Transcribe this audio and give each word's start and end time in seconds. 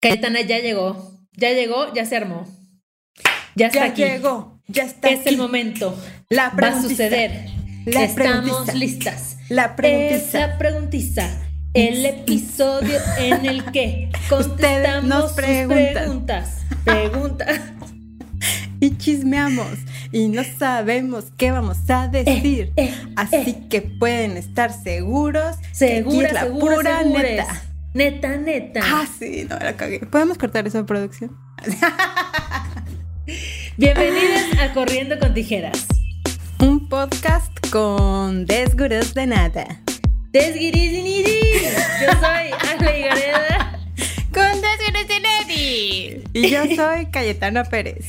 Cayetana 0.00 0.40
ya 0.42 0.58
llegó, 0.60 1.20
ya 1.32 1.50
llegó, 1.52 1.92
ya 1.94 2.04
se 2.06 2.16
armó. 2.16 2.46
Ya 3.54 3.66
está 3.66 3.80
Ya 3.80 3.84
aquí. 3.92 4.02
llegó, 4.04 4.60
ya 4.68 4.84
está 4.84 5.08
Es 5.08 5.20
aquí. 5.20 5.28
el 5.30 5.36
momento. 5.38 5.96
La 6.28 6.50
Va 6.50 6.68
a 6.68 6.82
suceder. 6.82 7.46
La 7.86 8.04
Estamos 8.04 8.74
listas. 8.74 9.36
La 9.48 9.64
Es 9.64 9.70
preguntiza. 9.72 10.38
la 10.46 10.58
preguntiza. 10.58 11.40
El 11.74 12.04
episodio 12.06 12.98
en 13.18 13.46
el 13.46 13.64
que 13.72 14.10
contestamos 14.28 15.04
nos 15.04 15.24
sus 15.26 15.32
preguntan. 15.32 15.92
preguntas. 15.94 16.58
Preguntas. 16.84 17.60
Y 18.82 18.96
chismeamos. 18.96 19.66
Y 20.10 20.28
no 20.28 20.42
sabemos 20.58 21.26
qué 21.36 21.50
vamos 21.50 21.76
a 21.90 22.08
decir. 22.08 22.72
eh, 22.76 22.94
Así 23.14 23.36
eh. 23.36 23.66
que 23.68 23.82
pueden 23.82 24.38
estar 24.38 24.72
seguros. 24.72 25.56
que 25.58 25.66
aquí 25.66 25.74
Segura, 25.76 26.26
es 26.28 26.32
la 26.32 26.40
segura, 26.44 26.76
pura 26.76 26.98
segures. 27.02 27.22
neta. 27.30 27.62
Neta, 27.92 28.36
neta. 28.36 28.80
Ah, 28.84 29.04
sí, 29.18 29.48
no, 29.50 29.58
la 29.58 29.76
cagué. 29.76 29.98
¿Podemos 29.98 30.38
cortar 30.38 30.70
de 30.70 30.84
producción? 30.84 31.36
Bienvenidos 33.76 34.60
a 34.60 34.72
Corriendo 34.72 35.18
con 35.18 35.34
Tijeras. 35.34 35.86
Un 36.60 36.88
podcast 36.88 37.50
con 37.70 38.46
desguros 38.46 39.12
de 39.14 39.26
nada. 39.26 39.66
Desguiriziniri. 40.30 41.40
Yo 42.00 42.12
soy 42.20 42.52
Ale 42.70 43.00
Gareda. 43.00 43.80
Con 44.32 44.60
desguros 44.60 45.08
de 45.08 45.20
nadie. 45.20 46.22
Y 46.32 46.48
yo 46.48 46.62
soy 46.76 47.06
Cayetana 47.06 47.64
Pérez. 47.64 48.06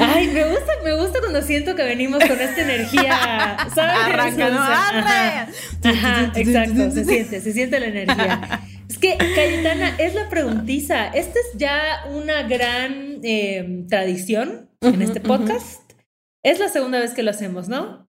Ay, 0.00 0.26
me 0.26 0.48
gusta, 0.48 0.72
me 0.82 0.94
gusta 0.96 1.20
cuando 1.20 1.42
siento 1.42 1.76
que 1.76 1.84
venimos 1.84 2.24
con 2.24 2.40
esta 2.40 2.60
energía, 2.60 3.56
¿sabes? 3.72 3.96
Arranca, 4.04 4.50
¿no? 4.50 4.60
O 4.60 4.66
sea, 4.66 4.98
ajá. 4.98 5.48
Ajá, 5.84 6.32
exacto, 6.34 6.90
se 6.90 7.04
siente, 7.04 7.40
se 7.40 7.52
siente 7.52 7.78
la 7.78 7.86
energía. 7.86 8.60
Es 8.88 8.98
que, 8.98 9.16
Cayetana, 9.16 9.96
es 9.98 10.14
la 10.14 10.28
preguntiza. 10.28 11.08
Esta 11.08 11.38
es 11.38 11.58
ya 11.58 12.04
una 12.10 12.42
gran 12.44 13.20
eh, 13.22 13.84
tradición 13.88 14.70
en 14.80 15.02
este 15.02 15.20
podcast. 15.20 15.92
Es 16.44 16.58
la 16.60 16.68
segunda 16.68 17.00
vez 17.00 17.12
que 17.12 17.22
lo 17.22 17.30
hacemos, 17.30 17.68
¿no? 17.68 18.08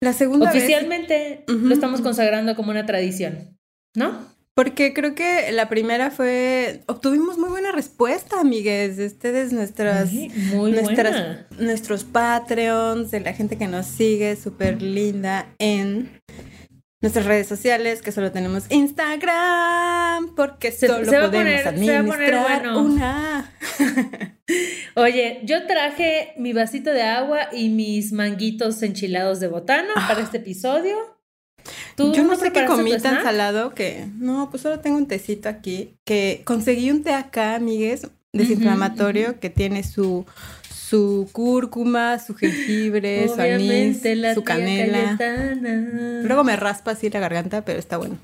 La 0.00 0.12
segunda 0.12 0.52
vez. 0.52 0.62
Oficialmente 0.62 1.44
Ujú. 1.48 1.58
lo 1.66 1.74
estamos 1.74 2.00
consagrando 2.00 2.54
como 2.54 2.70
una 2.70 2.86
tradición, 2.86 3.58
¿no? 3.94 4.36
Porque 4.54 4.94
creo 4.94 5.14
que 5.14 5.52
la 5.52 5.68
primera 5.68 6.10
fue. 6.10 6.82
Obtuvimos 6.86 7.36
muy 7.36 7.50
buena 7.50 7.72
respuesta, 7.72 8.40
amigues, 8.40 8.96
de 8.96 9.06
ustedes, 9.06 9.52
nuestras. 9.52 10.10
Muy 10.54 10.72
nuestros 10.72 12.04
Patreons, 12.04 13.10
de 13.10 13.20
la 13.20 13.34
gente 13.34 13.58
que 13.58 13.66
nos 13.66 13.84
sigue, 13.86 14.36
súper 14.36 14.80
linda 14.80 15.54
en 15.58 16.15
nuestras 17.06 17.26
redes 17.26 17.46
sociales, 17.46 18.02
que 18.02 18.10
solo 18.10 18.32
tenemos 18.32 18.64
Instagram, 18.68 20.34
porque 20.34 20.72
Se- 20.72 20.88
solo 20.88 21.04
se 21.04 21.10
podemos 21.12 21.30
poner- 21.30 21.68
administrar 21.68 22.62
bueno. 22.62 22.80
una. 22.82 23.52
Oye, 24.96 25.40
yo 25.44 25.66
traje 25.66 26.32
mi 26.36 26.52
vasito 26.52 26.90
de 26.90 27.02
agua 27.02 27.48
y 27.52 27.68
mis 27.68 28.12
manguitos 28.12 28.82
enchilados 28.82 29.38
de 29.40 29.48
botana 29.48 29.92
para 30.08 30.20
este 30.20 30.38
episodio. 30.38 30.96
¿Tú 31.96 32.12
Yo 32.14 32.22
no 32.24 32.36
sé 32.36 32.52
qué 32.52 32.64
comí 32.64 32.96
tan 32.98 33.22
salado 33.22 33.74
que. 33.74 34.06
No, 34.18 34.48
pues 34.50 34.62
solo 34.62 34.80
tengo 34.80 34.96
un 34.96 35.06
tecito 35.08 35.48
aquí. 35.48 35.96
Que 36.04 36.42
conseguí 36.44 36.90
un 36.90 37.02
té 37.02 37.12
acá, 37.12 37.54
amigues, 37.56 38.06
desinflamatorio, 38.36 39.40
que 39.40 39.50
tiene 39.50 39.82
su. 39.82 40.26
Su 40.70 41.28
cúrcuma, 41.32 42.20
su 42.20 42.36
jengibre, 42.36 43.26
su 43.26 43.40
anís, 43.40 44.02
su 44.34 44.44
canela. 44.44 45.16
Cayetana. 45.18 46.20
Luego 46.22 46.44
me 46.44 46.54
raspa 46.54 46.92
así 46.92 47.10
la 47.10 47.18
garganta, 47.18 47.64
pero 47.64 47.80
está 47.80 47.96
bueno. 47.96 48.16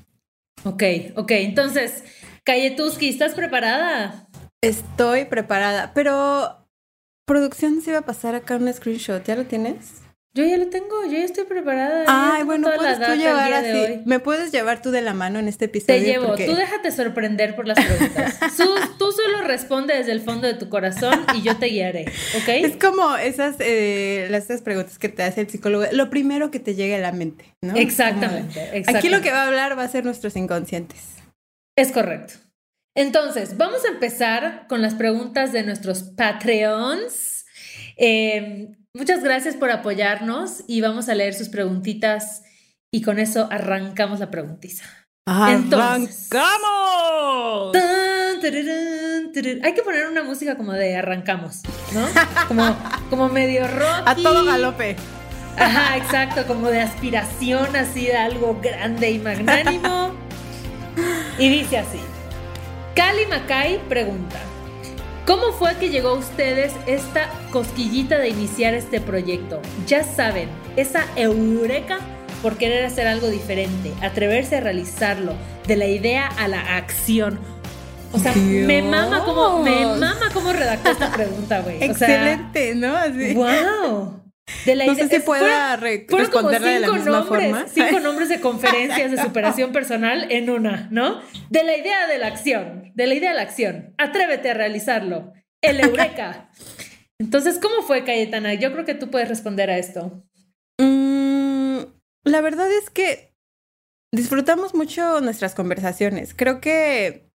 Ok, 0.63 0.81
ok. 1.17 1.31
Entonces, 1.31 2.05
Cayetuski, 2.45 3.09
¿estás 3.09 3.33
preparada? 3.33 4.29
Estoy 4.61 5.25
preparada, 5.25 5.91
pero 5.93 6.65
producción 7.25 7.81
se 7.81 7.89
iba 7.89 7.99
a 7.99 8.05
pasar 8.05 8.33
acá 8.33 8.55
un 8.55 8.71
screenshot, 8.71 9.25
¿ya 9.25 9.35
lo 9.35 9.43
tienes? 9.45 10.02
Yo 10.35 10.43
ya 10.43 10.57
lo 10.57 10.67
tengo, 10.67 11.03
yo 11.05 11.11
ya 11.11 11.25
estoy 11.25 11.43
preparada. 11.43 12.05
Ay, 12.07 12.41
bueno, 12.43 12.67
puedes 12.75 12.99
tú 12.99 13.13
llevar 13.13 13.53
así. 13.53 14.01
Me 14.05 14.19
puedes 14.19 14.51
llevar 14.51 14.81
tú 14.81 14.89
de 14.89 15.03
la 15.03 15.13
mano 15.13 15.37
en 15.37 15.47
este 15.47 15.65
episodio. 15.65 15.99
Te 16.01 16.05
llevo, 16.05 16.25
porque 16.27 16.47
tú 16.47 16.55
déjate 16.55 16.91
sorprender 16.91 17.55
por 17.55 17.67
las 17.67 17.77
preguntas. 17.79 18.39
Tú, 18.57 18.63
tú 18.97 19.11
solo 19.11 19.43
responde 19.43 19.95
desde 19.95 20.11
el 20.11 20.21
fondo 20.21 20.47
de 20.47 20.55
tu 20.55 20.69
corazón 20.69 21.23
y 21.35 21.43
yo 21.43 21.57
te 21.57 21.67
guiaré, 21.67 22.05
¿ok? 22.35 22.47
Es 22.47 22.77
como 22.77 23.15
esas, 23.15 23.57
eh, 23.59 24.27
las 24.31 24.45
esas 24.45 24.61
preguntas 24.61 24.97
que 24.97 25.09
te 25.09 25.21
hace 25.23 25.41
el 25.41 25.49
psicólogo. 25.49 25.85
Lo 25.91 26.09
primero 26.09 26.49
que 26.49 26.59
te 26.59 26.73
llegue 26.75 26.95
a 26.95 26.99
la 26.99 27.11
mente, 27.11 27.55
¿no? 27.61 27.75
Exactamente, 27.75 28.53
Como- 28.53 28.65
exactamente. 28.73 28.97
Aquí 28.97 29.09
lo 29.09 29.21
que 29.21 29.31
va 29.31 29.43
a 29.43 29.47
hablar 29.47 29.77
va 29.77 29.83
a 29.83 29.87
ser 29.87 30.03
nuestros 30.03 30.35
inconscientes. 30.35 31.01
Es 31.75 31.91
correcto. 31.91 32.35
Entonces, 32.95 33.57
vamos 33.57 33.85
a 33.85 33.89
empezar 33.89 34.65
con 34.67 34.81
las 34.81 34.95
preguntas 34.95 35.51
de 35.51 35.63
nuestros 35.63 36.03
Patreons. 36.03 37.45
Eh, 37.97 38.69
muchas 38.95 39.23
gracias 39.23 39.55
por 39.55 39.71
apoyarnos 39.71 40.63
y 40.67 40.81
vamos 40.81 41.09
a 41.09 41.15
leer 41.15 41.33
sus 41.33 41.49
preguntitas 41.49 42.43
y 42.91 43.01
con 43.01 43.19
eso 43.19 43.47
arrancamos 43.51 44.19
la 44.19 44.29
preguntiza. 44.29 44.85
Entonces. 45.25 46.29
¡Arrancamos! 46.31 47.71
Tan, 47.71 48.41
tararán, 48.41 49.31
tararán. 49.33 49.65
Hay 49.65 49.73
que 49.73 49.81
poner 49.81 50.07
una 50.07 50.23
música 50.23 50.57
como 50.57 50.73
de 50.73 50.97
arrancamos, 50.97 51.61
¿no? 51.93 52.05
Como, 52.47 52.75
como 53.09 53.29
medio 53.29 53.67
rock. 53.67 54.03
A 54.05 54.15
todo 54.15 54.45
galope. 54.45 54.95
Ajá, 55.57 55.97
exacto, 55.97 56.45
como 56.47 56.69
de 56.69 56.81
aspiración 56.81 57.75
así 57.75 58.05
de 58.05 58.17
algo 58.17 58.59
grande 58.61 59.11
y 59.11 59.19
magnánimo. 59.19 60.13
Y 61.39 61.49
dice 61.49 61.79
así. 61.79 61.99
Cali 62.95 63.25
Macay 63.25 63.79
pregunta, 63.89 64.37
¿cómo 65.25 65.51
fue 65.53 65.75
que 65.75 65.89
llegó 65.89 66.09
a 66.09 66.13
ustedes 66.13 66.73
esta 66.85 67.29
cosquillita 67.51 68.17
de 68.19 68.29
iniciar 68.29 68.73
este 68.73 69.01
proyecto? 69.01 69.61
Ya 69.87 70.03
saben, 70.03 70.49
esa 70.75 71.05
eureka 71.15 71.99
por 72.41 72.57
querer 72.57 72.85
hacer 72.85 73.07
algo 73.07 73.29
diferente, 73.29 73.93
atreverse 74.01 74.57
a 74.57 74.59
realizarlo, 74.59 75.33
de 75.65 75.77
la 75.77 75.87
idea 75.87 76.27
a 76.27 76.47
la 76.47 76.77
acción. 76.77 77.39
O 78.11 78.19
sea, 78.19 78.33
me 78.35 78.81
Dios. 78.81 78.91
mama 78.91 79.23
cómo, 79.25 79.63
me 79.63 79.85
mama 79.85 80.29
cómo 80.33 80.51
redactó 80.51 80.91
esta 80.91 81.11
pregunta, 81.11 81.61
güey. 81.61 81.77
O 81.77 81.95
sea, 81.95 82.09
Excelente, 82.09 82.75
¿no? 82.75 82.95
Así. 82.95 83.33
wow. 83.33 84.22
De 84.65 84.75
la 84.75 84.85
No 84.85 84.93
idea- 84.93 85.03
sé 85.05 85.09
si 85.09 85.15
es- 85.17 85.23
pueda 85.23 85.77
fueron 85.77 86.07
responderla 86.09 86.67
de 86.71 86.79
la 86.79 86.91
misma 86.91 87.11
nombres, 87.19 87.49
forma. 87.51 87.65
cinco 87.67 87.99
nombres 87.99 88.29
de 88.29 88.39
conferencias 88.39 89.11
de 89.11 89.17
superación 89.21 89.71
personal 89.71 90.31
en 90.31 90.49
una, 90.49 90.87
¿no? 90.91 91.21
De 91.49 91.63
la 91.63 91.75
idea 91.77 92.07
de 92.07 92.17
la 92.17 92.27
acción, 92.27 92.91
de 92.95 93.07
la 93.07 93.13
idea 93.15 93.31
a 93.31 93.33
la 93.33 93.41
acción. 93.41 93.93
Atrévete 93.97 94.49
a 94.49 94.53
realizarlo. 94.53 95.33
El 95.61 95.79
eureka. 95.79 96.49
Entonces, 97.19 97.59
¿cómo 97.61 97.81
fue, 97.83 98.03
Cayetana? 98.03 98.53
Yo 98.53 98.71
creo 98.73 98.85
que 98.85 98.95
tú 98.95 99.09
puedes 99.09 99.29
responder 99.29 99.69
a 99.69 99.77
esto. 99.77 100.23
Mm, 100.79 101.79
la 102.25 102.41
verdad 102.41 102.69
es 102.71 102.89
que 102.89 103.33
disfrutamos 104.13 104.73
mucho 104.75 105.21
nuestras 105.21 105.55
conversaciones. 105.55 106.33
Creo 106.35 106.59
que 106.61 107.29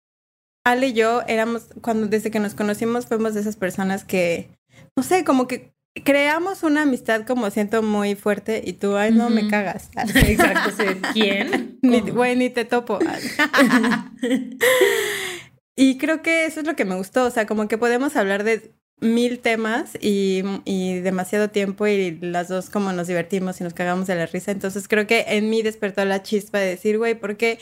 Ale 0.66 0.88
y 0.88 0.92
yo 0.94 1.22
éramos, 1.26 1.66
cuando 1.82 2.06
desde 2.06 2.30
que 2.30 2.41
nos 2.41 2.54
conocimos, 2.54 3.06
fuimos 3.06 3.34
de 3.34 3.41
esas 3.42 3.56
personas 3.56 4.04
que, 4.04 4.48
no 4.96 5.02
sé, 5.02 5.22
como 5.24 5.46
que 5.46 5.73
creamos 6.03 6.62
una 6.62 6.82
amistad 6.82 7.25
como 7.25 7.50
siento 7.50 7.82
muy 7.82 8.16
fuerte 8.16 8.62
y 8.65 8.75
tú, 8.75 8.97
ay, 8.97 9.12
no, 9.12 9.31
me 9.31 9.49
cagas. 9.49 9.91
Exacto. 9.97 10.71
sí. 10.77 11.00
¿Quién? 11.12 11.78
Ni, 11.82 12.00
güey, 12.00 12.34
ni 12.34 12.50
te 12.50 12.65
topo. 12.65 12.99
y 15.77 15.99
creo 15.99 16.22
que 16.22 16.47
eso 16.47 16.60
es 16.60 16.66
lo 16.66 16.75
que 16.75 16.84
me 16.84 16.97
gustó, 16.97 17.27
o 17.27 17.31
sea, 17.31 17.47
como 17.47 17.69
que 17.69 17.78
podemos 17.78 18.16
hablar 18.16 18.43
de 18.43 18.72
mil 19.00 19.38
temas 19.38 19.97
y, 20.00 20.43
y 20.65 21.00
demasiado 21.00 21.50
tiempo 21.50 21.87
y 21.87 22.19
las 22.21 22.49
dos 22.49 22.71
como 22.71 22.93
nos 22.93 23.06
divertimos 23.06 23.60
y 23.60 23.65
nos 23.65 23.75
cagamos 23.75 24.06
de 24.06 24.15
la 24.15 24.27
risa. 24.27 24.50
Entonces 24.50 24.88
creo 24.88 25.07
que 25.07 25.24
en 25.28 25.51
mí 25.51 25.63
despertó 25.63 26.04
la 26.04 26.22
chispa 26.22 26.59
de 26.59 26.68
decir, 26.68 26.98
güey, 26.98 27.15
porque 27.15 27.59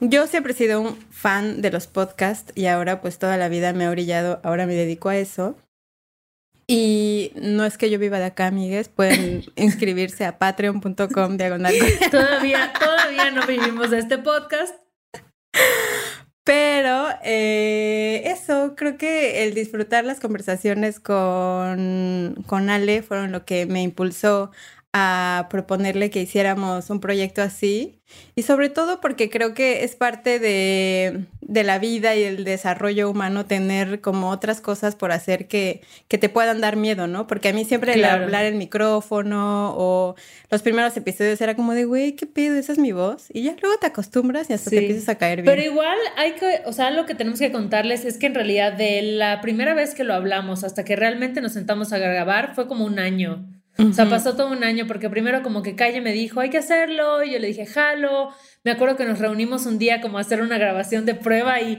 yo 0.00 0.28
siempre 0.28 0.52
he 0.52 0.56
sido 0.56 0.80
un 0.80 0.96
fan 1.10 1.60
de 1.60 1.72
los 1.72 1.88
podcasts 1.88 2.52
y 2.54 2.66
ahora 2.66 3.00
pues 3.00 3.18
toda 3.18 3.36
la 3.36 3.48
vida 3.48 3.72
me 3.72 3.84
ha 3.84 3.90
brillado, 3.90 4.40
ahora 4.44 4.66
me 4.66 4.74
dedico 4.74 5.08
a 5.08 5.16
eso. 5.16 5.56
Y 6.70 7.32
no 7.34 7.64
es 7.64 7.78
que 7.78 7.88
yo 7.88 7.98
viva 7.98 8.18
de 8.18 8.26
acá, 8.26 8.48
amigues, 8.48 8.90
pueden 8.90 9.42
inscribirse 9.56 10.26
a 10.26 10.38
patreon.com 10.38 11.36
diagonal. 11.38 11.74
Todavía, 12.10 12.72
todavía 12.78 13.30
no 13.30 13.46
vivimos 13.46 13.90
de 13.90 13.98
este 13.98 14.18
podcast. 14.18 14.74
Pero 16.44 17.08
eh, 17.24 18.22
eso, 18.26 18.74
creo 18.76 18.96
que 18.96 19.44
el 19.44 19.54
disfrutar 19.54 20.04
las 20.04 20.20
conversaciones 20.20 21.00
con, 21.00 22.42
con 22.46 22.70
Ale 22.70 23.02
fueron 23.02 23.32
lo 23.32 23.44
que 23.44 23.66
me 23.66 23.82
impulsó 23.82 24.50
a 24.92 25.48
proponerle 25.50 26.10
que 26.10 26.22
hiciéramos 26.22 26.88
un 26.90 27.00
proyecto 27.00 27.42
así 27.42 27.98
y 28.34 28.42
sobre 28.42 28.70
todo 28.70 29.00
porque 29.00 29.28
creo 29.28 29.52
que 29.52 29.84
es 29.84 29.96
parte 29.96 30.38
de, 30.38 31.26
de, 31.42 31.62
la 31.64 31.78
vida 31.78 32.14
y 32.16 32.22
el 32.22 32.44
desarrollo 32.44 33.10
humano 33.10 33.44
tener 33.44 34.00
como 34.00 34.30
otras 34.30 34.60
cosas 34.62 34.94
por 34.94 35.12
hacer 35.12 35.46
que, 35.46 35.82
que 36.08 36.16
te 36.16 36.30
puedan 36.30 36.60
dar 36.60 36.76
miedo, 36.76 37.06
¿no? 37.06 37.26
Porque 37.26 37.48
a 37.48 37.52
mí 37.52 37.64
siempre 37.64 37.94
el 37.94 38.04
hablar 38.04 38.46
el 38.46 38.54
micrófono 38.54 39.74
o 39.76 40.14
los 40.50 40.62
primeros 40.62 40.96
episodios 40.96 41.40
era 41.40 41.54
como 41.54 41.74
de, 41.74 41.84
güey, 41.84 42.12
¿qué 42.12 42.26
pedo? 42.26 42.56
Esa 42.56 42.72
es 42.72 42.78
mi 42.78 42.92
voz. 42.92 43.26
Y 43.30 43.42
ya 43.42 43.54
luego 43.60 43.78
te 43.78 43.88
acostumbras 43.88 44.48
y 44.48 44.54
hasta 44.54 44.70
te 44.70 44.78
empiezas 44.78 45.08
a 45.10 45.16
caer 45.16 45.42
bien. 45.42 45.54
Pero 45.54 45.70
igual 45.70 45.98
hay 46.16 46.32
que, 46.32 46.62
o 46.64 46.72
sea, 46.72 46.90
lo 46.90 47.04
que 47.04 47.14
tenemos 47.14 47.40
que 47.40 47.52
contarles 47.52 48.06
es 48.06 48.16
que 48.16 48.26
en 48.26 48.34
realidad 48.34 48.72
de 48.72 49.02
la 49.02 49.42
primera 49.42 49.74
vez 49.74 49.94
que 49.94 50.04
lo 50.04 50.14
hablamos 50.14 50.64
hasta 50.64 50.84
que 50.84 50.96
realmente 50.96 51.42
nos 51.42 51.52
sentamos 51.52 51.92
a 51.92 51.98
grabar 51.98 52.54
fue 52.54 52.66
como 52.68 52.86
un 52.86 52.98
año. 52.98 53.57
O 53.78 53.92
sea, 53.92 54.08
pasó 54.08 54.34
todo 54.34 54.50
un 54.50 54.64
año 54.64 54.86
porque 54.88 55.08
primero 55.08 55.42
como 55.42 55.62
que 55.62 55.76
Calle 55.76 56.00
me 56.00 56.12
dijo, 56.12 56.40
hay 56.40 56.50
que 56.50 56.58
hacerlo, 56.58 57.22
y 57.22 57.32
yo 57.32 57.38
le 57.38 57.46
dije, 57.46 57.64
jalo. 57.64 58.34
Me 58.64 58.72
acuerdo 58.72 58.96
que 58.96 59.04
nos 59.04 59.20
reunimos 59.20 59.66
un 59.66 59.78
día 59.78 60.00
como 60.00 60.18
a 60.18 60.22
hacer 60.22 60.42
una 60.42 60.58
grabación 60.58 61.06
de 61.06 61.14
prueba 61.14 61.60
y 61.60 61.78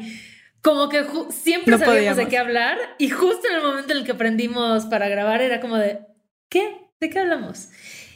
como 0.61 0.89
que 0.89 1.05
siempre 1.29 1.77
sabíamos 1.77 2.17
de 2.17 2.27
qué 2.27 2.37
hablar 2.37 2.77
y 2.97 3.09
justo 3.09 3.47
en 3.49 3.55
el 3.55 3.63
momento 3.63 3.91
en 3.91 3.99
el 3.99 4.05
que 4.05 4.13
aprendimos 4.13 4.85
para 4.85 5.09
grabar 5.09 5.41
era 5.41 5.59
como 5.59 5.77
de, 5.77 5.99
¿qué? 6.49 6.77
¿De 6.99 7.09
qué 7.09 7.19
hablamos? 7.19 7.69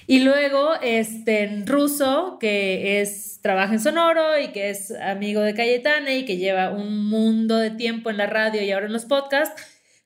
Y 0.08 0.20
luego, 0.20 0.74
este, 0.82 1.44
en 1.44 1.66
ruso, 1.66 2.38
que 2.40 3.02
es, 3.02 3.40
trabaja 3.42 3.74
en 3.74 3.80
Sonoro 3.80 4.38
y 4.38 4.50
que 4.50 4.70
es 4.70 4.92
amigo 4.92 5.42
de 5.42 5.54
Cayetana 5.54 6.14
y 6.14 6.26
que 6.26 6.38
lleva 6.38 6.72
un 6.72 7.08
mundo 7.08 7.58
de 7.58 7.72
tiempo 7.72 8.10
en 8.10 8.18
la 8.18 8.28
radio 8.28 8.62
y 8.62 8.72
ahora 8.72 8.88
en 8.88 8.94
los 8.94 9.06
podcasts, 9.06 9.62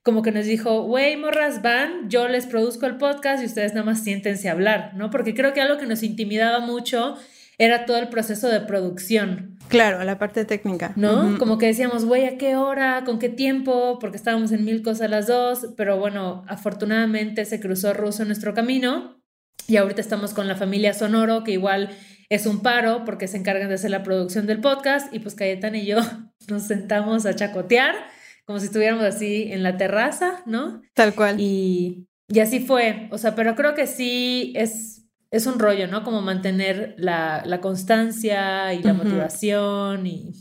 como 0.08 0.22
que 0.22 0.32
nos 0.32 0.46
dijo, 0.46 0.86
wey, 0.86 1.18
morras, 1.18 1.62
van, 1.62 2.10
yo 2.10 2.30
les 2.30 2.46
produzco 2.46 2.86
el 2.86 2.96
podcast 2.96 3.44
y 3.44 3.46
ustedes 3.46 3.74
nada 3.74 3.86
más 3.86 4.06
siéntense 4.06 4.48
a 4.48 4.54
hablar, 4.54 4.94
¿no? 4.96 5.10
Porque 5.10 5.34
creo 5.34 5.52
que 5.52 5.60
algo 5.60 5.78
que 5.78 5.86
nos 5.86 6.02
intimidaba 6.02 6.62
mucho 6.62 7.18
era 7.58 7.86
todo 7.86 7.98
el 7.98 8.08
proceso 8.08 8.48
de 8.48 8.62
producción. 8.62 9.58
Claro, 9.68 10.02
la 10.06 10.18
parte 10.18 10.46
técnica. 10.46 10.94
¿No? 10.96 11.38
Como 11.38 11.58
que 11.58 11.66
decíamos, 11.66 12.06
güey, 12.06 12.26
¿a 12.26 12.38
qué 12.38 12.56
hora? 12.56 13.04
¿Con 13.04 13.20
qué 13.20 13.28
tiempo? 13.28 14.00
Porque 14.00 14.16
estábamos 14.16 14.54
en 14.54 14.64
mil 14.64 14.82
cosas 14.82 15.10
las 15.10 15.28
dos, 15.28 15.74
pero 15.76 15.98
bueno, 16.00 16.46
afortunadamente 16.48 17.44
se 17.44 17.60
cruzó 17.60 17.94
ruso 17.94 18.22
en 18.22 18.30
nuestro 18.30 18.54
camino 18.54 19.22
y 19.68 19.76
ahorita 19.76 20.00
estamos 20.00 20.34
con 20.34 20.48
la 20.48 20.56
familia 20.56 20.94
Sonoro, 20.94 21.44
que 21.44 21.52
igual 21.52 21.90
es 22.30 22.46
un 22.46 22.62
paro 22.62 23.04
porque 23.04 23.28
se 23.28 23.36
encargan 23.36 23.68
de 23.68 23.76
hacer 23.76 23.92
la 23.92 24.04
producción 24.04 24.48
del 24.48 24.62
podcast 24.62 25.14
y 25.14 25.20
pues 25.20 25.36
Cayetana 25.36 25.80
y 25.80 25.86
yo 25.86 25.98
nos 26.48 26.64
sentamos 26.64 27.26
a 27.26 27.36
chacotear 27.36 28.16
como 28.48 28.60
si 28.60 28.68
estuviéramos 28.68 29.04
así 29.04 29.50
en 29.52 29.62
la 29.62 29.76
terraza, 29.76 30.42
¿no? 30.46 30.82
Tal 30.94 31.14
cual. 31.14 31.36
Y, 31.38 32.08
y 32.30 32.40
así 32.40 32.62
fue, 32.62 33.10
o 33.12 33.18
sea, 33.18 33.36
pero 33.36 33.56
creo 33.56 33.76
que 33.76 33.88
sí 33.88 34.54
es, 34.56 35.04
es 35.32 35.48
un 35.48 35.60
rollo, 35.60 35.88
¿no? 35.88 36.06
Como 36.06 36.22
mantener 36.22 36.96
la, 36.98 37.44
la 37.46 37.60
constancia 37.60 38.74
y 38.74 38.82
la 38.82 38.94
motivación 38.94 40.08
y... 40.08 40.32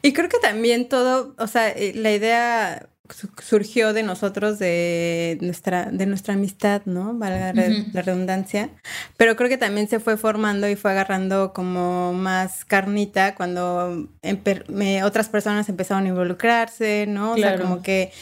Y 0.00 0.14
creo 0.14 0.30
que 0.30 0.38
también 0.38 0.88
todo, 0.88 1.36
o 1.38 1.46
sea, 1.46 1.68
eh, 1.68 1.92
la 1.94 2.12
idea 2.12 2.88
surgió 3.42 3.92
de 3.92 4.02
nosotros, 4.02 4.58
de 4.58 5.36
nuestra, 5.40 5.90
de 5.90 6.06
nuestra 6.06 6.34
amistad, 6.34 6.82
¿no? 6.86 7.12
Valga 7.14 7.52
la 7.52 8.02
redundancia. 8.02 8.70
Pero 9.16 9.36
creo 9.36 9.48
que 9.48 9.58
también 9.58 9.88
se 9.88 10.00
fue 10.00 10.16
formando 10.16 10.68
y 10.68 10.76
fue 10.76 10.92
agarrando 10.92 11.52
como 11.52 12.12
más 12.12 12.64
carnita 12.64 13.34
cuando 13.34 14.08
otras 15.04 15.28
personas 15.28 15.68
empezaron 15.68 16.06
a 16.06 16.08
involucrarse, 16.08 17.06
¿no? 17.08 17.32
O 17.32 17.36
sea, 17.36 17.58
como 17.58 17.82
que 17.82 18.12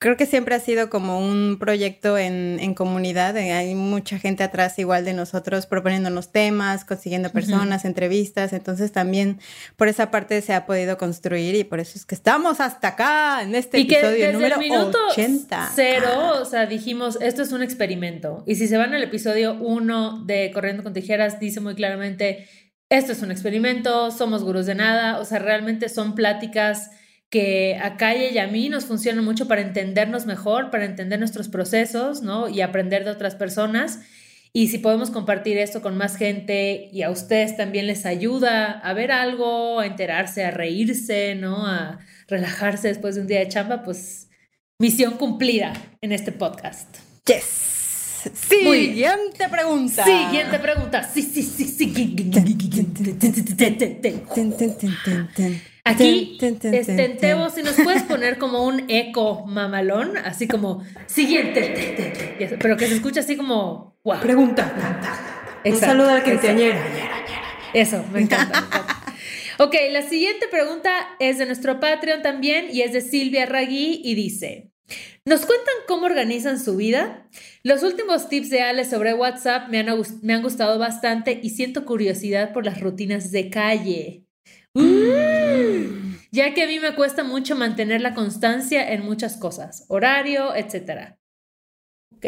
Creo 0.00 0.16
que 0.16 0.24
siempre 0.24 0.54
ha 0.54 0.60
sido 0.60 0.88
como 0.88 1.20
un 1.20 1.58
proyecto 1.60 2.16
en, 2.16 2.56
en, 2.58 2.72
comunidad. 2.72 3.36
Eh, 3.36 3.52
hay 3.52 3.74
mucha 3.74 4.18
gente 4.18 4.42
atrás 4.42 4.78
igual 4.78 5.04
de 5.04 5.12
nosotros 5.12 5.66
proponiéndonos 5.66 6.32
temas, 6.32 6.86
consiguiendo 6.86 7.28
personas, 7.28 7.84
entrevistas. 7.84 8.54
Entonces 8.54 8.92
también 8.92 9.40
por 9.76 9.88
esa 9.88 10.10
parte 10.10 10.40
se 10.40 10.54
ha 10.54 10.64
podido 10.64 10.96
construir 10.96 11.54
y 11.54 11.64
por 11.64 11.80
eso 11.80 11.98
es 11.98 12.06
que 12.06 12.14
estamos 12.14 12.60
hasta 12.60 12.88
acá 12.88 13.42
en 13.42 13.54
este 13.54 13.78
episodio 13.78 14.32
número 14.32 14.54
el 14.54 14.60
minuto 14.60 14.96
80. 15.10 15.72
Cero, 15.74 16.40
o 16.40 16.46
sea, 16.46 16.64
dijimos, 16.64 17.18
esto 17.20 17.42
es 17.42 17.52
un 17.52 17.62
experimento. 17.62 18.42
Y 18.46 18.54
si 18.54 18.68
se 18.68 18.78
van 18.78 18.94
al 18.94 19.02
episodio 19.02 19.58
1 19.60 20.24
de 20.24 20.50
Corriendo 20.54 20.82
con 20.82 20.94
Tijeras, 20.94 21.38
dice 21.38 21.60
muy 21.60 21.74
claramente, 21.74 22.48
esto 22.88 23.12
es 23.12 23.20
un 23.20 23.30
experimento, 23.30 24.10
somos 24.12 24.44
gurús 24.44 24.64
de 24.64 24.76
nada. 24.76 25.20
O 25.20 25.26
sea, 25.26 25.40
realmente 25.40 25.90
son 25.90 26.14
pláticas 26.14 26.90
que 27.30 27.78
a 27.80 27.96
Calle 27.96 28.30
y 28.32 28.38
a 28.38 28.48
mí 28.48 28.68
nos 28.68 28.84
funciona 28.84 29.22
mucho 29.22 29.46
para 29.46 29.60
entendernos 29.60 30.26
mejor, 30.26 30.70
para 30.70 30.84
entender 30.84 31.18
nuestros 31.20 31.48
procesos, 31.48 32.22
¿no? 32.22 32.48
Y 32.48 32.60
aprender 32.60 33.04
de 33.04 33.12
otras 33.12 33.36
personas. 33.36 34.00
Y 34.52 34.66
si 34.68 34.78
podemos 34.78 35.10
compartir 35.10 35.56
esto 35.58 35.80
con 35.80 35.96
más 35.96 36.16
gente 36.16 36.88
y 36.92 37.02
a 37.02 37.10
ustedes 37.10 37.56
también 37.56 37.86
les 37.86 38.04
ayuda 38.04 38.80
a 38.80 38.92
ver 38.94 39.12
algo, 39.12 39.78
a 39.78 39.86
enterarse, 39.86 40.44
a 40.44 40.50
reírse, 40.50 41.36
¿no? 41.36 41.66
A 41.68 42.00
relajarse 42.26 42.88
después 42.88 43.14
de 43.14 43.20
un 43.20 43.26
día 43.28 43.38
de 43.38 43.48
chamba, 43.48 43.84
pues 43.84 44.28
misión 44.80 45.14
cumplida 45.14 45.72
en 46.00 46.10
este 46.10 46.32
podcast. 46.32 46.96
Yes. 47.26 47.78
Siguiente 48.34 49.48
pregunta. 49.48 50.04
Siguiente 50.04 50.58
pregunta. 50.58 51.04
Sí, 51.04 51.22
sí, 51.22 51.42
sí, 51.44 51.64
sí. 51.64 52.30
Aquí, 55.84 56.38
este, 56.40 56.84
si 57.54 57.62
nos 57.62 57.74
puedes 57.82 58.02
poner 58.02 58.38
como 58.38 58.64
un 58.64 58.84
eco 58.88 59.46
mamalón, 59.46 60.16
así 60.18 60.46
como 60.46 60.84
siguiente, 61.06 62.56
pero 62.60 62.76
que 62.76 62.86
se 62.86 62.94
escuche 62.94 63.20
así 63.20 63.36
como 63.36 63.98
wow. 64.04 64.20
Pregunta. 64.20 64.72
Un 65.64 65.76
saludo 65.76 66.10
a 66.10 66.14
la 66.14 66.24
quinceañera. 66.24 66.80
Eso, 67.72 68.04
me 68.12 68.20
encanta. 68.20 68.66
ok, 69.58 69.74
la 69.90 70.02
siguiente 70.02 70.48
pregunta 70.48 70.90
es 71.18 71.38
de 71.38 71.46
nuestro 71.46 71.80
Patreon 71.80 72.22
también 72.22 72.68
y 72.70 72.82
es 72.82 72.92
de 72.92 73.00
Silvia 73.00 73.46
Ragui 73.46 74.02
y 74.04 74.14
dice: 74.14 74.72
¿Nos 75.24 75.46
cuentan 75.46 75.74
cómo 75.86 76.06
organizan 76.06 76.58
su 76.58 76.76
vida? 76.76 77.28
Los 77.62 77.82
últimos 77.82 78.28
tips 78.28 78.50
de 78.50 78.62
Ale 78.62 78.84
sobre 78.84 79.14
WhatsApp 79.14 79.68
me 79.68 79.78
han, 79.78 79.86
me 80.22 80.34
han 80.34 80.42
gustado 80.42 80.78
bastante 80.78 81.40
y 81.42 81.50
siento 81.50 81.84
curiosidad 81.84 82.52
por 82.52 82.64
las 82.64 82.80
rutinas 82.80 83.30
de 83.30 83.50
calle. 83.50 84.26
Mm. 84.74 86.14
ya 86.30 86.54
que 86.54 86.62
a 86.62 86.66
mí 86.66 86.78
me 86.78 86.94
cuesta 86.94 87.24
mucho 87.24 87.56
mantener 87.56 88.00
la 88.00 88.14
constancia 88.14 88.92
en 88.92 89.04
muchas 89.04 89.36
cosas, 89.36 89.84
horario, 89.88 90.54
etc. 90.54 91.16
Ok, 92.16 92.26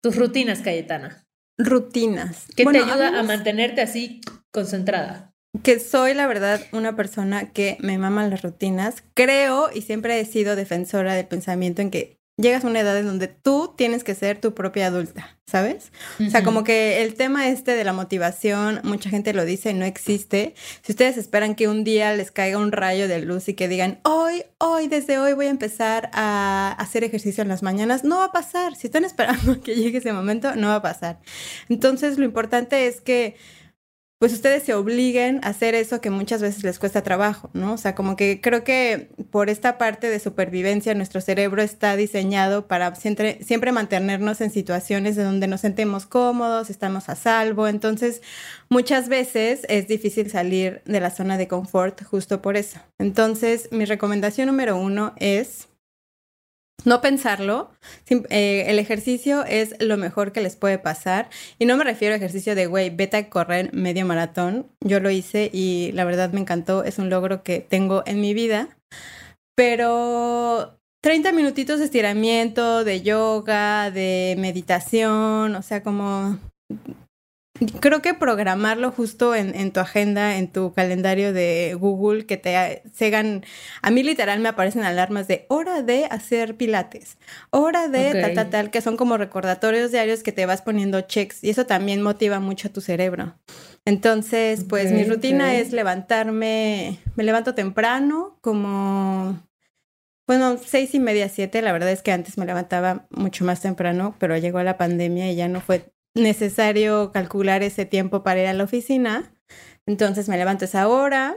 tus 0.00 0.16
rutinas, 0.16 0.60
Cayetana. 0.60 1.26
Rutinas. 1.58 2.46
¿Qué 2.54 2.64
te 2.64 2.78
ayuda 2.78 3.18
a 3.18 3.22
mantenerte 3.22 3.80
así 3.80 4.20
concentrada? 4.50 5.32
Que 5.62 5.78
soy, 5.78 6.14
la 6.14 6.26
verdad, 6.26 6.60
una 6.72 6.96
persona 6.96 7.52
que 7.52 7.78
me 7.80 7.98
maman 7.98 8.30
las 8.30 8.42
rutinas. 8.42 9.02
Creo 9.14 9.70
y 9.72 9.82
siempre 9.82 10.20
he 10.20 10.24
sido 10.26 10.54
defensora 10.54 11.14
del 11.14 11.26
pensamiento 11.26 11.80
en 11.80 11.90
que 11.90 12.15
llegas 12.38 12.64
a 12.64 12.68
una 12.68 12.80
edad 12.80 12.98
en 12.98 13.06
donde 13.06 13.28
tú 13.28 13.72
tienes 13.76 14.04
que 14.04 14.14
ser 14.14 14.38
tu 14.40 14.54
propia 14.54 14.88
adulta, 14.88 15.36
¿sabes? 15.46 15.90
O 16.20 16.28
sea, 16.28 16.44
como 16.44 16.64
que 16.64 17.02
el 17.02 17.14
tema 17.14 17.48
este 17.48 17.74
de 17.74 17.82
la 17.82 17.94
motivación, 17.94 18.80
mucha 18.84 19.08
gente 19.08 19.32
lo 19.32 19.46
dice, 19.46 19.72
no 19.72 19.86
existe. 19.86 20.54
Si 20.82 20.92
ustedes 20.92 21.16
esperan 21.16 21.54
que 21.54 21.66
un 21.66 21.82
día 21.82 22.12
les 22.12 22.30
caiga 22.30 22.58
un 22.58 22.72
rayo 22.72 23.08
de 23.08 23.20
luz 23.20 23.48
y 23.48 23.54
que 23.54 23.68
digan, 23.68 24.00
hoy, 24.02 24.44
hoy, 24.58 24.88
desde 24.88 25.18
hoy 25.18 25.32
voy 25.32 25.46
a 25.46 25.50
empezar 25.50 26.10
a 26.12 26.74
hacer 26.78 27.04
ejercicio 27.04 27.40
en 27.42 27.48
las 27.48 27.62
mañanas, 27.62 28.04
no 28.04 28.18
va 28.18 28.26
a 28.26 28.32
pasar. 28.32 28.76
Si 28.76 28.88
están 28.88 29.04
esperando 29.04 29.60
que 29.62 29.74
llegue 29.74 29.98
ese 29.98 30.12
momento, 30.12 30.54
no 30.56 30.68
va 30.68 30.76
a 30.76 30.82
pasar. 30.82 31.18
Entonces, 31.70 32.18
lo 32.18 32.26
importante 32.26 32.86
es 32.86 33.00
que 33.00 33.36
pues 34.18 34.32
ustedes 34.32 34.62
se 34.62 34.72
obliguen 34.72 35.40
a 35.42 35.48
hacer 35.48 35.74
eso 35.74 36.00
que 36.00 36.08
muchas 36.08 36.40
veces 36.40 36.64
les 36.64 36.78
cuesta 36.78 37.02
trabajo, 37.02 37.50
¿no? 37.52 37.74
O 37.74 37.76
sea, 37.76 37.94
como 37.94 38.16
que 38.16 38.40
creo 38.40 38.64
que 38.64 39.10
por 39.30 39.50
esta 39.50 39.76
parte 39.76 40.08
de 40.08 40.18
supervivencia 40.18 40.94
nuestro 40.94 41.20
cerebro 41.20 41.60
está 41.60 41.96
diseñado 41.96 42.66
para 42.66 42.94
siempre, 42.94 43.38
mantenernos 43.72 44.40
en 44.40 44.50
situaciones 44.50 45.16
de 45.16 45.24
donde 45.24 45.48
nos 45.48 45.60
sentemos 45.60 46.06
cómodos, 46.06 46.70
estamos 46.70 47.10
a 47.10 47.14
salvo, 47.14 47.68
entonces 47.68 48.22
muchas 48.70 49.10
veces 49.10 49.66
es 49.68 49.86
difícil 49.86 50.30
salir 50.30 50.80
de 50.86 51.00
la 51.00 51.10
zona 51.10 51.36
de 51.36 51.46
confort 51.46 52.02
justo 52.02 52.40
por 52.40 52.56
eso. 52.56 52.78
Entonces, 52.98 53.68
mi 53.70 53.84
recomendación 53.84 54.46
número 54.46 54.78
uno 54.78 55.12
es 55.16 55.68
no 56.84 57.00
pensarlo. 57.00 57.70
Eh, 58.08 58.64
el 58.68 58.78
ejercicio 58.78 59.44
es 59.44 59.74
lo 59.80 59.96
mejor 59.96 60.32
que 60.32 60.40
les 60.40 60.56
puede 60.56 60.78
pasar. 60.78 61.28
Y 61.58 61.66
no 61.66 61.76
me 61.76 61.84
refiero 61.84 62.14
a 62.14 62.16
ejercicio 62.16 62.54
de, 62.54 62.66
güey, 62.66 62.90
vete 62.90 63.16
a 63.16 63.28
correr 63.28 63.72
medio 63.72 64.06
maratón. 64.06 64.68
Yo 64.80 65.00
lo 65.00 65.10
hice 65.10 65.50
y 65.52 65.92
la 65.92 66.04
verdad 66.04 66.32
me 66.32 66.40
encantó. 66.40 66.84
Es 66.84 66.98
un 66.98 67.10
logro 67.10 67.42
que 67.42 67.60
tengo 67.60 68.02
en 68.06 68.20
mi 68.20 68.34
vida. 68.34 68.68
Pero 69.56 70.78
30 71.02 71.32
minutitos 71.32 71.78
de 71.78 71.86
estiramiento, 71.86 72.84
de 72.84 73.02
yoga, 73.02 73.90
de 73.90 74.36
meditación, 74.38 75.54
o 75.54 75.62
sea, 75.62 75.82
como 75.82 76.38
Creo 77.80 78.02
que 78.02 78.14
programarlo 78.14 78.90
justo 78.90 79.34
en, 79.34 79.70
tu 79.72 79.80
agenda, 79.80 80.36
en 80.36 80.48
tu 80.48 80.72
calendario 80.72 81.32
de 81.32 81.76
Google, 81.78 82.26
que 82.26 82.36
te 82.36 82.82
segan. 82.94 83.44
A 83.82 83.90
mí, 83.90 84.02
literal, 84.02 84.40
me 84.40 84.48
aparecen 84.48 84.84
alarmas 84.84 85.28
de 85.28 85.46
hora 85.48 85.82
de 85.82 86.06
hacer 86.06 86.56
pilates, 86.56 87.18
hora 87.50 87.88
de 87.88 88.20
tal, 88.20 88.34
tal, 88.34 88.50
tal, 88.50 88.70
que 88.70 88.80
son 88.80 88.96
como 88.96 89.16
recordatorios 89.16 89.92
diarios 89.92 90.22
que 90.22 90.32
te 90.32 90.46
vas 90.46 90.62
poniendo 90.62 91.00
checks 91.00 91.42
y 91.44 91.50
eso 91.50 91.66
también 91.66 92.02
motiva 92.02 92.40
mucho 92.40 92.68
a 92.68 92.72
tu 92.72 92.80
cerebro. 92.80 93.34
Entonces, 93.84 94.64
pues 94.68 94.92
mi 94.92 95.04
rutina 95.04 95.54
es 95.54 95.72
levantarme, 95.72 96.98
me 97.14 97.24
levanto 97.24 97.54
temprano, 97.54 98.36
como 98.40 99.40
bueno, 100.26 100.58
seis 100.58 100.92
y 100.94 100.98
media, 100.98 101.28
siete. 101.28 101.62
La 101.62 101.72
verdad 101.72 101.90
es 101.92 102.02
que 102.02 102.10
antes 102.10 102.36
me 102.36 102.46
levantaba 102.46 103.06
mucho 103.10 103.44
más 103.44 103.60
temprano, 103.60 104.16
pero 104.18 104.36
llegó 104.36 104.60
la 104.62 104.76
pandemia 104.76 105.30
y 105.30 105.36
ya 105.36 105.46
no 105.46 105.60
fue 105.60 105.92
necesario 106.16 107.12
calcular 107.12 107.62
ese 107.62 107.84
tiempo 107.84 108.22
para 108.22 108.40
ir 108.40 108.46
a 108.46 108.54
la 108.54 108.64
oficina. 108.64 109.32
Entonces 109.86 110.28
me 110.28 110.36
levanto 110.36 110.64
esa 110.64 110.88
hora. 110.88 111.36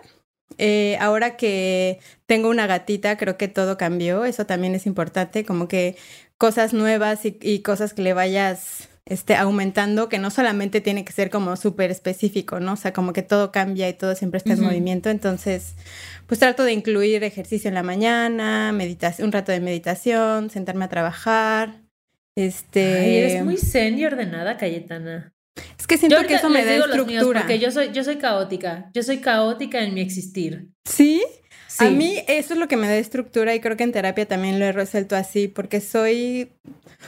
Eh, 0.57 0.97
ahora 0.99 1.37
que 1.37 1.99
tengo 2.25 2.49
una 2.49 2.65
gatita, 2.65 3.17
creo 3.17 3.37
que 3.37 3.47
todo 3.47 3.77
cambió. 3.77 4.25
Eso 4.25 4.45
también 4.45 4.73
es 4.75 4.85
importante, 4.85 5.45
como 5.45 5.67
que 5.67 5.95
cosas 6.37 6.73
nuevas 6.73 7.21
y, 7.23 7.59
cosas 7.59 7.93
que 7.93 8.01
le 8.01 8.13
vayas 8.13 8.89
este, 9.05 9.35
aumentando, 9.35 10.09
que 10.09 10.19
no 10.19 10.31
solamente 10.31 10.81
tiene 10.81 11.05
que 11.05 11.13
ser 11.13 11.29
como 11.29 11.55
súper 11.55 11.91
específico, 11.91 12.59
¿no? 12.59 12.73
O 12.73 12.77
sea, 12.77 12.93
como 12.93 13.13
que 13.13 13.23
todo 13.23 13.51
cambia 13.51 13.89
y 13.89 13.93
todo 13.93 14.15
siempre 14.15 14.37
está 14.39 14.53
en 14.53 14.61
movimiento. 14.61 15.09
Entonces, 15.09 15.75
pues 16.27 16.39
trato 16.39 16.63
de 16.63 16.73
incluir 16.73 17.23
ejercicio 17.23 17.67
en 17.67 17.75
la 17.75 17.83
mañana, 17.83 18.75
un 19.19 19.31
rato 19.31 19.51
de 19.51 19.59
meditación, 19.59 20.49
sentarme 20.49 20.85
a 20.85 20.89
trabajar. 20.89 21.88
Este. 22.39 23.19
eres 23.19 23.43
muy 23.43 23.57
zen 23.57 23.99
y 23.99 24.05
ordenada, 24.05 24.55
Cayetana. 24.55 25.33
Es 25.77 25.87
que 25.87 25.97
siento 25.97 26.25
que 26.25 26.35
eso 26.35 26.49
me 26.49 26.63
da 26.63 26.75
estructura. 26.75 27.41
porque 27.41 27.59
yo 27.59 27.69
soy, 27.69 27.91
yo 27.91 28.03
soy 28.03 28.15
caótica. 28.15 28.89
Yo 28.93 29.03
soy 29.03 29.17
caótica 29.17 29.83
en 29.83 29.93
mi 29.93 29.99
existir. 29.99 30.69
¿Sí? 30.85 31.21
¿Sí? 31.67 31.85
A 31.85 31.89
mí 31.89 32.15
eso 32.27 32.53
es 32.53 32.59
lo 32.59 32.67
que 32.67 32.77
me 32.77 32.87
da 32.87 32.95
estructura 32.97 33.53
y 33.53 33.59
creo 33.59 33.75
que 33.75 33.83
en 33.83 33.91
terapia 33.91 34.25
también 34.25 34.57
lo 34.57 34.65
he 34.65 34.71
resuelto 34.71 35.15
así, 35.15 35.47
porque 35.47 35.81
soy, 35.81 36.51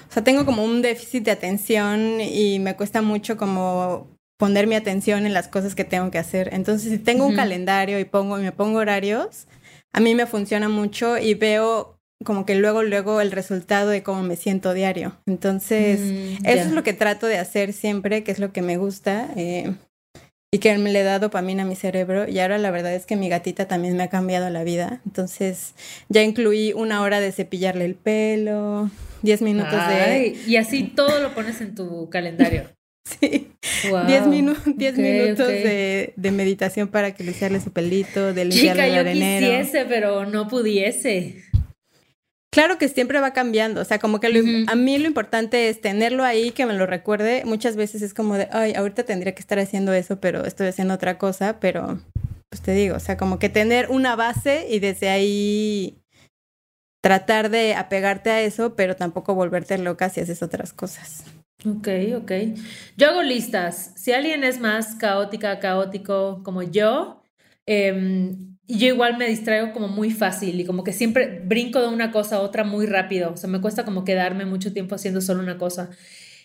o 0.09 0.13
sea, 0.13 0.23
tengo 0.23 0.45
como 0.45 0.63
un 0.63 0.81
déficit 0.81 1.23
de 1.23 1.31
atención 1.31 2.19
y 2.21 2.59
me 2.59 2.75
cuesta 2.75 3.01
mucho 3.01 3.37
como 3.37 4.07
poner 4.37 4.67
mi 4.67 4.75
atención 4.75 5.25
en 5.25 5.33
las 5.33 5.47
cosas 5.47 5.75
que 5.75 5.83
tengo 5.83 6.11
que 6.11 6.17
hacer. 6.17 6.53
Entonces, 6.53 6.91
si 6.91 6.97
tengo 6.97 7.25
un 7.25 7.35
calendario 7.35 7.99
y 7.99 8.05
pongo 8.05 8.37
y 8.37 8.43
me 8.43 8.51
pongo 8.51 8.79
horarios, 8.79 9.47
a 9.93 9.99
mí 9.99 10.13
me 10.13 10.25
funciona 10.25 10.67
mucho 10.67 11.17
y 11.17 11.35
veo 11.35 12.00
como 12.23 12.45
que 12.45 12.55
luego, 12.55 12.83
luego 12.83 13.21
el 13.21 13.31
resultado 13.31 13.89
de 13.89 14.03
cómo 14.03 14.23
me 14.23 14.35
siento 14.35 14.73
diario. 14.73 15.17
Entonces, 15.25 15.99
mm, 15.99 16.45
eso 16.45 16.67
es 16.67 16.71
lo 16.71 16.83
que 16.83 16.93
trato 16.93 17.27
de 17.27 17.37
hacer 17.37 17.73
siempre, 17.73 18.23
que 18.23 18.31
es 18.31 18.39
lo 18.39 18.51
que 18.51 18.61
me 18.61 18.77
gusta. 18.77 19.29
Eh, 19.35 19.73
y 20.53 20.59
que 20.59 20.77
me 20.77 20.91
le 20.91 21.03
dado 21.03 21.19
dopamina 21.19 21.63
a 21.63 21.65
mi 21.65 21.75
cerebro. 21.75 22.27
Y 22.27 22.39
ahora 22.39 22.57
la 22.57 22.71
verdad 22.71 22.93
es 22.93 23.05
que 23.05 23.15
mi 23.15 23.29
gatita 23.29 23.67
también 23.69 23.95
me 23.95 24.03
ha 24.03 24.09
cambiado 24.09 24.49
la 24.49 24.65
vida. 24.65 25.01
Entonces, 25.05 25.75
ya 26.09 26.23
incluí 26.23 26.73
una 26.73 27.01
hora 27.01 27.21
de 27.21 27.31
cepillarle 27.31 27.85
el 27.85 27.95
pelo, 27.95 28.91
diez 29.21 29.41
minutos 29.41 29.87
de... 29.87 30.37
Y 30.45 30.57
así 30.57 30.83
todo 30.83 31.21
lo 31.21 31.33
pones 31.33 31.61
en 31.61 31.73
tu 31.75 32.09
calendario. 32.09 32.63
Sí. 33.03 33.47
Diez, 34.07 34.27
minutos 34.27 34.67
De, 35.47 36.13
meditación 36.31 36.87
para 36.87 37.15
que 37.15 37.23
limpiarle 37.23 37.59
su 37.59 37.71
pelito, 37.71 38.31
de 38.31 38.45
limpiarle 38.45 38.83
Chica, 38.83 38.87
el 38.87 38.99
arenero. 38.99 39.47
yo 39.47 39.57
quisiese, 39.57 39.85
pero 39.85 40.25
no 40.27 40.47
pudiese. 40.47 41.43
Claro 42.53 42.77
que 42.77 42.89
siempre 42.89 43.21
va 43.21 43.31
cambiando, 43.31 43.79
o 43.79 43.85
sea, 43.85 43.97
como 43.97 44.19
que 44.19 44.27
a 44.67 44.75
mí 44.75 44.97
lo 44.97 45.07
importante 45.07 45.69
es 45.69 45.79
tenerlo 45.79 46.25
ahí, 46.25 46.51
que 46.51 46.65
me 46.65 46.73
lo 46.73 46.85
recuerde. 46.85 47.43
Muchas 47.45 47.77
veces 47.77 48.01
es 48.01 48.13
como 48.13 48.35
de, 48.35 48.49
ay, 48.51 48.73
ahorita 48.73 49.03
tendría 49.03 49.33
que 49.33 49.39
estar 49.39 49.57
haciendo 49.57 49.93
eso, 49.93 50.19
pero 50.19 50.45
estoy 50.45 50.67
haciendo 50.67 50.93
otra 50.93 51.17
cosa, 51.17 51.61
pero 51.61 52.01
pues 52.49 52.61
te 52.61 52.73
digo, 52.73 52.97
o 52.97 52.99
sea, 52.99 53.15
como 53.15 53.39
que 53.39 53.47
tener 53.47 53.89
una 53.89 54.17
base 54.17 54.67
y 54.69 54.79
desde 54.79 55.07
ahí 55.07 56.01
tratar 57.01 57.49
de 57.49 57.73
apegarte 57.75 58.31
a 58.31 58.41
eso, 58.41 58.75
pero 58.75 58.97
tampoco 58.97 59.33
volverte 59.33 59.77
loca 59.77 60.09
si 60.09 60.19
haces 60.19 60.43
otras 60.43 60.73
cosas. 60.73 61.23
Ok, 61.65 61.87
ok. 62.17 62.31
Yo 62.97 63.11
hago 63.11 63.23
listas. 63.23 63.93
Si 63.95 64.11
alguien 64.11 64.43
es 64.43 64.59
más 64.59 64.95
caótica, 64.95 65.59
caótico 65.59 66.41
como 66.43 66.63
yo, 66.63 67.23
eh, 67.65 68.35
yo 68.67 68.87
igual 68.87 69.17
me 69.17 69.27
distraigo 69.27 69.73
como 69.73 69.87
muy 69.87 70.11
fácil 70.11 70.59
y 70.59 70.65
como 70.65 70.83
que 70.83 70.93
siempre 70.93 71.41
brinco 71.45 71.81
de 71.81 71.87
una 71.87 72.11
cosa 72.11 72.37
a 72.37 72.41
otra 72.41 72.63
muy 72.63 72.85
rápido. 72.85 73.33
O 73.33 73.37
sea, 73.37 73.49
me 73.49 73.61
cuesta 73.61 73.85
como 73.85 74.05
quedarme 74.05 74.45
mucho 74.45 74.73
tiempo 74.73 74.95
haciendo 74.95 75.21
solo 75.21 75.41
una 75.41 75.57
cosa. 75.57 75.89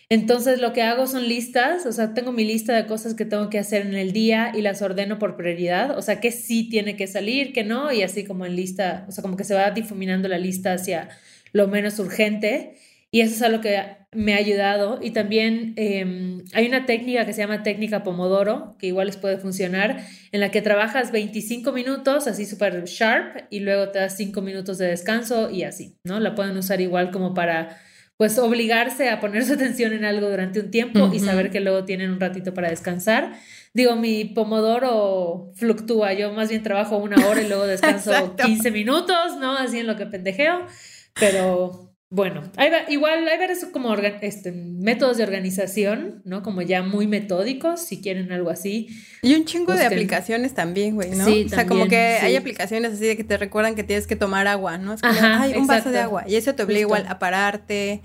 Entonces 0.09 0.61
lo 0.61 0.71
que 0.71 0.83
hago 0.83 1.05
son 1.05 1.27
listas, 1.27 1.85
o 1.85 1.91
sea, 1.91 2.13
tengo 2.13 2.31
mi 2.31 2.45
lista 2.45 2.73
de 2.73 2.87
cosas 2.87 3.13
que 3.13 3.25
tengo 3.25 3.49
que 3.49 3.59
hacer 3.59 3.85
en 3.85 3.93
el 3.93 4.13
día 4.13 4.53
y 4.55 4.61
las 4.61 4.81
ordeno 4.81 5.19
por 5.19 5.35
prioridad, 5.35 5.97
o 5.97 6.01
sea, 6.01 6.21
que 6.21 6.31
sí 6.31 6.69
tiene 6.69 6.95
que 6.95 7.07
salir, 7.07 7.51
que 7.51 7.65
no, 7.65 7.91
y 7.91 8.03
así 8.03 8.23
como 8.23 8.45
en 8.45 8.55
lista, 8.55 9.05
o 9.09 9.11
sea, 9.11 9.21
como 9.21 9.35
que 9.35 9.43
se 9.43 9.53
va 9.53 9.69
difuminando 9.71 10.29
la 10.29 10.37
lista 10.37 10.71
hacia 10.73 11.09
lo 11.51 11.67
menos 11.67 11.99
urgente. 11.99 12.77
Y 13.09 13.21
eso 13.21 13.35
es 13.35 13.41
algo 13.41 13.61
que 13.61 13.81
me 14.11 14.33
ha 14.33 14.37
ayudado. 14.37 14.99
Y 15.01 15.11
también 15.11 15.73
em, 15.77 16.43
hay 16.53 16.67
una 16.67 16.85
técnica 16.85 17.25
que 17.25 17.33
se 17.33 17.41
llama 17.41 17.63
técnica 17.63 18.03
Pomodoro, 18.03 18.75
que 18.79 18.87
igual 18.87 19.07
les 19.07 19.17
puede 19.17 19.37
funcionar, 19.37 20.03
en 20.31 20.39
la 20.39 20.51
que 20.51 20.61
trabajas 20.61 21.11
25 21.11 21.71
minutos, 21.71 22.27
así 22.27 22.45
súper 22.45 22.83
sharp, 22.85 23.45
y 23.49 23.61
luego 23.61 23.89
te 23.89 23.99
das 23.99 24.17
5 24.17 24.41
minutos 24.41 24.77
de 24.77 24.87
descanso 24.87 25.49
y 25.49 25.63
así, 25.63 25.97
¿no? 26.03 26.19
La 26.19 26.35
pueden 26.35 26.57
usar 26.57 26.81
igual 26.81 27.11
como 27.11 27.33
para, 27.33 27.77
pues, 28.17 28.37
obligarse 28.39 29.09
a 29.09 29.21
poner 29.21 29.45
su 29.45 29.53
atención 29.53 29.93
en 29.93 30.03
algo 30.03 30.29
durante 30.29 30.59
un 30.59 30.69
tiempo 30.69 31.09
y 31.13 31.19
saber 31.19 31.49
que 31.49 31.61
luego 31.61 31.85
tienen 31.85 32.11
un 32.11 32.19
ratito 32.19 32.53
para 32.53 32.69
descansar. 32.69 33.33
Digo, 33.73 33.95
mi 33.95 34.25
Pomodoro 34.25 35.51
fluctúa, 35.55 36.13
yo 36.13 36.33
más 36.33 36.49
bien 36.49 36.63
trabajo 36.63 36.97
una 36.97 37.25
hora 37.27 37.41
y 37.41 37.47
luego 37.47 37.67
descanso 37.67 38.35
15 38.43 38.71
minutos, 38.71 39.37
¿no? 39.39 39.55
Así 39.55 39.79
en 39.79 39.87
lo 39.87 39.95
que 39.95 40.07
pendejeo, 40.07 40.65
pero 41.13 41.86
bueno, 42.09 42.49
hay, 42.55 42.71
igual 42.87 43.27
hay 43.27 43.37
varios 43.37 43.65
como 43.65 43.93
este, 43.93 44.53
métodos 44.53 45.17
de 45.17 45.23
organización, 45.23 46.21
¿no? 46.23 46.41
Como 46.41 46.61
ya 46.61 46.81
muy 46.81 47.05
metódicos, 47.05 47.81
si 47.81 48.01
quieren 48.01 48.31
algo 48.31 48.49
así. 48.49 48.87
Y 49.21 49.35
un 49.35 49.43
chingo 49.43 49.73
de 49.73 49.85
aplicaciones 49.85 50.53
también, 50.53 50.95
güey, 50.95 51.11
¿no? 51.11 51.25
Sí, 51.25 51.43
o 51.45 51.49
sea, 51.49 51.67
como 51.67 51.87
que 51.89 51.97
hay 51.97 52.37
aplicaciones 52.37 52.93
así 52.93 53.05
de 53.05 53.17
que 53.17 53.25
te 53.25 53.37
recuerdan 53.37 53.75
que 53.75 53.83
tienes 53.83 54.07
que 54.07 54.15
tomar 54.15 54.47
agua, 54.47 54.77
¿no? 54.77 54.93
Es 54.93 55.01
como, 55.01 55.13
Ajá, 55.13 55.47
un 55.57 55.67
vaso 55.67 55.91
de 55.91 55.99
agua. 55.99 56.23
Y 56.27 56.37
eso 56.37 56.55
te 56.55 56.63
obliga 56.63 56.81
igual 56.81 57.05
a 57.09 57.19
pararte. 57.19 58.01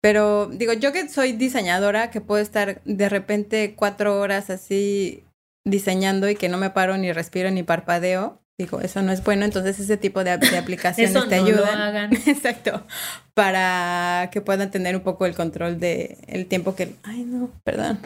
Pero 0.00 0.46
digo, 0.46 0.72
yo 0.72 0.92
que 0.92 1.08
soy 1.08 1.32
diseñadora, 1.32 2.10
que 2.10 2.20
puedo 2.20 2.42
estar 2.42 2.82
de 2.84 3.08
repente 3.08 3.74
cuatro 3.76 4.20
horas 4.20 4.50
así 4.50 5.22
diseñando 5.64 6.28
y 6.28 6.34
que 6.34 6.48
no 6.48 6.58
me 6.58 6.70
paro 6.70 6.96
ni 6.96 7.12
respiro 7.12 7.50
ni 7.50 7.62
parpadeo, 7.62 8.40
digo, 8.58 8.80
eso 8.80 9.02
no 9.02 9.12
es 9.12 9.22
bueno, 9.22 9.44
entonces 9.44 9.78
ese 9.78 9.96
tipo 9.96 10.24
de, 10.24 10.30
aplicaciones 10.58 11.28
te 11.28 11.34
ayudan. 11.34 12.12
Exacto, 12.26 12.86
para 13.34 14.30
que 14.32 14.40
puedan 14.40 14.70
tener 14.70 14.96
un 14.96 15.02
poco 15.02 15.26
el 15.26 15.34
control 15.34 15.78
de 15.78 16.18
el 16.26 16.46
tiempo 16.46 16.74
que... 16.74 16.94
Ay, 17.02 17.24
no, 17.24 17.50
perdón. 17.64 17.98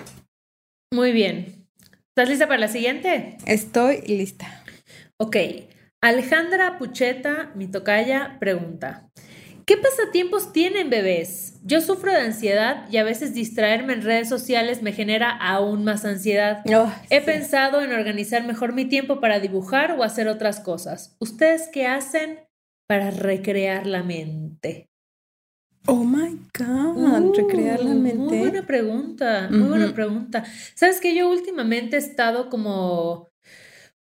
Muy 0.92 1.12
bien. 1.12 1.66
¿Estás 2.09 2.28
lista 2.28 2.49
para 2.49 2.59
la 2.59 2.69
siguiente? 2.69 3.38
Estoy 3.47 4.02
lista. 4.02 4.64
Ok. 5.19 5.37
Alejandra 6.02 6.78
Pucheta, 6.78 7.52
mi 7.54 7.66
tocaya, 7.66 8.38
pregunta. 8.40 9.11
¿Qué 9.70 9.76
pasatiempos 9.76 10.52
tienen 10.52 10.90
bebés? 10.90 11.60
Yo 11.62 11.80
sufro 11.80 12.10
de 12.10 12.18
ansiedad 12.18 12.88
y 12.90 12.96
a 12.96 13.04
veces 13.04 13.34
distraerme 13.34 13.92
en 13.92 14.02
redes 14.02 14.28
sociales 14.28 14.82
me 14.82 14.92
genera 14.92 15.30
aún 15.30 15.84
más 15.84 16.04
ansiedad. 16.04 16.64
Oh, 16.74 16.92
He 17.08 17.20
pensado 17.20 17.80
en 17.80 17.92
organizar 17.92 18.44
mejor 18.44 18.72
mi 18.72 18.86
tiempo 18.86 19.20
para 19.20 19.38
dibujar 19.38 19.92
o 19.92 20.02
hacer 20.02 20.26
otras 20.26 20.58
cosas. 20.58 21.14
¿Ustedes 21.20 21.68
qué 21.72 21.86
hacen 21.86 22.40
para 22.88 23.12
recrear 23.12 23.86
la 23.86 24.02
mente? 24.02 24.90
Oh 25.86 26.02
my 26.02 26.36
God, 26.58 27.36
recrear 27.36 27.84
la 27.84 27.94
mente. 27.94 28.18
Muy 28.18 28.38
buena 28.38 28.66
pregunta, 28.66 29.46
muy 29.52 29.68
buena 29.68 29.94
pregunta. 29.94 30.42
Sabes 30.74 31.00
que 31.00 31.14
yo 31.14 31.30
últimamente 31.30 31.94
he 31.94 32.00
estado 32.00 32.50
como 32.50 33.29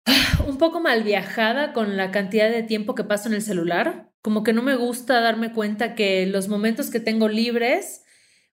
un 0.48 0.58
poco 0.58 0.80
mal 0.80 1.04
viajada 1.04 1.74
con 1.74 1.98
la 1.98 2.12
cantidad 2.12 2.50
de 2.50 2.64
tiempo 2.64 2.96
que 2.96 3.04
paso 3.04 3.30
en 3.30 3.36
el 3.36 3.42
celular 3.42 4.14
como 4.24 4.44
que 4.44 4.54
no 4.54 4.64
me 4.64 4.76
gusta 4.76 5.20
darme 5.20 5.52
cuenta 5.52 5.96
que 5.96 6.26
los 6.26 6.48
momentos 6.48 6.90
que 6.90 7.02
tengo 7.02 7.28
libres 7.28 8.04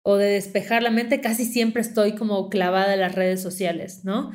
o 0.02 0.16
de 0.16 0.26
despejar 0.26 0.82
la 0.82 0.90
mente, 0.90 1.20
casi 1.20 1.44
siempre 1.44 1.80
estoy 1.80 2.16
como 2.16 2.50
clavada 2.50 2.94
en 2.94 3.00
las 3.00 3.14
redes 3.14 3.40
sociales, 3.40 4.04
¿no? 4.04 4.32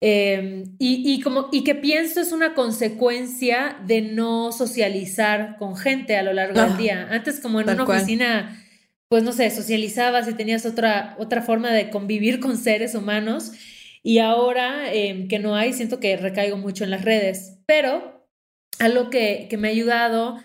Em, 0.00 0.74
y, 0.80 1.20
como, 1.20 1.48
y 1.52 1.62
que 1.62 1.76
pienso 1.76 2.20
es 2.20 2.32
una 2.32 2.54
consecuencia 2.54 3.78
de 3.86 4.02
no 4.02 4.50
socializar 4.50 5.56
con 5.58 5.76
gente 5.76 6.16
a 6.16 6.24
lo 6.24 6.32
largo 6.32 6.60
del 6.60 6.72
ah, 6.72 6.76
día. 6.76 7.08
Antes 7.10 7.38
como 7.38 7.60
en 7.60 7.70
una 7.70 7.84
oficina, 7.84 8.60
pues 9.08 9.22
no 9.22 9.32
sé, 9.32 9.48
socializabas 9.50 10.28
y 10.28 10.34
tenías 10.34 10.66
otra, 10.66 11.14
otra 11.18 11.40
forma 11.42 11.70
de 11.70 11.88
convivir 11.90 12.40
con 12.40 12.58
seres 12.58 12.96
humanos 12.96 13.52
y 14.04 14.18
ahora 14.18 14.92
em, 14.92 15.28
que 15.28 15.40
no 15.40 15.56
hay, 15.56 15.72
siento 15.72 15.98
que 15.98 16.16
recaigo 16.16 16.58
mucho 16.58 16.84
en 16.84 16.90
las 16.90 17.02
redes. 17.04 17.58
Pero 17.66 18.28
algo 18.78 19.10
que, 19.10 19.46
que 19.48 19.56
me 19.56 19.68
ha 19.68 19.70
ayudado 19.72 20.38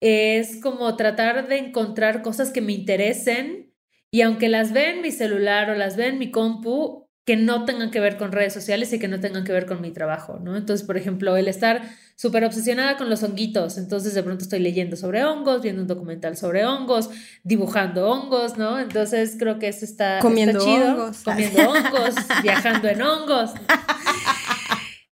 es 0.00 0.60
como 0.62 0.96
tratar 0.96 1.48
de 1.48 1.58
encontrar 1.58 2.22
cosas 2.22 2.52
que 2.52 2.60
me 2.60 2.74
interesen 2.74 3.74
y 4.10 4.20
aunque 4.20 4.48
las 4.48 4.72
ve 4.72 4.90
en 4.90 5.00
mi 5.00 5.10
celular 5.10 5.70
o 5.70 5.74
las 5.74 5.96
ve 5.96 6.08
en 6.08 6.18
mi 6.18 6.30
compu, 6.30 7.05
que 7.26 7.36
no 7.36 7.64
tengan 7.64 7.90
que 7.90 7.98
ver 7.98 8.16
con 8.16 8.30
redes 8.30 8.54
sociales 8.54 8.92
y 8.92 9.00
que 9.00 9.08
no 9.08 9.18
tengan 9.18 9.42
que 9.42 9.50
ver 9.50 9.66
con 9.66 9.80
mi 9.80 9.90
trabajo, 9.90 10.38
¿no? 10.40 10.56
Entonces, 10.56 10.86
por 10.86 10.96
ejemplo, 10.96 11.36
el 11.36 11.48
estar 11.48 11.82
súper 12.14 12.44
obsesionada 12.44 12.96
con 12.96 13.10
los 13.10 13.24
honguitos, 13.24 13.78
entonces 13.78 14.14
de 14.14 14.22
pronto 14.22 14.44
estoy 14.44 14.60
leyendo 14.60 14.94
sobre 14.96 15.24
hongos, 15.24 15.60
viendo 15.60 15.82
un 15.82 15.88
documental 15.88 16.36
sobre 16.36 16.64
hongos, 16.64 17.10
dibujando 17.42 18.08
hongos, 18.08 18.56
¿no? 18.56 18.78
Entonces 18.78 19.34
creo 19.36 19.58
que 19.58 19.66
eso 19.66 19.84
está, 19.84 20.20
comiendo 20.20 20.60
chido, 20.60 20.92
hongos. 20.92 21.24
comiendo 21.24 21.68
hongos, 21.68 22.14
viajando 22.44 22.88
en 22.88 23.02
hongos. 23.02 23.50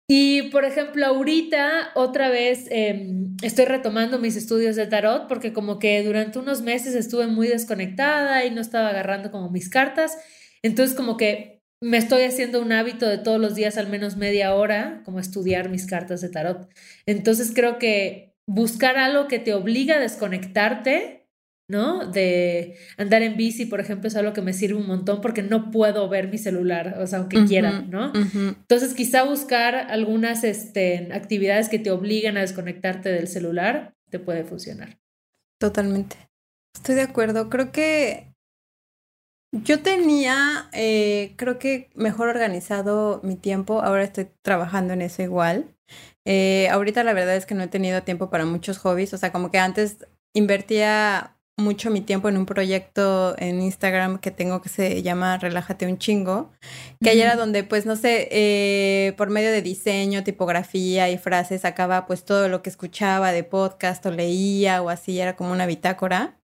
Y 0.08 0.44
por 0.44 0.64
ejemplo, 0.64 1.04
ahorita 1.04 1.90
otra 1.94 2.30
vez 2.30 2.68
em, 2.70 3.36
estoy 3.42 3.66
retomando 3.66 4.18
mis 4.18 4.34
estudios 4.34 4.76
de 4.76 4.86
tarot 4.86 5.28
porque 5.28 5.52
como 5.52 5.78
que 5.78 6.02
durante 6.02 6.38
unos 6.38 6.62
meses 6.62 6.94
estuve 6.94 7.26
muy 7.26 7.48
desconectada 7.48 8.46
y 8.46 8.50
no 8.50 8.62
estaba 8.62 8.88
agarrando 8.88 9.30
como 9.30 9.50
mis 9.50 9.68
cartas. 9.68 10.16
Entonces 10.62 10.96
como 10.96 11.18
que 11.18 11.57
me 11.80 11.96
estoy 11.96 12.22
haciendo 12.22 12.60
un 12.60 12.72
hábito 12.72 13.06
de 13.06 13.18
todos 13.18 13.40
los 13.40 13.54
días 13.54 13.76
al 13.78 13.88
menos 13.88 14.16
media 14.16 14.54
hora 14.54 15.02
como 15.04 15.20
estudiar 15.20 15.68
mis 15.68 15.86
cartas 15.86 16.20
de 16.20 16.28
tarot. 16.28 16.68
Entonces 17.06 17.52
creo 17.54 17.78
que 17.78 18.34
buscar 18.46 18.96
algo 18.96 19.28
que 19.28 19.38
te 19.38 19.54
obliga 19.54 19.96
a 19.96 20.00
desconectarte 20.00 21.18
¿no? 21.70 22.06
De 22.06 22.76
andar 22.96 23.22
en 23.22 23.36
bici, 23.36 23.66
por 23.66 23.78
ejemplo, 23.80 24.08
es 24.08 24.16
algo 24.16 24.32
que 24.32 24.40
me 24.40 24.54
sirve 24.54 24.80
un 24.80 24.86
montón 24.86 25.20
porque 25.20 25.42
no 25.42 25.70
puedo 25.70 26.08
ver 26.08 26.28
mi 26.28 26.38
celular, 26.38 26.96
o 26.98 27.06
sea, 27.06 27.18
aunque 27.18 27.44
quiera, 27.44 27.82
¿no? 27.82 28.10
Entonces, 28.14 28.94
quizá 28.94 29.22
buscar 29.22 29.74
algunas 29.74 30.44
este, 30.44 31.10
actividades 31.12 31.68
que 31.68 31.78
te 31.78 31.90
obligan 31.90 32.38
a 32.38 32.40
desconectarte 32.40 33.10
del 33.10 33.28
celular 33.28 33.94
te 34.10 34.18
puede 34.18 34.44
funcionar. 34.44 34.98
Totalmente. 35.60 36.16
Estoy 36.74 36.94
de 36.94 37.02
acuerdo. 37.02 37.50
Creo 37.50 37.70
que 37.70 38.27
yo 39.52 39.82
tenía, 39.82 40.68
eh, 40.72 41.34
creo 41.36 41.58
que 41.58 41.90
mejor 41.94 42.28
organizado 42.28 43.20
mi 43.22 43.36
tiempo. 43.36 43.80
Ahora 43.82 44.04
estoy 44.04 44.28
trabajando 44.42 44.92
en 44.92 45.02
eso 45.02 45.22
igual. 45.22 45.74
Eh, 46.26 46.68
ahorita 46.70 47.04
la 47.04 47.14
verdad 47.14 47.36
es 47.36 47.46
que 47.46 47.54
no 47.54 47.62
he 47.62 47.68
tenido 47.68 48.02
tiempo 48.02 48.30
para 48.30 48.44
muchos 48.44 48.78
hobbies. 48.78 49.14
O 49.14 49.18
sea, 49.18 49.32
como 49.32 49.50
que 49.50 49.58
antes 49.58 50.06
invertía 50.34 51.34
mucho 51.56 51.90
mi 51.90 52.00
tiempo 52.00 52.28
en 52.28 52.36
un 52.36 52.46
proyecto 52.46 53.34
en 53.38 53.60
Instagram 53.60 54.18
que 54.18 54.30
tengo 54.30 54.62
que 54.62 54.68
se 54.68 55.02
llama 55.02 55.38
Relájate 55.38 55.86
un 55.86 55.98
chingo, 55.98 56.52
que 57.02 57.10
ahí 57.10 57.20
era 57.20 57.34
donde 57.34 57.64
pues 57.64 57.84
no 57.84 57.96
sé, 57.96 58.28
eh, 58.30 59.12
por 59.16 59.30
medio 59.30 59.50
de 59.50 59.60
diseño, 59.60 60.22
tipografía 60.22 61.10
y 61.10 61.18
frases 61.18 61.62
sacaba 61.62 62.06
pues 62.06 62.24
todo 62.24 62.48
lo 62.48 62.62
que 62.62 62.70
escuchaba 62.70 63.32
de 63.32 63.42
podcast 63.42 64.06
o 64.06 64.12
leía 64.12 64.82
o 64.82 64.88
así, 64.88 65.18
era 65.20 65.34
como 65.34 65.50
una 65.50 65.66
bitácora 65.66 66.37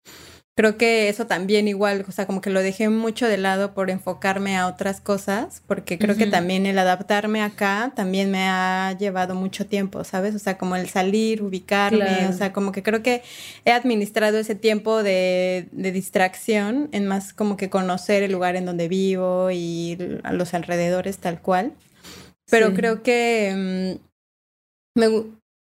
creo 0.61 0.77
que 0.77 1.09
eso 1.09 1.25
también 1.25 1.67
igual, 1.67 2.05
o 2.07 2.11
sea, 2.11 2.27
como 2.27 2.39
que 2.39 2.51
lo 2.51 2.61
dejé 2.61 2.87
mucho 2.87 3.27
de 3.27 3.39
lado 3.39 3.73
por 3.73 3.89
enfocarme 3.89 4.57
a 4.57 4.67
otras 4.67 5.01
cosas, 5.01 5.63
porque 5.65 5.97
creo 5.97 6.15
que 6.15 6.27
también 6.27 6.67
el 6.67 6.77
adaptarme 6.77 7.41
acá 7.41 7.93
también 7.95 8.29
me 8.29 8.47
ha 8.47 8.95
llevado 8.95 9.33
mucho 9.33 9.65
tiempo, 9.65 10.03
¿sabes? 10.03 10.35
O 10.35 10.39
sea, 10.39 10.59
como 10.59 10.75
el 10.75 10.87
salir, 10.87 11.41
ubicarme, 11.41 12.27
o 12.27 12.33
sea, 12.33 12.53
como 12.53 12.71
que 12.71 12.83
creo 12.83 13.01
que 13.01 13.23
he 13.65 13.71
administrado 13.71 14.37
ese 14.37 14.53
tiempo 14.53 15.01
de, 15.01 15.67
de, 15.71 15.91
distracción 15.91 16.89
en 16.91 17.07
más 17.07 17.33
como 17.33 17.57
que 17.57 17.71
conocer 17.71 18.21
el 18.21 18.31
lugar 18.31 18.55
en 18.55 18.67
donde 18.67 18.87
vivo 18.87 19.49
y 19.49 19.97
a 20.21 20.31
los 20.31 20.53
alrededores 20.53 21.17
tal 21.17 21.41
cual. 21.41 21.73
Pero 22.51 22.75
creo 22.75 23.01
que 23.01 23.97
mm, 24.95 24.99
me, 24.99 25.23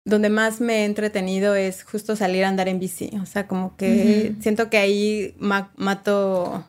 donde 0.05 0.29
más 0.29 0.59
me 0.59 0.81
he 0.81 0.85
entretenido 0.85 1.55
es 1.55 1.83
justo 1.83 2.15
salir 2.15 2.43
a 2.43 2.49
andar 2.49 2.67
en 2.67 2.79
bici. 2.79 3.11
O 3.21 3.25
sea, 3.25 3.47
como 3.47 3.77
que 3.77 4.33
siento 4.41 4.69
que 4.69 4.77
ahí 4.77 5.35
mato 5.39 6.65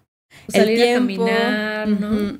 salir 0.48 0.82
a 0.82 0.94
caminar, 0.94 1.88
¿no? 1.88 2.38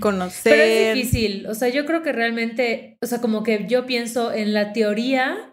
Conocer. 0.00 0.52
Pero 0.52 0.62
es 0.62 0.94
difícil. 0.94 1.46
O 1.46 1.54
sea, 1.54 1.68
yo 1.68 1.86
creo 1.86 2.02
que 2.02 2.12
realmente, 2.12 2.98
o 3.00 3.06
sea, 3.06 3.20
como 3.20 3.42
que 3.42 3.66
yo 3.68 3.86
pienso 3.86 4.32
en 4.32 4.52
la 4.54 4.72
teoría. 4.72 5.50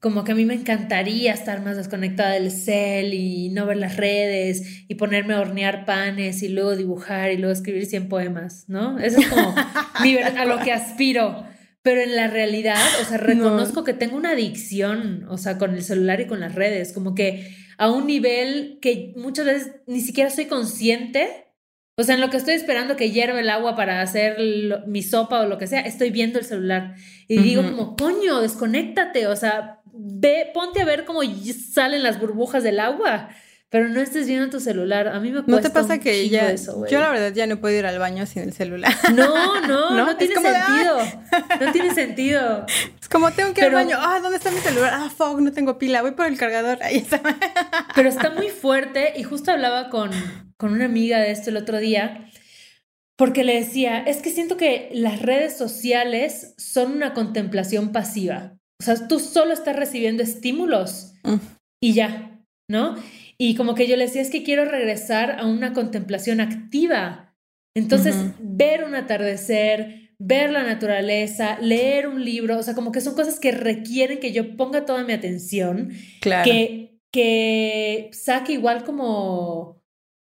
Como 0.00 0.22
que 0.22 0.30
a 0.30 0.36
mí 0.36 0.44
me 0.44 0.54
encantaría 0.54 1.32
estar 1.32 1.60
más 1.60 1.76
desconectada 1.76 2.34
del 2.34 2.52
cel 2.52 3.14
y 3.14 3.48
no 3.48 3.66
ver 3.66 3.78
las 3.78 3.96
redes 3.96 4.84
y 4.86 4.94
ponerme 4.94 5.34
a 5.34 5.40
hornear 5.40 5.86
panes 5.86 6.44
y 6.44 6.48
luego 6.48 6.76
dibujar 6.76 7.32
y 7.32 7.36
luego 7.36 7.52
escribir 7.52 7.84
100 7.84 8.08
poemas, 8.08 8.68
¿no? 8.68 9.00
Eso 9.00 9.18
es 9.18 9.26
como 9.26 9.52
a 10.38 10.44
lo 10.44 10.60
que 10.60 10.70
aspiro. 10.70 11.47
Pero 11.88 12.02
en 12.02 12.16
la 12.16 12.26
realidad, 12.26 12.76
o 13.00 13.04
sea, 13.06 13.16
reconozco 13.16 13.82
que 13.82 13.94
tengo 13.94 14.18
una 14.18 14.32
adicción, 14.32 15.24
o 15.30 15.38
sea, 15.38 15.56
con 15.56 15.72
el 15.72 15.82
celular 15.82 16.20
y 16.20 16.26
con 16.26 16.38
las 16.38 16.54
redes, 16.54 16.92
como 16.92 17.14
que 17.14 17.50
a 17.78 17.90
un 17.90 18.06
nivel 18.06 18.78
que 18.82 19.14
muchas 19.16 19.46
veces 19.46 19.72
ni 19.86 20.02
siquiera 20.02 20.28
soy 20.28 20.44
consciente. 20.44 21.46
O 21.96 22.02
sea, 22.02 22.16
en 22.16 22.20
lo 22.20 22.28
que 22.28 22.36
estoy 22.36 22.52
esperando 22.52 22.94
que 22.94 23.10
hierva 23.10 23.40
el 23.40 23.48
agua 23.48 23.74
para 23.74 24.02
hacer 24.02 24.36
mi 24.86 25.02
sopa 25.02 25.40
o 25.40 25.46
lo 25.46 25.56
que 25.56 25.66
sea, 25.66 25.80
estoy 25.80 26.10
viendo 26.10 26.38
el 26.38 26.44
celular. 26.44 26.94
Y 27.26 27.38
digo 27.38 27.62
como, 27.62 27.96
coño, 27.96 28.42
desconéctate, 28.42 29.26
o 29.26 29.34
sea, 29.34 29.80
ve, 29.90 30.50
ponte 30.52 30.82
a 30.82 30.84
ver 30.84 31.06
cómo 31.06 31.22
salen 31.72 32.02
las 32.02 32.20
burbujas 32.20 32.62
del 32.62 32.80
agua 32.80 33.30
pero 33.70 33.88
no 33.88 34.00
estés 34.00 34.26
viendo 34.26 34.48
tu 34.48 34.60
celular. 34.60 35.08
A 35.08 35.20
mí 35.20 35.30
me 35.30 35.42
cuesta 35.42 35.50
¿No 35.50 35.60
te 35.60 35.70
pasa 35.70 35.98
que 35.98 36.28
ya, 36.28 36.50
eso, 36.50 36.86
Yo 36.86 37.00
la 37.00 37.10
verdad 37.10 37.32
ya 37.34 37.46
no 37.46 37.60
puedo 37.60 37.78
ir 37.78 37.84
al 37.84 37.98
baño 37.98 38.24
sin 38.24 38.42
el 38.42 38.52
celular. 38.52 38.92
No, 39.14 39.60
no, 39.66 39.90
no, 39.96 40.16
tiene 40.16 40.34
sentido. 40.34 40.98
No 41.60 41.72
tiene 41.72 41.94
sentido. 41.94 42.66
Es 43.00 43.08
como 43.08 43.30
tengo 43.32 43.52
que 43.52 43.60
ir 43.60 43.66
al 43.66 43.74
baño. 43.74 43.96
Ah, 43.98 44.20
¿dónde 44.22 44.36
está 44.38 44.50
mi 44.50 44.60
celular? 44.60 44.92
Ah, 44.94 45.10
fuck, 45.14 45.40
no 45.40 45.52
tengo 45.52 45.78
pila. 45.78 46.02
Voy 46.02 46.12
por 46.12 46.26
el 46.26 46.38
cargador. 46.38 46.82
Ahí 46.82 46.96
está. 46.98 47.20
Pero 47.94 48.08
está 48.08 48.30
muy 48.30 48.48
fuerte 48.48 49.14
y 49.16 49.22
justo 49.22 49.50
hablaba 49.50 49.88
con, 49.88 50.10
con 50.56 50.72
una 50.72 50.84
amiga 50.86 51.18
de 51.18 51.30
esto 51.30 51.50
el 51.50 51.56
otro 51.56 51.78
día. 51.78 52.30
Porque 53.16 53.44
le 53.44 53.54
decía, 53.54 53.98
es 54.00 54.18
que 54.18 54.30
siento 54.30 54.56
que 54.56 54.90
las 54.92 55.20
redes 55.20 55.56
sociales 55.56 56.54
son 56.56 56.92
una 56.92 57.14
contemplación 57.14 57.92
pasiva. 57.92 58.58
O 58.80 58.84
sea, 58.84 59.08
tú 59.08 59.18
solo 59.18 59.52
estás 59.52 59.74
recibiendo 59.74 60.22
estímulos 60.22 61.14
mm. 61.24 61.36
y 61.82 61.94
ya, 61.94 62.38
¿no? 62.70 62.96
Y 63.40 63.54
como 63.54 63.74
que 63.74 63.86
yo 63.86 63.96
le 63.96 64.06
decía, 64.06 64.20
es 64.20 64.30
que 64.30 64.42
quiero 64.42 64.64
regresar 64.64 65.38
a 65.38 65.46
una 65.46 65.72
contemplación 65.72 66.40
activa. 66.40 67.36
Entonces, 67.76 68.16
ver 68.40 68.82
un 68.82 68.96
atardecer, 68.96 70.10
ver 70.18 70.50
la 70.50 70.64
naturaleza, 70.64 71.58
leer 71.60 72.08
un 72.08 72.24
libro, 72.24 72.58
o 72.58 72.62
sea, 72.64 72.74
como 72.74 72.90
que 72.90 73.00
son 73.00 73.14
cosas 73.14 73.38
que 73.38 73.52
requieren 73.52 74.18
que 74.18 74.32
yo 74.32 74.56
ponga 74.56 74.84
toda 74.84 75.04
mi 75.04 75.12
atención, 75.12 75.92
claro. 76.20 76.50
que, 76.50 76.98
que 77.12 78.10
saque 78.12 78.54
igual 78.54 78.82
como, 78.82 79.80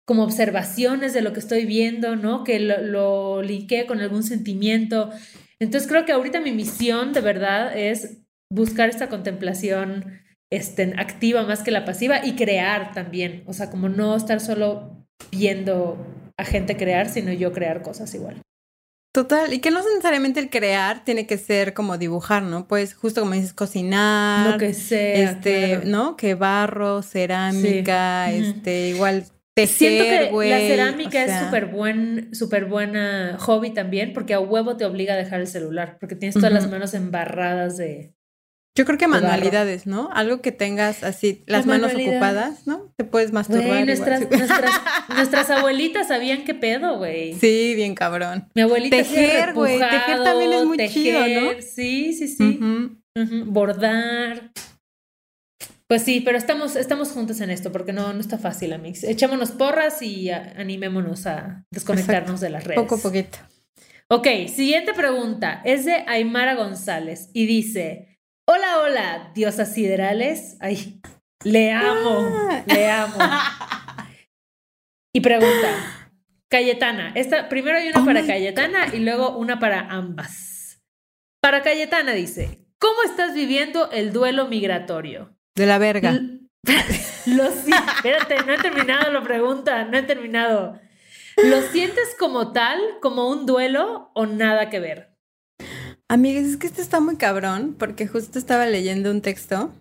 como 0.06 0.24
observaciones 0.24 1.14
de 1.14 1.22
lo 1.22 1.32
que 1.32 1.40
estoy 1.40 1.66
viendo, 1.66 2.18
¿no? 2.18 2.44
Que 2.44 2.60
lo, 2.60 2.82
lo 2.82 3.42
linkee 3.42 3.86
con 3.86 4.02
algún 4.02 4.24
sentimiento. 4.24 5.10
Entonces, 5.60 5.90
creo 5.90 6.04
que 6.04 6.12
ahorita 6.12 6.42
mi 6.42 6.52
misión 6.52 7.14
de 7.14 7.22
verdad 7.22 7.78
es 7.78 8.18
buscar 8.52 8.90
esta 8.90 9.08
contemplación 9.08 10.20
estén 10.52 11.00
activa 11.00 11.44
más 11.44 11.64
que 11.64 11.72
la 11.72 11.86
pasiva 11.86 12.26
y 12.26 12.36
crear 12.36 12.94
también. 12.94 13.44
O 13.46 13.54
sea, 13.54 13.70
como 13.70 13.90
no 13.90 14.16
estar 14.16 14.40
solo 14.40 15.06
viendo 15.32 15.98
a 16.38 16.46
gente 16.46 16.78
crear, 16.78 17.10
sino 17.10 17.32
yo 17.34 17.52
crear 17.52 17.82
cosas 17.82 18.14
igual. 18.16 18.42
Total, 19.12 19.52
y 19.54 19.60
que 19.60 19.72
no 19.72 19.80
necesariamente 19.80 20.40
el 20.40 20.50
crear 20.50 21.04
tiene 21.04 21.26
que 21.26 21.38
ser 21.38 21.74
como 21.74 21.98
dibujar, 21.98 22.44
¿no? 22.44 22.68
Pues 22.68 22.94
justo 22.94 23.22
como 23.22 23.34
dices, 23.34 23.54
cocinar. 23.54 24.52
Lo 24.52 24.58
que 24.60 24.74
sea. 24.74 25.32
Este, 25.32 25.82
¿no? 25.86 26.16
Que 26.16 26.36
barro, 26.36 27.02
cerámica, 27.02 28.32
este, 28.32 28.90
igual 28.90 29.26
tejer, 29.56 29.76
Siento 29.76 30.04
que 30.40 30.50
la 30.50 30.60
cerámica 30.60 31.26
es 31.26 31.46
súper 31.46 31.66
buen, 31.66 32.34
súper 32.36 32.66
buena 32.66 33.36
hobby 33.40 33.72
también, 33.72 34.14
porque 34.14 34.36
a 34.36 34.40
huevo 34.40 34.78
te 34.78 34.86
obliga 34.86 35.16
a 35.16 35.18
dejar 35.18 35.42
el 35.42 35.48
celular, 35.48 35.98
porque 36.00 36.16
tienes 36.16 36.36
todas 36.36 36.54
las 36.54 36.70
manos 36.70 36.94
embarradas 36.94 37.78
de, 37.78 38.14
yo 38.76 38.86
creo 38.86 38.98
que 38.98 39.08
manualidades, 39.08 39.88
¿no? 39.88 40.10
Algo 40.14 40.42
que 40.42 40.52
tengas 40.52 41.04
así, 41.04 41.44
las 41.48 41.66
manos 41.66 41.94
ocupadas, 41.94 42.66
¿no? 42.66 42.94
Te 42.96 43.04
puedes 43.04 43.32
masturbar. 43.32 43.86
nuestras, 43.86 44.22
nuestras, 45.10 45.50
abuelitas 45.50 46.08
sabían 46.08 46.46
qué 46.46 46.54
pedo, 46.54 46.98
güey. 46.98 47.34
Sí, 47.34 47.74
bien 47.76 47.96
cabrón. 47.96 48.48
Mi 48.56 48.62
abuelita 48.62 48.98
Tejer, 48.98 49.54
güey. 49.54 49.80
Tejer 49.80 50.24
también 50.24 50.54
es 50.54 50.66
muy 50.66 50.78
chido, 50.90 51.20
¿no? 51.28 51.52
Sí, 51.62 52.14
sí, 52.14 52.28
sí. 52.28 52.60
Bordar. 53.46 54.52
Pues 55.90 56.04
sí, 56.04 56.22
pero 56.22 56.38
estamos, 56.38 56.76
estamos 56.76 57.12
juntos 57.12 57.42
en 57.42 57.50
esto 57.50 57.72
porque 57.72 57.94
no, 57.94 58.14
no 58.14 58.20
está 58.20 58.38
fácil, 58.38 58.74
amigos. 58.74 59.04
Echémonos 59.04 59.50
porras 59.52 60.04
y 60.04 60.30
animémonos 60.30 61.26
a 61.26 61.66
desconectarnos 61.72 62.40
de 62.40 62.52
las 62.52 62.64
redes. 62.64 62.80
Poco 62.80 62.96
a 62.96 62.98
poquito. 63.00 63.40
Ok, 64.08 64.28
siguiente 64.48 64.94
pregunta. 64.94 65.62
Es 65.66 65.86
de 65.86 66.04
Aymara 66.06 66.54
González 66.54 67.32
y 67.34 67.48
dice: 67.48 68.19
Hola, 68.52 68.80
hola, 68.80 69.32
diosas 69.36 69.72
siderales. 69.76 70.58
Ay, 70.60 71.00
le 71.44 71.72
amo, 71.72 72.28
ah. 72.50 72.64
le 72.66 72.90
amo. 72.90 73.16
Y 75.14 75.22
pregunta, 75.22 76.10
Cayetana, 76.50 77.12
esta, 77.14 77.48
primero 77.48 77.78
hay 77.78 77.90
una 77.90 78.02
oh 78.02 78.06
para 78.06 78.26
Cayetana 78.26 78.88
y 78.92 79.02
luego 79.02 79.38
una 79.38 79.60
para 79.60 79.82
ambas. 79.82 80.82
Para 81.40 81.62
Cayetana 81.62 82.14
dice, 82.14 82.66
¿cómo 82.80 83.04
estás 83.04 83.36
viviendo 83.36 83.92
el 83.92 84.12
duelo 84.12 84.48
migratorio? 84.48 85.38
De 85.56 85.68
la 85.68 85.78
verga. 85.78 86.14
Lo 87.28 87.52
sí, 87.52 87.72
espérate, 87.98 88.44
no 88.48 88.54
he 88.54 88.58
terminado 88.58 89.14
la 89.14 89.22
pregunta, 89.22 89.86
no 89.86 89.96
he 89.96 90.02
terminado. 90.02 90.80
¿Lo 91.38 91.62
sientes 91.62 92.16
como 92.18 92.52
tal, 92.52 92.80
como 93.00 93.30
un 93.30 93.46
duelo 93.46 94.10
o 94.16 94.26
nada 94.26 94.72
que 94.72 94.80
ver? 94.80 95.09
Amigas, 96.12 96.46
es 96.46 96.58
que 96.58 96.66
esto 96.66 96.82
está 96.82 97.00
muy 97.00 97.18
cabrón 97.18 97.76
porque 97.78 98.08
justo 98.08 98.40
estaba 98.40 98.66
leyendo 98.66 99.12
un 99.12 99.22
texto 99.22 99.72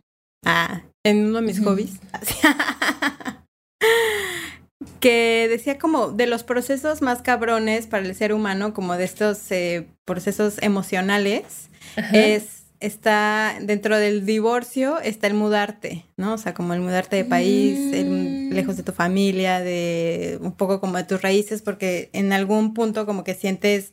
ah, 0.45 0.83
en 1.03 1.25
uno 1.25 1.41
de 1.41 1.47
mis 1.47 1.65
hobbies 1.65 2.01
que 5.01 5.47
decía 5.49 5.79
como 5.79 6.11
de 6.11 6.27
los 6.27 6.45
procesos 6.45 7.01
más 7.01 7.23
cabrones 7.23 7.87
para 7.87 8.05
el 8.05 8.15
ser 8.15 8.35
humano, 8.35 8.75
como 8.75 8.95
de 8.97 9.05
estos 9.05 9.51
eh, 9.51 9.89
procesos 10.05 10.57
emocionales, 10.61 11.71
es 12.13 12.59
está 12.81 13.57
dentro 13.61 13.99
del 13.99 14.25
divorcio 14.25 15.01
está 15.01 15.27
el 15.27 15.35
mudarte, 15.35 16.05
¿no? 16.17 16.35
O 16.35 16.39
sea, 16.39 16.55
como 16.55 16.75
el 16.75 16.81
mudarte 16.81 17.17
de 17.17 17.25
país, 17.25 17.79
mm. 17.79 18.53
lejos 18.53 18.77
de 18.77 18.83
tu 18.83 18.93
familia, 18.93 19.61
de 19.61 20.39
un 20.41 20.53
poco 20.53 20.81
como 20.81 20.97
de 20.97 21.05
tus 21.05 21.21
raíces, 21.21 21.63
porque 21.63 22.11
en 22.13 22.33
algún 22.33 22.75
punto 22.75 23.07
como 23.07 23.25
que 23.25 23.35
sientes 23.35 23.93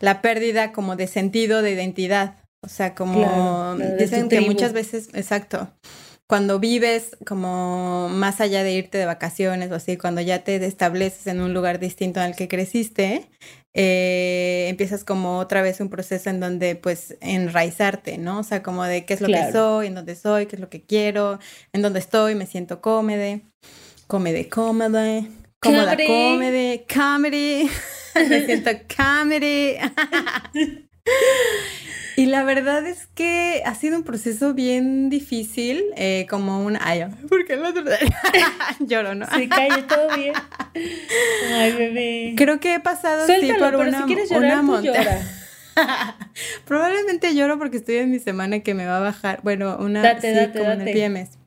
la 0.00 0.22
pérdida 0.22 0.72
como 0.72 0.96
de 0.96 1.06
sentido, 1.06 1.62
de 1.62 1.72
identidad. 1.72 2.36
O 2.60 2.68
sea, 2.68 2.94
como 2.94 3.76
dicen 3.98 4.28
que 4.28 4.40
muchas 4.40 4.72
veces, 4.72 5.08
exacto, 5.14 5.70
cuando 6.28 6.58
vives 6.58 7.16
como 7.26 8.08
más 8.10 8.40
allá 8.42 8.62
de 8.62 8.72
irte 8.72 8.98
de 8.98 9.06
vacaciones 9.06 9.70
o 9.70 9.76
así, 9.76 9.96
cuando 9.96 10.20
ya 10.20 10.44
te 10.44 10.56
estableces 10.66 11.26
en 11.26 11.40
un 11.40 11.54
lugar 11.54 11.78
distinto 11.78 12.20
al 12.20 12.36
que 12.36 12.48
creciste, 12.48 13.30
eh, 13.72 14.66
empiezas 14.68 15.04
como 15.04 15.38
otra 15.38 15.62
vez 15.62 15.80
un 15.80 15.88
proceso 15.88 16.28
en 16.28 16.38
donde 16.38 16.76
pues 16.76 17.16
enraizarte, 17.20 18.18
¿no? 18.18 18.40
O 18.40 18.42
sea, 18.42 18.62
como 18.62 18.84
de 18.84 19.06
qué 19.06 19.14
es 19.14 19.22
lo 19.22 19.28
que 19.28 19.52
soy, 19.52 19.86
en 19.86 19.94
dónde 19.94 20.16
soy, 20.16 20.46
qué 20.46 20.56
es 20.56 20.60
lo 20.60 20.68
que 20.68 20.82
quiero, 20.82 21.38
en 21.72 21.80
dónde 21.80 22.00
estoy, 22.00 22.34
me 22.34 22.44
siento 22.44 22.82
cómodo, 22.82 23.40
cómodo, 24.06 24.36
cómodo, 24.50 25.24
cómoda, 25.60 25.96
cómodo, 25.96 26.80
comedy, 26.94 27.70
me 28.28 28.46
siento 28.46 28.70
comedy. 28.96 29.76
Y 32.18 32.26
la 32.26 32.42
verdad 32.42 32.84
es 32.84 33.06
que 33.14 33.62
ha 33.64 33.76
sido 33.76 33.96
un 33.96 34.02
proceso 34.02 34.52
bien 34.52 35.08
difícil, 35.08 35.84
eh, 35.96 36.26
como 36.28 36.64
un... 36.64 36.76
Ay, 36.80 37.04
¿por 37.28 37.46
qué 37.46 37.52
el 37.52 37.64
otro? 37.64 37.84
Lloro, 38.80 39.14
¿no? 39.14 39.24
Sí, 39.36 39.48
calle, 39.48 39.84
todo 39.84 40.16
bien. 40.16 40.34
Ay, 41.54 41.72
bebé. 41.74 42.34
Creo 42.36 42.58
que 42.58 42.74
he 42.74 42.80
pasado 42.80 43.24
sí, 43.24 43.52
por 43.56 43.76
una, 43.76 43.98
si 44.00 44.04
quieres 44.06 44.30
llorar, 44.30 44.64
una 44.64 44.82
Probablemente 46.64 47.36
lloro 47.36 47.56
porque 47.56 47.76
estoy 47.76 47.98
en 47.98 48.10
mi 48.10 48.18
semana 48.18 48.58
que 48.64 48.74
me 48.74 48.84
va 48.84 48.96
a 48.96 49.00
bajar. 49.00 49.38
Bueno, 49.44 49.76
una 49.78 50.02
date, 50.02 50.28
sí, 50.28 50.34
date, 50.34 50.58
como 50.58 50.70
date. 50.70 50.90
el 50.90 51.12
PMS. 51.12 51.37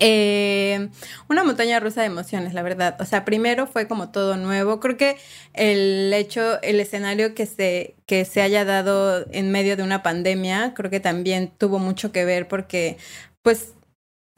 Eh, 0.00 0.90
una 1.28 1.44
montaña 1.44 1.80
rusa 1.80 2.02
de 2.02 2.08
emociones, 2.08 2.54
la 2.54 2.62
verdad. 2.62 2.96
O 3.00 3.04
sea, 3.04 3.24
primero 3.24 3.66
fue 3.66 3.88
como 3.88 4.10
todo 4.10 4.36
nuevo. 4.36 4.80
Creo 4.80 4.96
que 4.96 5.16
el 5.54 6.12
hecho, 6.12 6.60
el 6.62 6.80
escenario 6.80 7.34
que 7.34 7.46
se, 7.46 7.96
que 8.06 8.24
se 8.24 8.42
haya 8.42 8.64
dado 8.64 9.26
en 9.32 9.50
medio 9.50 9.76
de 9.76 9.82
una 9.82 10.02
pandemia, 10.02 10.74
creo 10.74 10.90
que 10.90 11.00
también 11.00 11.52
tuvo 11.56 11.78
mucho 11.78 12.12
que 12.12 12.24
ver 12.24 12.48
porque, 12.48 12.98
pues, 13.42 13.74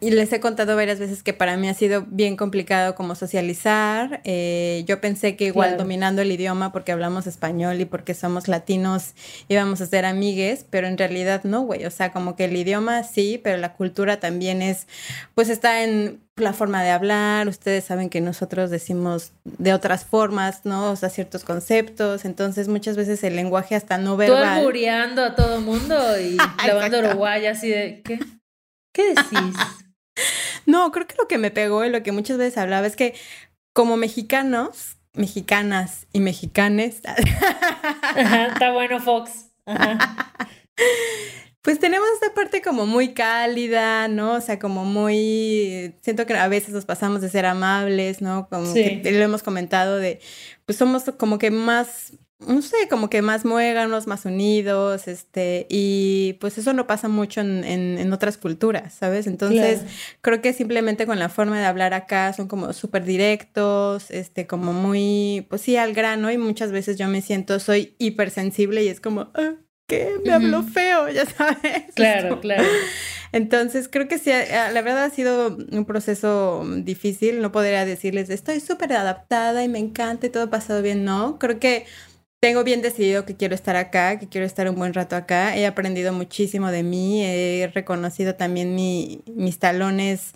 y 0.01 0.11
les 0.11 0.33
he 0.33 0.41
contado 0.41 0.77
varias 0.77 0.99
veces 0.99 1.23
que 1.23 1.35
para 1.35 1.59
mí 1.59 1.69
ha 1.69 1.75
sido 1.75 2.07
bien 2.09 2.37
complicado 2.37 2.95
como 2.95 3.15
socializar. 3.15 4.23
Eh, 4.25 4.83
yo 4.87 4.99
pensé 4.99 5.37
que 5.37 5.45
igual 5.45 5.77
dominando 5.77 6.23
el 6.23 6.33
idioma 6.33 6.73
porque 6.73 6.91
hablamos 6.91 7.27
español 7.27 7.79
y 7.83 7.85
porque 7.85 8.15
somos 8.15 8.49
latinos 8.49 9.13
íbamos 9.49 9.83
a 9.83 9.87
ser 9.87 10.07
amigues, 10.07 10.65
pero 10.71 10.87
en 10.87 10.97
realidad 10.97 11.45
no, 11.45 11.61
güey. 11.61 11.85
O 11.85 11.91
sea, 11.91 12.13
como 12.13 12.35
que 12.35 12.47
el 12.47 12.57
idioma 12.57 13.03
sí, 13.03 13.39
pero 13.45 13.59
la 13.59 13.75
cultura 13.75 14.19
también 14.19 14.63
es, 14.63 14.87
pues 15.35 15.51
está 15.51 15.85
en 15.85 16.21
la 16.37 16.55
forma 16.55 16.83
de 16.83 16.91
hablar. 16.91 17.47
Ustedes 17.47 17.85
saben 17.85 18.09
que 18.09 18.23
nosotros 18.23 18.71
decimos 18.71 19.33
de 19.45 19.75
otras 19.75 20.07
formas, 20.07 20.65
¿no? 20.65 20.93
O 20.93 20.97
sea, 20.97 21.11
ciertos 21.11 21.45
conceptos. 21.45 22.25
Entonces 22.25 22.69
muchas 22.69 22.97
veces 22.97 23.23
el 23.23 23.37
lenguaje 23.37 23.75
hasta 23.75 23.99
no 23.99 24.17
verbal. 24.17 24.39
Tú 24.61 25.23
a 25.23 25.35
todo 25.35 25.61
mundo 25.61 26.19
y 26.19 26.39
lavando 26.67 27.01
Uruguay 27.01 27.45
así 27.45 27.69
de, 27.69 28.01
¿qué? 28.03 28.19
¿Qué 28.93 29.11
decís? 29.11 29.57
No, 30.67 30.93
creo 30.93 31.07
que 31.07 31.17
lo 31.19 31.27
que 31.29 31.39
me 31.39 31.51
pegó 31.51 31.85
y 31.85 31.91
lo 31.91 32.03
que 32.03 32.13
muchas 32.13 32.39
veces 32.39 32.59
hablaba 32.59 32.87
es 32.87 32.97
que 32.97 33.15
como 33.73 33.97
mexicanos, 33.97 34.99
mexicanas 35.15 36.07
y 36.13 36.21
mexicanes. 36.21 37.01
está 38.17 38.73
bueno, 38.73 39.01
Fox. 39.01 39.51
Pues 41.63 41.79
tenemos 41.79 42.09
esta 42.15 42.33
parte 42.33 42.63
como 42.63 42.87
muy 42.87 43.13
cálida, 43.13 44.09
¿no? 44.09 44.33
O 44.33 44.41
sea, 44.41 44.59
como 44.59 44.87
muy... 44.87 45.95
Siento 46.01 46.25
que 46.25 46.33
a 46.33 46.49
veces 46.49 46.73
nos 46.73 46.87
pasamos 46.87 47.21
de 47.21 47.29
ser 47.29 47.45
amables, 47.45 48.23
¿no? 48.23 48.49
Como 48.49 48.73
que 48.73 49.03
lo 49.05 49.23
hemos 49.23 49.43
comentado 49.43 49.99
de... 49.99 50.21
Pues 50.65 50.79
somos 50.79 51.05
como 51.19 51.37
que 51.37 51.51
más 51.51 52.15
no 52.47 52.63
sé, 52.63 52.89
como 52.89 53.11
que 53.11 53.23
más 53.23 53.45
muéganos, 53.45 54.07
más 54.07 54.25
unidos, 54.25 55.09
este, 55.09 55.67
y 55.69 56.35
pues 56.41 56.57
eso 56.59 56.73
no 56.73 56.87
pasa 56.87 57.09
mucho 57.09 57.41
en, 57.41 57.65
en, 57.65 58.13
otras 58.13 58.39
culturas, 58.39 58.95
¿sabes? 58.95 59.27
Entonces, 59.27 59.83
creo 60.23 60.41
que 60.41 60.53
simplemente 60.53 61.07
con 61.07 61.19
la 61.19 61.29
forma 61.29 61.59
de 61.59 61.67
hablar 61.67 61.93
acá 61.93 62.33
son 62.33 62.49
como 62.49 62.73
súper 62.73 63.05
directos, 63.05 64.11
este, 64.11 64.47
como 64.47 64.73
muy, 64.73 65.47
pues 65.51 65.63
sí, 65.63 65.77
al 65.77 65.93
grano, 65.93 66.31
y 66.31 66.39
muchas 66.39 66.73
veces 66.73 66.97
yo 66.97 67.09
me 67.09 67.21
siento, 67.21 67.61
soy 67.61 67.95
hipersensible 67.99 68.85
y 68.85 68.89
es 68.89 69.01
como, 69.01 69.31
ah, 69.35 69.55
¿qué? 69.87 70.15
Me 70.25 70.33
hablo 70.33 70.63
feo, 70.63 71.09
ya 71.11 71.27
sabes. 71.27 71.85
Claro, 71.95 72.41
claro. 72.41 72.65
Entonces, 73.33 73.89
creo 73.89 74.09
que 74.09 74.19
sí, 74.19 74.31
la 74.31 74.83
verdad 74.83 75.05
ha 75.05 75.11
sido 75.11 75.57
un 75.71 75.85
proceso 75.85 76.65
difícil, 76.79 77.41
no 77.41 77.53
podría 77.53 77.85
decirles, 77.85 78.29
estoy 78.31 78.61
súper 78.61 78.93
adaptada 78.95 79.63
y 79.63 79.69
me 79.69 79.79
encanta 79.79 80.27
y 80.27 80.31
todo 80.31 80.45
ha 80.45 80.51
pasado 80.51 80.83
bien, 80.83 81.05
no, 81.05 81.39
creo 81.39 81.61
que 81.61 81.87
tengo 82.41 82.65
bien 82.65 82.81
decidido 82.81 83.27
que 83.27 83.37
quiero 83.37 83.55
estar 83.55 83.77
acá, 83.77 84.19
que 84.19 84.29
quiero 84.29 84.47
estar 84.47 84.69
un 84.69 84.77
buen 84.77 84.95
rato 84.95 85.15
acá. 85.15 85.57
He 85.57 85.67
aprendido 85.67 86.13
muchísimo 86.15 86.71
de 86.71 86.83
mí, 86.83 87.23
he 87.23 87.71
reconocido 87.73 88.35
también 88.35 88.75
mi, 88.75 89.21
mis 89.27 89.59
talones 89.59 90.33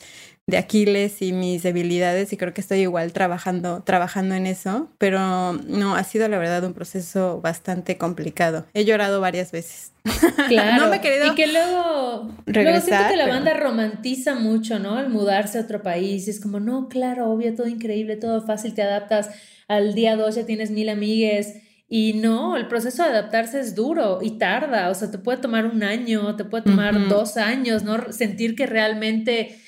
de 0.47 0.59
Aquiles 0.59 1.23
y 1.23 1.33
mis 1.33 1.63
debilidades 1.63 2.31
y 2.35 2.37
creo 2.37 2.53
que 2.53 2.61
estoy 2.61 2.81
igual 2.81 3.15
trabajando, 3.15 3.83
trabajando 3.83 4.35
en 4.35 4.47
eso, 4.47 4.91
pero 4.99 5.55
no, 5.55 5.97
ha 5.97 6.05
sido 6.05 6.29
la 6.29 6.37
verdad 6.37 6.63
un 6.65 6.75
proceso 6.75 7.41
bastante 7.41 7.97
complicado. 7.97 8.67
He 8.75 8.85
llorado 8.85 9.21
varias 9.21 9.51
veces. 9.51 9.93
Claro. 10.49 10.85
no 10.85 10.91
me 10.91 10.97
he 10.97 11.01
querido 11.01 11.33
y 11.33 11.35
que 11.35 11.47
luego, 11.47 12.29
regresar, 12.45 12.65
luego 12.65 12.81
siento 12.85 13.09
que 13.09 13.17
la 13.17 13.29
banda 13.29 13.55
romantiza 13.55 14.35
mucho, 14.35 14.79
¿no? 14.79 15.01
El 15.01 15.09
mudarse 15.09 15.57
a 15.57 15.63
otro 15.63 15.83
país. 15.83 16.29
Es 16.29 16.39
como, 16.39 16.61
no, 16.61 16.91
claro, 16.91 17.31
obvio, 17.31 17.55
todo 17.55 17.67
increíble, 17.67 18.17
todo 18.17 18.45
fácil, 18.45 18.75
te 18.75 18.83
adaptas. 18.83 19.31
Al 19.69 19.95
día 19.95 20.17
dos 20.17 20.35
ya 20.35 20.45
tienes 20.45 20.71
mil 20.71 20.91
amigues 20.91 21.55
y 21.97 22.13
no, 22.15 22.57
el 22.57 22.67
proceso 22.67 23.05
de 23.05 23.11
adaptarse 23.11 23.61
es 23.61 23.77
duro 23.77 24.19
y 24.21 24.33
tarda, 24.37 24.91
o 24.91 24.95
sea, 24.97 25.13
te 25.13 25.19
puede 25.19 25.39
tomar 25.39 25.65
un 25.65 25.85
año, 25.85 26.35
te 26.35 26.45
puede 26.45 26.65
tomar 26.65 27.07
dos 27.09 27.37
años, 27.37 27.85
¿no? 27.85 28.11
Sentir 28.13 28.57
que 28.57 28.67
realmente 28.67 29.61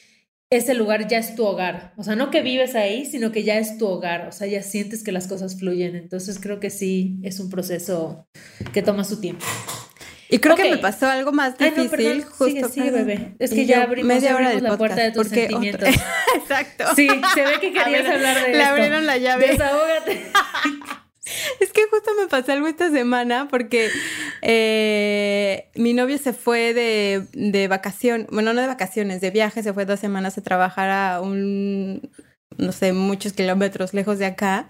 ese 0.50 0.74
lugar 0.74 1.06
ya 1.06 1.18
es 1.18 1.36
tu 1.36 1.44
hogar, 1.44 1.94
o 1.96 2.02
sea, 2.02 2.16
no 2.16 2.32
que 2.32 2.42
vives 2.42 2.74
ahí, 2.74 3.06
sino 3.06 3.30
que 3.30 3.44
ya 3.44 3.58
es 3.58 3.78
tu 3.78 3.86
hogar, 3.86 4.26
o 4.26 4.32
sea, 4.32 4.48
ya 4.48 4.64
sientes 4.64 5.04
que 5.04 5.12
las 5.12 5.28
cosas 5.28 5.56
fluyen, 5.56 5.94
entonces 5.94 6.40
creo 6.40 6.58
que 6.58 6.70
sí, 6.70 7.20
es 7.22 7.38
un 7.38 7.48
proceso 7.48 8.26
que 8.72 8.82
toma 8.82 9.04
su 9.04 9.20
tiempo. 9.20 9.46
Y 10.28 10.40
creo 10.40 10.56
que 10.56 10.68
me 10.68 10.78
pasó 10.78 11.06
algo 11.06 11.30
más 11.30 11.56
difícil 11.56 12.24
justo. 12.24 12.68
Sigue, 12.68 12.90
bebé. 12.90 13.36
Es 13.38 13.52
que 13.52 13.66
ya 13.66 13.84
abrimos, 13.84 14.08
media 14.08 14.34
hora 14.34 14.48
abrimos 14.48 14.70
la 14.70 14.76
puerta 14.76 15.00
de 15.00 15.12
tus 15.12 15.28
sentimientos. 15.28 15.88
Exacto. 16.36 16.86
Sí, 16.96 17.08
se 17.34 17.42
ve 17.42 17.60
que 17.60 17.72
querías 17.72 18.04
hablar 18.12 18.44
de 18.44 18.52
Le 18.52 18.64
abrieron 18.64 19.06
la 19.06 19.16
llave. 19.16 19.46
Desahógate. 19.46 20.26
Es 21.60 21.72
que 21.72 21.82
justo 21.90 22.10
me 22.20 22.28
pasó 22.28 22.52
algo 22.52 22.66
esta 22.66 22.90
semana 22.90 23.48
porque 23.50 23.90
eh, 24.42 25.68
mi 25.74 25.92
novio 25.92 26.18
se 26.18 26.32
fue 26.32 26.74
de, 26.74 27.26
de 27.32 27.68
vacación, 27.68 28.26
bueno, 28.30 28.52
no 28.52 28.60
de 28.60 28.66
vacaciones, 28.66 29.20
de 29.20 29.30
viaje, 29.30 29.62
se 29.62 29.72
fue 29.72 29.84
dos 29.84 30.00
semanas 30.00 30.38
a 30.38 30.42
trabajar 30.42 30.90
a 30.90 31.20
un, 31.20 32.10
no 32.58 32.72
sé, 32.72 32.92
muchos 32.92 33.32
kilómetros 33.32 33.94
lejos 33.94 34.18
de 34.18 34.26
acá. 34.26 34.68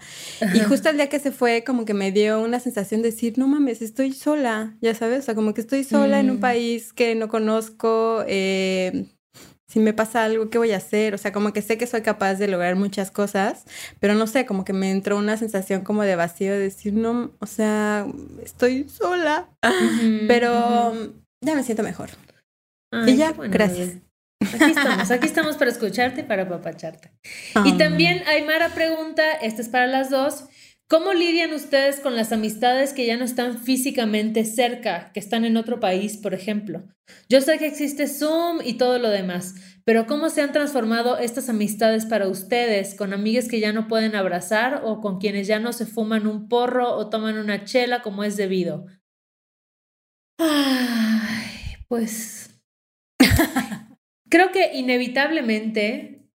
Y 0.53 0.59
justo 0.59 0.89
el 0.89 0.97
día 0.97 1.09
que 1.09 1.19
se 1.19 1.31
fue, 1.31 1.63
como 1.63 1.85
que 1.85 1.93
me 1.93 2.11
dio 2.11 2.41
una 2.41 2.59
sensación 2.59 3.01
de 3.01 3.11
decir, 3.11 3.37
no 3.37 3.47
mames, 3.47 3.81
estoy 3.81 4.13
sola, 4.13 4.75
ya 4.81 4.93
sabes, 4.95 5.19
o 5.19 5.21
sea, 5.23 5.35
como 5.35 5.53
que 5.53 5.61
estoy 5.61 5.83
sola 5.83 6.19
en 6.19 6.29
un 6.29 6.37
mm. 6.37 6.41
país 6.41 6.93
que 6.93 7.15
no 7.15 7.27
conozco, 7.27 8.23
eh, 8.27 9.05
si 9.67 9.79
me 9.79 9.93
pasa 9.93 10.23
algo, 10.23 10.49
¿qué 10.49 10.57
voy 10.57 10.71
a 10.71 10.77
hacer? 10.77 11.13
O 11.13 11.17
sea, 11.17 11.33
como 11.33 11.51
que 11.51 11.61
sé 11.61 11.77
que 11.77 11.87
soy 11.87 12.01
capaz 12.01 12.35
de 12.35 12.47
lograr 12.47 12.75
muchas 12.75 13.11
cosas, 13.11 13.65
pero 13.99 14.15
no 14.15 14.25
sé, 14.25 14.45
como 14.45 14.63
que 14.63 14.73
me 14.73 14.91
entró 14.91 15.17
una 15.17 15.35
sensación 15.35 15.81
como 15.81 16.03
de 16.03 16.15
vacío, 16.15 16.53
de 16.53 16.59
decir, 16.59 16.93
no, 16.93 17.31
o 17.39 17.45
sea, 17.45 18.07
estoy 18.43 18.87
sola, 18.89 19.49
pero 20.27 20.93
ya 21.41 21.55
me 21.55 21.63
siento 21.63 21.83
mejor. 21.83 22.09
y 23.05 23.17
ya, 23.17 23.33
gracias. 23.33 23.97
Aquí 24.39 24.71
estamos, 24.71 25.11
aquí 25.11 25.27
estamos 25.27 25.57
para 25.57 25.71
escucharte 25.71 26.21
y 26.21 26.23
para 26.23 26.47
papacharte. 26.47 27.11
Y 27.65 27.77
también 27.77 28.23
Aymara 28.27 28.69
pregunta, 28.69 29.33
esta 29.33 29.61
es 29.61 29.67
para 29.67 29.87
las 29.87 30.09
dos, 30.09 30.45
¿Cómo 30.89 31.13
lidian 31.13 31.51
ustedes 31.51 31.99
con 31.99 32.15
las 32.15 32.31
amistades 32.31 32.93
que 32.93 33.05
ya 33.05 33.17
no 33.17 33.25
están 33.25 33.57
físicamente 33.57 34.45
cerca, 34.45 35.11
que 35.11 35.19
están 35.19 35.43
en 35.43 35.57
otro 35.57 35.81
país, 35.81 36.15
por 36.15 36.33
ejemplo? 36.33 36.87
Yo 37.27 37.41
sé 37.41 37.57
que 37.57 37.67
existe 37.67 38.07
Zoom 38.07 38.59
y 38.63 38.75
todo 38.75 38.97
lo 38.97 39.09
demás, 39.09 39.55
pero 39.83 40.05
¿cómo 40.05 40.29
se 40.29 40.41
han 40.41 40.53
transformado 40.53 41.17
estas 41.17 41.49
amistades 41.49 42.05
para 42.05 42.29
ustedes 42.29 42.95
con 42.95 43.11
amigas 43.11 43.49
que 43.49 43.59
ya 43.59 43.73
no 43.73 43.89
pueden 43.89 44.15
abrazar 44.15 44.83
o 44.85 45.01
con 45.01 45.19
quienes 45.19 45.45
ya 45.45 45.59
no 45.59 45.73
se 45.73 45.85
fuman 45.85 46.25
un 46.25 46.47
porro 46.47 46.95
o 46.95 47.09
toman 47.09 47.37
una 47.37 47.65
chela 47.65 48.01
como 48.01 48.23
es 48.23 48.37
debido? 48.37 48.85
Ay, 50.39 51.83
pues 51.89 52.57
creo 54.29 54.51
que 54.53 54.73
inevitablemente 54.77 56.29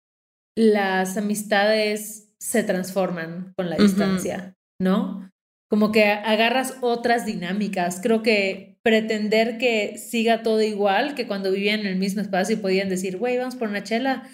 las 0.56 1.18
amistades 1.18 2.27
se 2.38 2.62
transforman 2.62 3.52
con 3.56 3.68
la 3.68 3.76
distancia, 3.76 4.54
¿no? 4.80 5.30
Como 5.68 5.92
que 5.92 6.04
agarras 6.04 6.76
otras 6.80 7.26
dinámicas. 7.26 8.00
Creo 8.02 8.22
que 8.22 8.78
pretender 8.82 9.58
que 9.58 9.98
siga 9.98 10.42
todo 10.42 10.62
igual 10.62 11.14
que 11.14 11.26
cuando 11.26 11.50
vivían 11.50 11.80
en 11.80 11.88
el 11.88 11.96
mismo 11.96 12.22
espacio 12.22 12.56
y 12.56 12.60
podían 12.60 12.88
decir, 12.88 13.18
güey, 13.18 13.36
vamos 13.36 13.56
por 13.56 13.68
una 13.68 13.82
chela, 13.82 14.28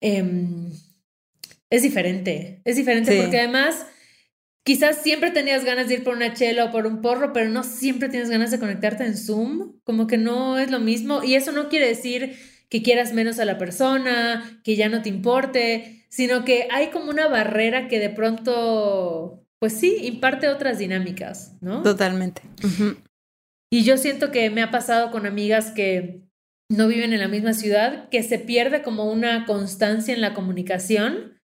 em, 0.00 0.70
es 1.68 1.82
diferente. 1.82 2.62
Es 2.64 2.76
diferente 2.76 3.20
porque 3.20 3.38
además 3.38 3.86
quizás 4.64 5.02
siempre 5.02 5.30
tenías 5.30 5.64
ganas 5.64 5.88
de 5.88 5.94
ir 5.94 6.04
por 6.04 6.14
una 6.14 6.32
chela 6.32 6.66
o 6.66 6.70
por 6.70 6.86
un 6.86 7.02
porro, 7.02 7.32
pero 7.32 7.50
no 7.50 7.64
siempre 7.64 8.08
tienes 8.08 8.30
ganas 8.30 8.50
de 8.50 8.58
conectarte 8.58 9.04
en 9.04 9.16
Zoom. 9.16 9.80
Como 9.84 10.06
que 10.06 10.16
no 10.16 10.58
es 10.58 10.70
lo 10.70 10.80
mismo. 10.80 11.22
Y 11.22 11.34
eso 11.34 11.52
no 11.52 11.68
quiere 11.68 11.88
decir 11.88 12.36
que 12.68 12.82
quieras 12.82 13.12
menos 13.12 13.38
a 13.38 13.44
la 13.44 13.58
persona, 13.58 14.60
que 14.64 14.76
ya 14.76 14.88
no 14.88 15.02
te 15.02 15.08
importe, 15.10 16.01
sino 16.12 16.44
que 16.44 16.68
hay 16.70 16.90
como 16.90 17.10
una 17.10 17.26
barrera 17.26 17.88
que 17.88 17.98
de 17.98 18.10
pronto, 18.10 19.46
pues 19.58 19.72
sí, 19.72 19.96
imparte 20.02 20.48
otras 20.48 20.78
dinámicas, 20.78 21.56
¿no? 21.62 21.82
Totalmente. 21.82 22.42
Y 23.70 23.84
yo 23.84 23.96
siento 23.96 24.30
que 24.30 24.50
me 24.50 24.62
ha 24.62 24.70
pasado 24.70 25.10
con 25.10 25.24
amigas 25.24 25.70
que 25.70 26.20
no 26.68 26.86
viven 26.86 27.14
en 27.14 27.20
la 27.20 27.28
misma 27.28 27.54
ciudad, 27.54 28.10
que 28.10 28.22
se 28.22 28.38
pierde 28.38 28.82
como 28.82 29.10
una 29.10 29.46
constancia 29.46 30.12
en 30.12 30.20
la 30.20 30.34
comunicación. 30.34 31.40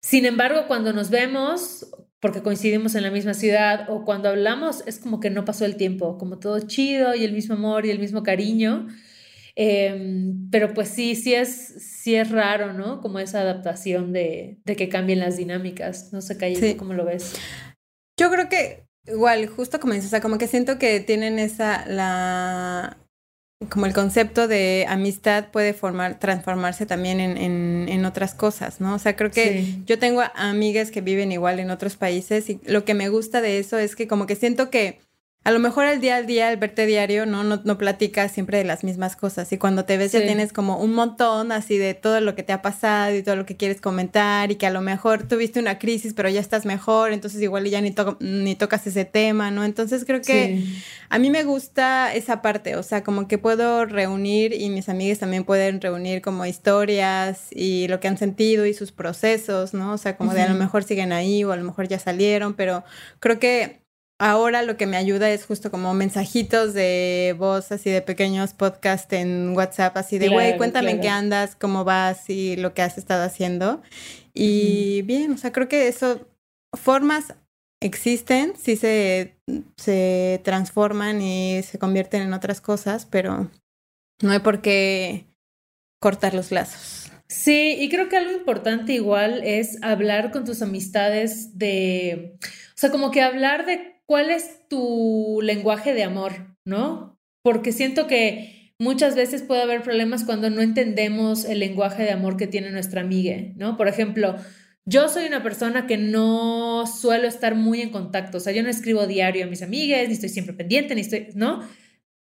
Sin 0.00 0.26
embargo, 0.26 0.66
cuando 0.68 0.92
nos 0.92 1.10
vemos, 1.10 1.88
porque 2.20 2.40
coincidimos 2.40 2.94
en 2.94 3.02
la 3.02 3.10
misma 3.10 3.34
ciudad, 3.34 3.90
o 3.90 4.04
cuando 4.04 4.28
hablamos, 4.28 4.84
es 4.86 5.00
como 5.00 5.18
que 5.18 5.30
no 5.30 5.44
pasó 5.44 5.64
el 5.64 5.74
tiempo, 5.74 6.18
como 6.18 6.38
todo 6.38 6.60
chido 6.60 7.16
y 7.16 7.24
el 7.24 7.32
mismo 7.32 7.56
amor 7.56 7.84
y 7.84 7.90
el 7.90 7.98
mismo 7.98 8.22
cariño. 8.22 8.86
Em, 9.56 10.50
pero 10.50 10.74
pues 10.74 10.88
sí, 10.88 11.14
sí 11.14 11.34
es, 11.34 11.50
sí 11.50 12.16
es 12.16 12.30
raro, 12.30 12.72
¿no? 12.72 13.00
Como 13.00 13.20
esa 13.20 13.40
adaptación 13.40 14.12
de, 14.12 14.58
de 14.64 14.76
que 14.76 14.88
cambien 14.88 15.20
las 15.20 15.36
dinámicas. 15.36 16.12
No 16.12 16.20
sé, 16.20 16.36
Calle, 16.36 16.76
¿cómo 16.76 16.92
lo 16.92 17.04
ves? 17.04 17.34
Yo 18.18 18.30
creo 18.30 18.48
que 18.48 18.84
igual, 19.06 19.46
justo 19.46 19.78
como 19.80 19.92
dices, 19.92 20.08
o 20.08 20.10
sea, 20.10 20.20
como 20.20 20.38
que 20.38 20.48
siento 20.48 20.78
que 20.78 21.00
tienen 21.00 21.38
esa, 21.38 21.86
la, 21.86 22.96
como 23.70 23.86
el 23.86 23.92
concepto 23.92 24.48
de 24.48 24.86
amistad 24.88 25.50
puede 25.50 25.72
formar, 25.72 26.18
transformarse 26.18 26.86
también 26.86 27.20
en, 27.20 27.36
en, 27.36 27.88
en 27.88 28.04
otras 28.04 28.34
cosas, 28.34 28.80
¿no? 28.80 28.94
O 28.94 28.98
sea, 28.98 29.16
creo 29.16 29.30
que 29.30 29.64
yo 29.86 29.98
tengo 29.98 30.22
amigas 30.34 30.90
que 30.90 31.00
viven 31.00 31.32
igual 31.32 31.60
en 31.60 31.70
otros 31.70 31.96
países 31.96 32.48
y 32.50 32.60
lo 32.64 32.84
que 32.84 32.94
me 32.94 33.08
gusta 33.08 33.40
de 33.40 33.58
eso 33.58 33.78
es 33.78 33.94
que 33.94 34.08
como 34.08 34.26
que 34.26 34.36
siento 34.36 34.70
que 34.70 35.00
a 35.44 35.50
lo 35.50 35.58
mejor 35.58 35.84
al 35.84 36.00
día 36.00 36.16
al 36.16 36.26
día, 36.26 36.48
al 36.48 36.56
verte 36.56 36.86
diario, 36.86 37.26
¿no? 37.26 37.44
No, 37.44 37.60
no 37.62 37.76
platicas 37.76 38.32
siempre 38.32 38.56
de 38.56 38.64
las 38.64 38.82
mismas 38.82 39.14
cosas. 39.14 39.52
Y 39.52 39.58
cuando 39.58 39.84
te 39.84 39.98
ves 39.98 40.12
ya 40.12 40.22
tienes 40.22 40.54
como 40.54 40.78
un 40.78 40.94
montón 40.94 41.52
así 41.52 41.76
de 41.76 41.92
todo 41.92 42.22
lo 42.22 42.34
que 42.34 42.42
te 42.42 42.54
ha 42.54 42.62
pasado 42.62 43.14
y 43.14 43.22
todo 43.22 43.36
lo 43.36 43.44
que 43.44 43.54
quieres 43.54 43.82
comentar 43.82 44.50
y 44.50 44.56
que 44.56 44.66
a 44.66 44.70
lo 44.70 44.80
mejor 44.80 45.28
tuviste 45.28 45.60
una 45.60 45.78
crisis, 45.78 46.14
pero 46.14 46.30
ya 46.30 46.40
estás 46.40 46.64
mejor, 46.64 47.12
entonces 47.12 47.42
igual 47.42 47.68
ya 47.68 47.82
ni, 47.82 47.94
ni 48.20 48.54
tocas 48.54 48.86
ese 48.86 49.04
tema, 49.04 49.50
¿no? 49.50 49.64
Entonces 49.64 50.06
creo 50.06 50.22
que 50.22 50.64
a 51.10 51.18
mí 51.18 51.28
me 51.28 51.44
gusta 51.44 52.14
esa 52.14 52.40
parte, 52.40 52.76
o 52.76 52.82
sea, 52.82 53.04
como 53.04 53.28
que 53.28 53.36
puedo 53.36 53.84
reunir 53.84 54.54
y 54.54 54.70
mis 54.70 54.88
amigas 54.88 55.18
también 55.18 55.44
pueden 55.44 55.82
reunir 55.82 56.22
como 56.22 56.46
historias 56.46 57.48
y 57.50 57.86
lo 57.88 58.00
que 58.00 58.08
han 58.08 58.16
sentido 58.16 58.64
y 58.64 58.72
sus 58.72 58.92
procesos, 58.92 59.74
¿no? 59.74 59.92
O 59.92 59.98
sea, 59.98 60.16
como 60.16 60.32
de 60.32 60.40
a 60.40 60.48
lo 60.48 60.54
mejor 60.54 60.84
siguen 60.84 61.12
ahí 61.12 61.44
o 61.44 61.52
a 61.52 61.56
lo 61.56 61.64
mejor 61.64 61.86
ya 61.86 61.98
salieron, 61.98 62.54
pero 62.54 62.82
creo 63.20 63.38
que 63.38 63.83
ahora 64.18 64.62
lo 64.62 64.76
que 64.76 64.86
me 64.86 64.96
ayuda 64.96 65.30
es 65.30 65.44
justo 65.44 65.70
como 65.70 65.94
mensajitos 65.94 66.74
de 66.74 67.34
voz, 67.38 67.72
así 67.72 67.90
de 67.90 68.02
pequeños 68.02 68.54
podcasts 68.54 69.12
en 69.12 69.54
WhatsApp, 69.56 69.96
así 69.96 70.18
de, 70.18 70.28
güey, 70.28 70.56
cuéntame 70.56 70.92
en 70.92 71.00
qué 71.00 71.08
andas, 71.08 71.56
cómo 71.56 71.84
vas 71.84 72.28
y 72.30 72.56
lo 72.56 72.74
que 72.74 72.82
has 72.82 72.98
estado 72.98 73.24
haciendo. 73.24 73.82
Y 74.32 75.02
bien, 75.02 75.32
o 75.32 75.36
sea, 75.36 75.52
creo 75.52 75.68
que 75.68 75.88
eso, 75.88 76.26
formas 76.72 77.34
existen, 77.82 78.54
sí 78.56 78.76
se, 78.76 79.36
se 79.76 80.40
transforman 80.42 81.20
y 81.20 81.62
se 81.62 81.78
convierten 81.78 82.22
en 82.22 82.32
otras 82.32 82.60
cosas, 82.60 83.06
pero 83.06 83.50
no 84.22 84.30
hay 84.30 84.38
por 84.38 84.62
qué 84.62 85.26
cortar 86.00 86.34
los 86.34 86.50
lazos. 86.50 87.10
Sí, 87.28 87.76
y 87.78 87.88
creo 87.88 88.08
que 88.08 88.16
algo 88.16 88.32
importante 88.32 88.92
igual 88.92 89.42
es 89.44 89.82
hablar 89.82 90.30
con 90.30 90.44
tus 90.44 90.62
amistades 90.62 91.58
de, 91.58 92.36
o 92.42 92.76
sea, 92.76 92.90
como 92.90 93.10
que 93.10 93.22
hablar 93.22 93.66
de 93.66 93.93
¿cuál 94.06 94.30
es 94.30 94.68
tu 94.68 95.40
lenguaje 95.42 95.94
de 95.94 96.04
amor? 96.04 96.56
¿No? 96.64 97.18
Porque 97.42 97.72
siento 97.72 98.06
que 98.06 98.72
muchas 98.78 99.14
veces 99.14 99.42
puede 99.42 99.62
haber 99.62 99.82
problemas 99.82 100.24
cuando 100.24 100.50
no 100.50 100.60
entendemos 100.60 101.44
el 101.44 101.60
lenguaje 101.60 102.02
de 102.02 102.10
amor 102.10 102.36
que 102.36 102.46
tiene 102.46 102.70
nuestra 102.70 103.00
amiga, 103.00 103.36
¿no? 103.56 103.76
Por 103.76 103.88
ejemplo, 103.88 104.36
yo 104.86 105.08
soy 105.08 105.26
una 105.26 105.42
persona 105.42 105.86
que 105.86 105.96
no 105.96 106.86
suelo 106.86 107.26
estar 107.26 107.54
muy 107.54 107.80
en 107.80 107.90
contacto, 107.90 108.38
o 108.38 108.40
sea, 108.40 108.52
yo 108.52 108.62
no 108.62 108.68
escribo 108.68 109.06
diario 109.06 109.44
a 109.44 109.48
mis 109.48 109.62
amigas, 109.62 110.06
ni 110.08 110.14
estoy 110.14 110.28
siempre 110.28 110.54
pendiente, 110.54 110.94
ni 110.94 111.02
estoy, 111.02 111.28
¿no? 111.34 111.60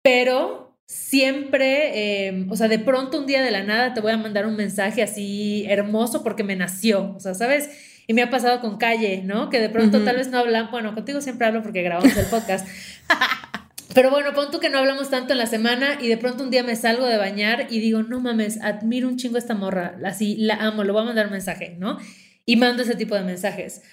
Pero 0.01 0.77
siempre, 0.87 2.27
em, 2.27 2.51
o 2.51 2.55
sea, 2.55 2.67
de 2.67 2.79
pronto 2.79 3.19
un 3.19 3.25
día 3.25 3.41
de 3.41 3.51
la 3.51 3.63
nada 3.63 3.93
te 3.93 4.01
voy 4.01 4.11
a 4.11 4.17
mandar 4.17 4.45
un 4.45 4.55
mensaje 4.55 5.01
así 5.01 5.65
hermoso 5.67 6.23
porque 6.23 6.43
me 6.43 6.55
nació, 6.55 7.15
o 7.15 7.19
sea, 7.19 7.33
¿sabes? 7.33 7.69
Y 8.07 8.13
me 8.13 8.21
ha 8.21 8.29
pasado 8.29 8.61
con 8.61 8.77
Calle, 8.77 9.21
¿no? 9.23 9.49
Que 9.49 9.59
de 9.59 9.69
pronto 9.69 10.03
tal 10.03 10.17
vez 10.17 10.29
no 10.29 10.37
hablan, 10.39 10.69
bueno, 10.71 10.93
contigo 10.93 11.21
siempre 11.21 11.47
hablo 11.47 11.63
porque 11.63 11.81
grabamos 11.81 12.15
el 12.15 12.25
podcast. 12.25 12.67
Pero 13.95 14.11
bueno, 14.11 14.33
pon 14.33 14.51
tú 14.51 14.59
que 14.59 14.69
no 14.69 14.77
hablamos 14.77 15.09
tanto 15.09 15.31
en 15.31 15.39
la 15.39 15.45
semana 15.45 15.97
y 16.01 16.09
de 16.09 16.17
pronto 16.17 16.43
un 16.43 16.51
día 16.51 16.63
me 16.63 16.75
salgo 16.75 17.05
de 17.05 17.17
bañar 17.17 17.67
y 17.69 17.79
digo, 17.79 18.03
no 18.03 18.19
mames, 18.19 18.61
admiro 18.61 19.07
un 19.07 19.15
chingo 19.15 19.37
esta 19.37 19.55
morra, 19.55 19.97
así 20.03 20.35
la 20.35 20.55
amo, 20.55 20.83
le 20.83 20.91
voy 20.91 21.01
a 21.01 21.05
mandar 21.05 21.27
un 21.27 21.31
mensaje, 21.31 21.77
¿no? 21.79 21.97
Y 22.45 22.57
mando 22.57 22.83
ese 22.83 22.95
tipo 22.95 23.15
de 23.15 23.21
mensajes. 23.21 23.83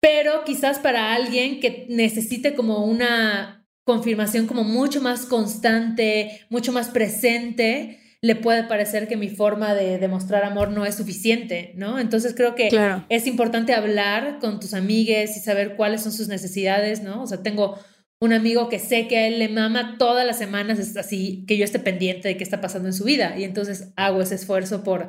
Pero 0.00 0.44
quizás 0.44 0.78
para 0.78 1.12
alguien 1.12 1.60
que 1.60 1.86
necesite 1.88 2.54
como 2.54 2.84
una 2.84 3.66
confirmación 3.84 4.46
como 4.46 4.62
mucho 4.62 5.00
más 5.00 5.26
constante, 5.26 6.46
mucho 6.48 6.72
más 6.72 6.88
presente, 6.88 8.01
le 8.24 8.36
puede 8.36 8.62
parecer 8.62 9.08
que 9.08 9.16
mi 9.16 9.28
forma 9.28 9.74
de 9.74 9.98
demostrar 9.98 10.44
amor 10.44 10.70
no 10.70 10.86
es 10.86 10.94
suficiente, 10.94 11.72
¿no? 11.74 11.98
Entonces 11.98 12.34
creo 12.36 12.54
que 12.54 12.68
es 13.08 13.26
importante 13.26 13.74
hablar 13.74 14.38
con 14.40 14.60
tus 14.60 14.74
amigues 14.74 15.36
y 15.36 15.40
saber 15.40 15.74
cuáles 15.74 16.02
son 16.02 16.12
sus 16.12 16.28
necesidades, 16.28 17.02
¿no? 17.02 17.22
O 17.22 17.26
sea, 17.26 17.42
tengo 17.42 17.78
un 18.20 18.32
amigo 18.32 18.68
que 18.68 18.78
sé 18.78 19.08
que 19.08 19.18
a 19.18 19.26
él 19.26 19.40
le 19.40 19.48
mama 19.48 19.96
todas 19.98 20.24
las 20.24 20.38
semanas, 20.38 20.78
es 20.78 20.96
así, 20.96 21.44
que 21.48 21.56
yo 21.58 21.64
esté 21.64 21.80
pendiente 21.80 22.28
de 22.28 22.36
qué 22.36 22.44
está 22.44 22.60
pasando 22.60 22.88
en 22.88 22.94
su 22.94 23.02
vida 23.02 23.36
y 23.36 23.42
entonces 23.42 23.92
hago 23.96 24.22
ese 24.22 24.36
esfuerzo 24.36 24.84
por 24.84 25.08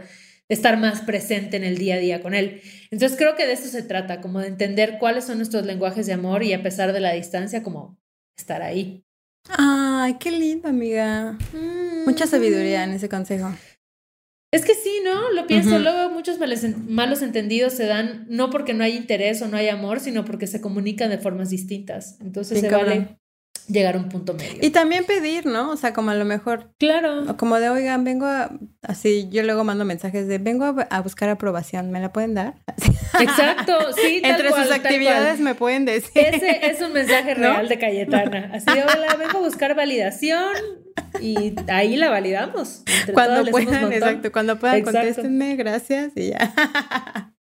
estar 0.50 0.80
más 0.80 1.02
presente 1.02 1.56
en 1.56 1.64
el 1.64 1.78
día 1.78 1.96
a 1.96 2.00
día 2.00 2.22
con 2.24 2.34
él. 2.34 2.62
Entonces 2.90 3.16
creo 3.16 3.36
que 3.36 3.46
de 3.46 3.54
eso 3.54 3.68
se 3.68 3.84
trata, 3.84 4.22
como 4.22 4.40
de 4.40 4.48
entender 4.48 4.98
cuáles 5.00 5.26
son 5.26 5.38
nuestros 5.38 5.68
lenguajes 5.68 6.08
de 6.08 6.14
amor 6.14 6.42
y 6.42 6.54
a 6.54 6.64
pesar 6.64 6.94
de 6.94 7.00
la 7.00 7.14
distancia, 7.14 7.62
como 7.62 8.00
estar 8.36 8.64
ahí. 8.64 9.06
Ay, 9.50 10.18
qué 10.20 10.32
lindo, 10.32 10.68
amiga. 10.70 11.38
Mucha 12.06 12.28
sabiduría 12.28 12.84
en 12.84 12.92
ese 12.92 13.10
consejo. 13.10 13.54
Es 14.52 14.66
que 14.66 14.76
sí, 14.76 15.00
¿no? 15.04 15.32
Lo 15.32 15.48
pienso. 15.48 15.80
Luego 15.80 16.12
muchos 16.12 16.38
malos 16.38 17.22
entendidos 17.22 17.74
se 17.74 17.86
dan 17.86 18.28
no 18.30 18.50
porque 18.50 18.74
no 18.74 18.84
hay 18.84 18.96
interés 18.96 19.42
o 19.42 19.48
no 19.48 19.58
hay 19.58 19.70
amor, 19.70 20.00
sino 20.00 20.26
porque 20.26 20.46
se 20.48 20.62
comunican 20.62 21.10
de 21.10 21.18
formas 21.18 21.50
distintas. 21.50 22.20
Entonces 22.22 22.60
se 22.60 22.70
vale 22.70 23.18
llegar 23.68 23.96
a 23.96 24.00
un 24.00 24.10
punto 24.10 24.34
medio. 24.34 24.58
Y 24.62 24.70
también 24.72 25.06
pedir, 25.06 25.46
¿no? 25.46 25.72
O 25.72 25.78
sea, 25.78 25.94
como 25.94 26.12
a 26.12 26.16
lo 26.16 26.26
mejor. 26.26 26.74
Claro. 26.78 27.38
Como 27.38 27.60
de, 27.60 27.70
oigan, 27.70 28.04
vengo 28.04 28.26
a. 28.26 28.52
Así, 28.82 29.30
yo 29.30 29.44
luego 29.44 29.64
mando 29.64 29.86
mensajes 29.86 30.28
de, 30.28 30.38
vengo 30.38 30.76
a, 30.90 31.02
buscar 31.02 31.30
aprobación, 31.30 31.92
¿me 31.92 32.00
la 32.00 32.12
pueden 32.12 32.34
dar? 32.34 32.56
Exacto, 33.20 33.94
sí. 33.94 34.20
Tal 34.24 34.32
Entre 34.32 34.50
sus 34.52 34.72
actividades 34.72 35.40
me 35.40 35.56
pueden 35.56 35.86
decir. 35.86 36.12
Ese 36.16 36.66
es 36.66 36.82
un 36.82 36.94
mensaje 36.94 37.34
real 37.36 37.68
de 37.68 37.80
Cayetana. 37.80 38.52
Así 38.54 38.68
hola, 38.80 39.16
vengo 39.16 39.38
a 39.38 39.42
buscar 39.42 39.76
validación 39.76 40.54
y 41.22 41.56
ahí 41.68 41.96
la 41.96 42.10
validamos. 42.10 42.84
cuando 43.14 43.50
puedan, 43.50 43.94
exacto, 43.94 44.32
cuando 44.32 44.60
puedan, 44.60 44.82
contéstenme, 44.82 45.56
gracias 45.56 46.12
y 46.16 46.30
ya. 46.30 47.34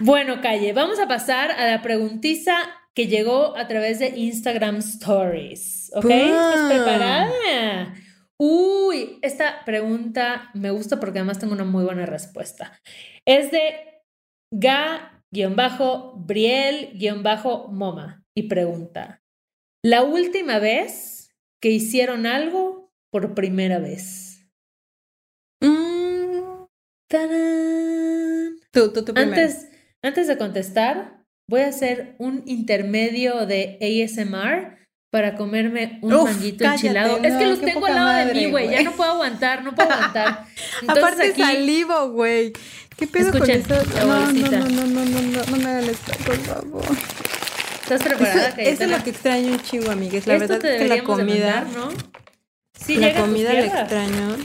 Bueno, 0.00 0.40
Calle, 0.40 0.72
vamos 0.72 1.00
a 1.00 1.08
pasar 1.08 1.50
a 1.50 1.66
la 1.66 1.82
preguntiza 1.82 2.56
que 2.98 3.06
llegó 3.06 3.56
a 3.56 3.68
través 3.68 4.00
de 4.00 4.08
Instagram 4.08 4.78
Stories. 4.78 5.92
¿Ok? 5.94 6.06
¿Estás 6.10 6.68
preparada? 6.68 7.94
Uy, 8.36 9.20
esta 9.22 9.64
pregunta 9.64 10.50
me 10.52 10.72
gusta 10.72 10.98
porque 10.98 11.20
además 11.20 11.38
tengo 11.38 11.52
una 11.52 11.62
muy 11.62 11.84
buena 11.84 12.06
respuesta. 12.06 12.72
Es 13.24 13.52
de 13.52 14.02
Ga 14.52 15.22
guion 15.30 15.54
bajo, 15.54 16.14
Briel, 16.16 16.90
guion 16.98 17.22
bajo, 17.22 17.68
Moma, 17.68 18.24
y 18.36 18.48
pregunta, 18.48 19.22
la 19.84 20.02
última 20.02 20.58
vez 20.58 21.36
que 21.62 21.70
hicieron 21.70 22.26
algo 22.26 22.90
por 23.12 23.32
primera 23.32 23.78
vez. 23.78 24.44
Mm, 25.62 26.64
¡Tarán! 27.08 28.56
tú, 28.72 28.92
tú, 28.92 29.04
tú 29.04 29.14
primero. 29.14 29.40
Antes, 29.40 29.68
antes 30.02 30.26
de 30.26 30.36
contestar, 30.36 31.17
voy 31.48 31.62
a 31.62 31.68
hacer 31.68 32.14
un 32.18 32.42
intermedio 32.46 33.46
de 33.46 33.78
ASMR 33.80 34.76
para 35.10 35.34
comerme 35.36 35.98
un 36.02 36.12
Uf, 36.12 36.24
manguito 36.24 36.64
cállate, 36.64 36.88
enchilado. 36.88 37.16
es 37.24 37.34
que 37.36 37.46
los 37.46 37.60
tengo 37.60 37.86
al 37.86 37.94
lado 37.94 38.26
de 38.26 38.34
mí, 38.34 38.50
güey. 38.50 38.70
Ya 38.70 38.82
no 38.82 38.92
puedo 38.92 39.12
aguantar, 39.12 39.64
no 39.64 39.74
puedo 39.74 39.90
aguantar. 39.90 40.44
Entonces 40.82 41.04
Aparte 41.04 41.26
aquí, 41.30 41.40
salivo, 41.42 42.10
güey. 42.10 42.52
¿Qué 42.96 43.06
pedo 43.06 43.30
Escuchen, 43.32 43.62
con 43.62 43.76
eso? 43.78 44.06
No, 44.06 44.30
no, 44.32 44.32
no, 44.32 44.50
no, 44.50 44.68
no, 44.68 45.04
no, 45.04 45.20
no, 45.22 45.44
no 45.50 45.56
me 45.56 45.64
hagan 45.64 45.84
esto, 45.88 46.12
por 46.26 46.36
favor. 46.38 46.82
¿estás 47.82 48.00
Eso, 48.00 48.04
preparada? 48.04 48.48
eso 48.48 48.48
es 48.48 48.54
Cayetana? 48.78 48.98
lo 48.98 49.04
que 49.04 49.10
extraño 49.10 49.52
un 49.52 49.62
chingo, 49.62 49.90
amigues. 49.90 50.26
La 50.26 50.34
Esto 50.34 50.48
verdad 50.48 50.66
es 50.70 50.82
que 50.82 50.88
la 50.88 51.02
comida, 51.02 51.64
mandar, 51.64 51.66
¿no? 51.74 51.88
Sí, 52.78 52.96
la 52.96 53.14
comida 53.14 53.52
la 53.54 53.60
extraño. 53.64 54.36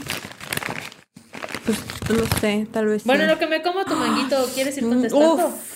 Pues 1.66 1.78
no 2.10 2.38
sé, 2.40 2.66
tal 2.72 2.86
vez 2.86 3.04
Bueno, 3.04 3.24
sí. 3.24 3.30
lo 3.30 3.38
que 3.38 3.46
me 3.46 3.62
como 3.62 3.84
tu 3.84 3.94
manguito, 3.96 4.48
¿quieres 4.54 4.76
ir 4.78 4.84
Mm, 4.84 4.88
contestando? 4.88 5.34
uf. 5.48 5.73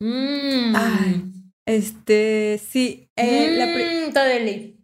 Mmm. 0.00 0.74
Ay, 0.76 1.24
Este, 1.66 2.60
sí. 2.70 3.08
Eh, 3.16 3.54
la 3.56 3.66
pri- 3.66 4.08
Mmm, 4.08 4.12
Tadeli. 4.12 4.80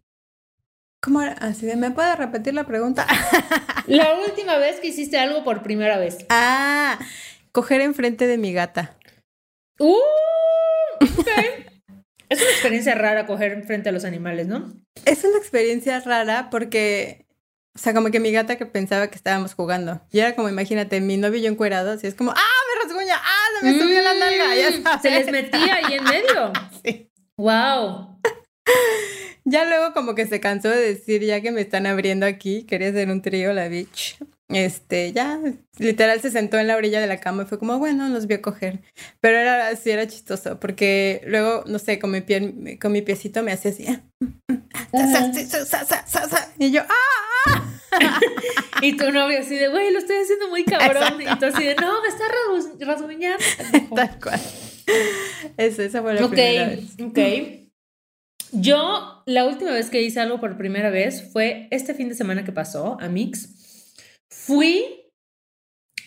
¿Cómo 1.03 1.23
era? 1.23 1.33
Así 1.35 1.67
de, 1.67 1.77
¿me 1.77 1.91
puede 1.91 2.15
repetir 2.17 2.55
la 2.55 2.65
pregunta? 2.65 3.07
La 3.87 4.15
última 4.21 4.57
vez 4.59 4.79
que 4.79 4.89
hiciste 4.89 5.19
algo 5.19 5.43
por 5.43 5.63
primera 5.63 5.99
vez. 5.99 6.19
ah, 6.29 6.99
coger 7.53 7.81
enfrente 7.81 8.27
de 8.29 8.39
mi 8.39 8.53
gata. 8.53 8.97
¡Uh! 9.81 9.97
Ok. 11.01 11.29
es 12.29 12.41
una 12.41 12.51
experiencia 12.51 12.95
rara 12.95 13.27
coger 13.27 13.65
frente 13.65 13.89
a 13.89 13.93
los 13.93 14.05
animales, 14.05 14.47
¿no? 14.47 14.73
Es 15.07 15.25
una 15.25 15.39
experiencia 15.39 15.99
rara 16.01 16.51
porque, 16.51 17.27
o 17.75 17.79
sea, 17.79 17.95
como 17.95 18.11
que 18.11 18.21
mi 18.21 18.31
gata 18.31 18.57
que 18.59 18.67
pensaba 18.67 19.09
que 19.09 19.17
estábamos 19.17 19.55
jugando. 19.55 20.03
Y 20.13 20.21
era 20.21 20.37
como, 20.37 20.49
imagínate, 20.51 21.01
mi 21.01 21.17
novio 21.17 21.41
y 21.41 21.43
yo 21.43 21.49
encuerados, 21.51 22.05
y 22.05 22.07
es 22.07 22.15
como, 22.15 22.31
¡ah, 22.33 22.60
rasguña! 22.85 23.17
¡ah, 23.17 23.47
se 23.61 23.67
me 23.67 23.79
subió 23.81 24.03
la 24.03 24.15
nalga! 24.15 24.55
Ya 24.55 24.71
Mm, 24.71 24.83
sabes. 24.83 25.03
Se 25.03 25.11
les 25.11 25.31
metía 25.33 25.75
ahí 25.77 25.95
en 25.95 26.05
medio. 26.05 26.53
Sí. 26.85 27.11
¡Wow! 27.37 28.19
Ya 29.45 29.65
luego 29.65 29.93
como 29.93 30.15
que 30.15 30.27
se 30.27 30.39
cansó 30.41 30.69
de 30.69 30.81
decir, 30.95 31.23
ya 31.23 31.41
que 31.41 31.51
me 31.51 31.61
están 31.63 31.87
abriendo 31.87 32.27
aquí, 32.27 32.65
quería 32.65 32.89
hacer 32.91 33.11
un 33.11 33.23
trío, 33.23 33.53
la 33.53 33.69
bitch. 33.69 34.19
Este, 34.53 35.13
ya, 35.13 35.39
literal 35.79 36.21
se 36.21 36.31
sentó 36.31 36.59
en 36.59 36.67
la 36.67 36.77
orilla 36.77 37.01
de 37.01 37.07
la 37.07 37.21
cama 37.21 37.45
y 37.45 37.47
fue 37.47 37.59
como, 37.59 37.79
bueno, 37.79 38.09
nos 38.09 38.27
vio 38.27 38.43
coger. 38.43 38.81
Pero 39.21 39.39
era 39.39 39.69
así, 39.69 39.91
era 39.91 40.07
chistoso, 40.07 40.59
porque 40.59 41.23
luego, 41.27 41.65
no 41.67 41.79
sé, 41.79 41.99
con 41.99 42.11
mi 42.11 42.21
pie, 42.21 42.79
con 42.81 42.93
mi 42.93 43.03
piecito 43.03 43.43
me 43.43 43.53
hacía 43.53 43.71
así. 43.71 43.87
Y 46.59 46.71
yo, 46.71 46.83
¡ah! 46.83 47.71
Y 48.83 48.97
tu 48.97 49.11
novio 49.13 49.39
así 49.41 49.57
de, 49.57 49.69
güey, 49.69 49.93
lo 49.93 49.99
estoy 49.99 50.17
haciendo 50.17 50.49
muy 50.49 50.65
cabrón. 50.65 51.21
Y 51.21 51.39
tú 51.39 51.47
así 51.47 51.65
de, 51.65 51.75
no, 51.75 52.01
me 52.03 52.09
está 52.09 52.25
rasgu- 52.25 52.85
rasguñando. 52.87 53.45
Tal 53.95 54.19
cual. 54.21 54.41
Eso, 55.57 55.83
esa 55.83 56.01
fue 56.03 56.15
la 56.15 56.25
Ok, 56.25 56.31
primera 56.31 56.69
vez. 56.69 56.85
ok. 57.03 57.19
Yo, 58.53 59.23
la 59.27 59.45
última 59.45 59.71
vez 59.73 59.91
que 59.91 60.03
hice 60.03 60.19
algo 60.21 60.41
por 60.41 60.57
primera 60.57 60.91
vez 60.91 61.31
fue 61.33 61.69
este 61.71 61.95
fin 61.95 62.09
de 62.09 62.15
semana 62.15 62.45
que 62.45 62.53
pasó, 62.53 62.97
a 63.01 63.09
Mix. 63.09 63.60
Fui 64.31 65.11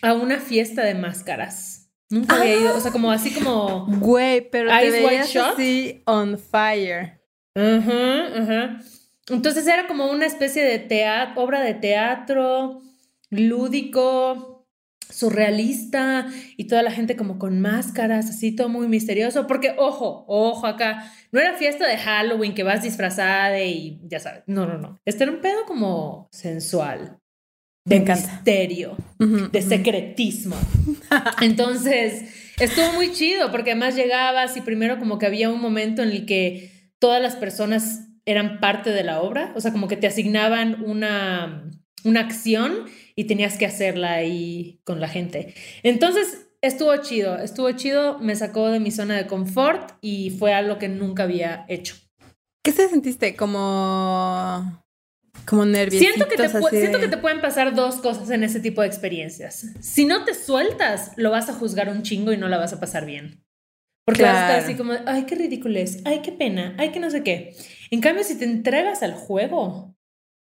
a 0.02 0.14
una 0.14 0.40
fiesta 0.40 0.82
de 0.82 0.94
máscaras. 0.94 1.90
Nunca 2.10 2.36
había 2.36 2.56
ido, 2.56 2.76
o 2.76 2.80
sea, 2.80 2.92
como 2.92 3.10
así 3.10 3.32
como... 3.32 3.86
Güey, 3.86 4.48
pero 4.50 4.70
te 4.70 4.86
Ice 4.86 4.98
White 4.98 5.08
veías 5.08 5.30
Shot. 5.30 5.54
así 5.54 6.02
on 6.06 6.38
fire. 6.38 7.20
Ajá, 7.54 8.26
ajá. 8.36 8.80
Entonces 9.28 9.66
era 9.66 9.86
como 9.86 10.10
una 10.10 10.26
especie 10.26 10.62
de 10.62 10.78
teatro, 10.78 11.42
obra 11.42 11.60
de 11.60 11.74
teatro, 11.74 12.82
lúdico, 13.30 14.66
surrealista, 15.08 16.26
y 16.56 16.66
toda 16.66 16.82
la 16.82 16.90
gente 16.90 17.16
como 17.16 17.38
con 17.38 17.60
máscaras, 17.60 18.28
así 18.28 18.54
todo 18.54 18.68
muy 18.68 18.88
misterioso. 18.88 19.46
Porque, 19.46 19.74
ojo, 19.78 20.24
ojo 20.28 20.66
acá, 20.66 21.10
no 21.32 21.40
era 21.40 21.54
fiesta 21.54 21.86
de 21.86 21.96
Halloween 21.96 22.54
que 22.54 22.64
vas 22.64 22.82
disfrazada 22.82 23.60
y 23.62 24.00
ya 24.04 24.20
sabes. 24.20 24.42
No, 24.46 24.66
no, 24.66 24.78
no. 24.78 25.00
Este 25.04 25.24
era 25.24 25.32
un 25.32 25.40
pedo 25.40 25.64
como 25.66 26.28
sensual, 26.32 27.18
de 27.84 28.00
Me 28.00 28.14
misterio 28.14 28.96
de 29.18 29.62
secretismo. 29.62 30.56
Entonces, 31.40 32.54
estuvo 32.58 32.92
muy 32.92 33.12
chido 33.12 33.50
porque 33.50 33.72
además 33.72 33.94
llegabas 33.94 34.56
y 34.56 34.62
primero 34.62 34.98
como 34.98 35.18
que 35.18 35.26
había 35.26 35.50
un 35.50 35.60
momento 35.60 36.02
en 36.02 36.10
el 36.10 36.26
que 36.26 36.92
todas 36.98 37.20
las 37.20 37.36
personas 37.36 38.08
eran 38.24 38.58
parte 38.58 38.90
de 38.90 39.04
la 39.04 39.20
obra, 39.20 39.52
o 39.54 39.60
sea, 39.60 39.72
como 39.72 39.86
que 39.86 39.98
te 39.98 40.06
asignaban 40.06 40.82
una, 40.82 41.70
una 42.04 42.20
acción 42.20 42.86
y 43.14 43.24
tenías 43.24 43.58
que 43.58 43.66
hacerla 43.66 44.14
ahí 44.14 44.80
con 44.84 45.00
la 45.00 45.08
gente. 45.08 45.54
Entonces, 45.82 46.46
estuvo 46.62 46.96
chido, 46.96 47.36
estuvo 47.38 47.70
chido, 47.72 48.18
me 48.20 48.34
sacó 48.34 48.70
de 48.70 48.80
mi 48.80 48.90
zona 48.90 49.16
de 49.16 49.26
confort 49.26 49.92
y 50.00 50.30
fue 50.30 50.54
algo 50.54 50.78
que 50.78 50.88
nunca 50.88 51.24
había 51.24 51.66
hecho. 51.68 51.96
¿Qué 52.62 52.72
te 52.72 52.88
sentiste? 52.88 53.36
Como. 53.36 54.83
Como 55.46 55.64
nervioso. 55.64 56.04
Siento 56.04 56.28
que, 56.28 56.36
te, 56.36 56.48
siento 56.48 57.00
que 57.00 57.08
te 57.08 57.18
pueden 57.18 57.40
pasar 57.40 57.74
dos 57.74 57.96
cosas 57.96 58.30
en 58.30 58.44
ese 58.44 58.60
tipo 58.60 58.80
de 58.80 58.86
experiencias. 58.86 59.66
Si 59.80 60.04
no 60.04 60.24
te 60.24 60.34
sueltas, 60.34 61.12
lo 61.16 61.30
vas 61.30 61.48
a 61.48 61.54
juzgar 61.54 61.88
un 61.88 62.02
chingo 62.02 62.32
y 62.32 62.36
no 62.36 62.48
la 62.48 62.58
vas 62.58 62.72
a 62.72 62.80
pasar 62.80 63.04
bien. 63.04 63.44
Porque 64.06 64.22
vas 64.22 64.36
a 64.36 64.40
estar 64.42 64.60
así 64.64 64.74
como, 64.74 64.92
ay, 65.06 65.24
qué 65.24 65.34
ridículo 65.34 65.78
es, 65.78 66.00
ay, 66.04 66.20
qué 66.22 66.32
pena, 66.32 66.74
ay, 66.78 66.90
qué 66.90 67.00
no 67.00 67.10
sé 67.10 67.22
qué. 67.22 67.54
En 67.90 68.00
cambio, 68.00 68.22
si 68.22 68.38
te 68.38 68.44
entregas 68.44 69.02
al 69.02 69.14
juego, 69.14 69.96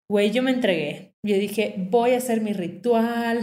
güey, 0.10 0.32
yo 0.32 0.44
me 0.44 0.52
entregué. 0.52 1.14
Yo 1.24 1.36
dije, 1.38 1.76
voy 1.78 2.12
a 2.12 2.18
hacer 2.18 2.42
mi 2.42 2.54
ritual, 2.54 3.40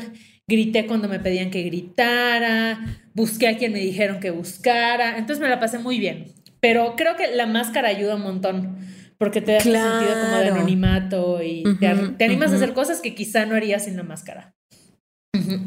grité 0.47 0.87
cuando 0.87 1.09
me 1.09 1.21
pedían 1.21 1.51
que 1.51 1.63
gritara, 1.63 2.81
busqué 3.15 3.49
a 3.49 3.57
quien 3.57 3.73
me 3.73 3.79
dijeron 3.79 4.21
que 4.21 4.31
buscara, 4.31 5.17
entonces 5.17 5.43
me 5.43 5.49
la 5.49 5.61
pasé 5.61 5.79
muy 5.79 5.99
bien. 5.99 6.35
Pero 6.61 6.97
creo 6.97 7.17
que 7.17 7.35
la 7.35 7.47
máscara 7.47 7.89
ayuda 7.89 8.17
un 8.17 8.23
montón, 8.23 8.79
porque 9.19 9.41
te 9.41 9.53
da 9.53 9.59
ese 9.59 9.71
sentido 9.73 10.21
como 10.21 10.37
de 10.37 10.43
Claro. 10.43 10.55
anonimato 10.57 11.43
y 11.43 11.63
te, 11.79 12.25
animas 12.25 12.53
a 12.53 12.57
hacer 12.57 12.75
cosas 12.75 13.01
que 13.01 13.15
quizá 13.15 13.47
no 13.47 13.55
harías 13.55 13.85
sin 13.85 13.97
la 13.97 14.03
máscara. 14.03 14.55
Ujú. 15.37 15.61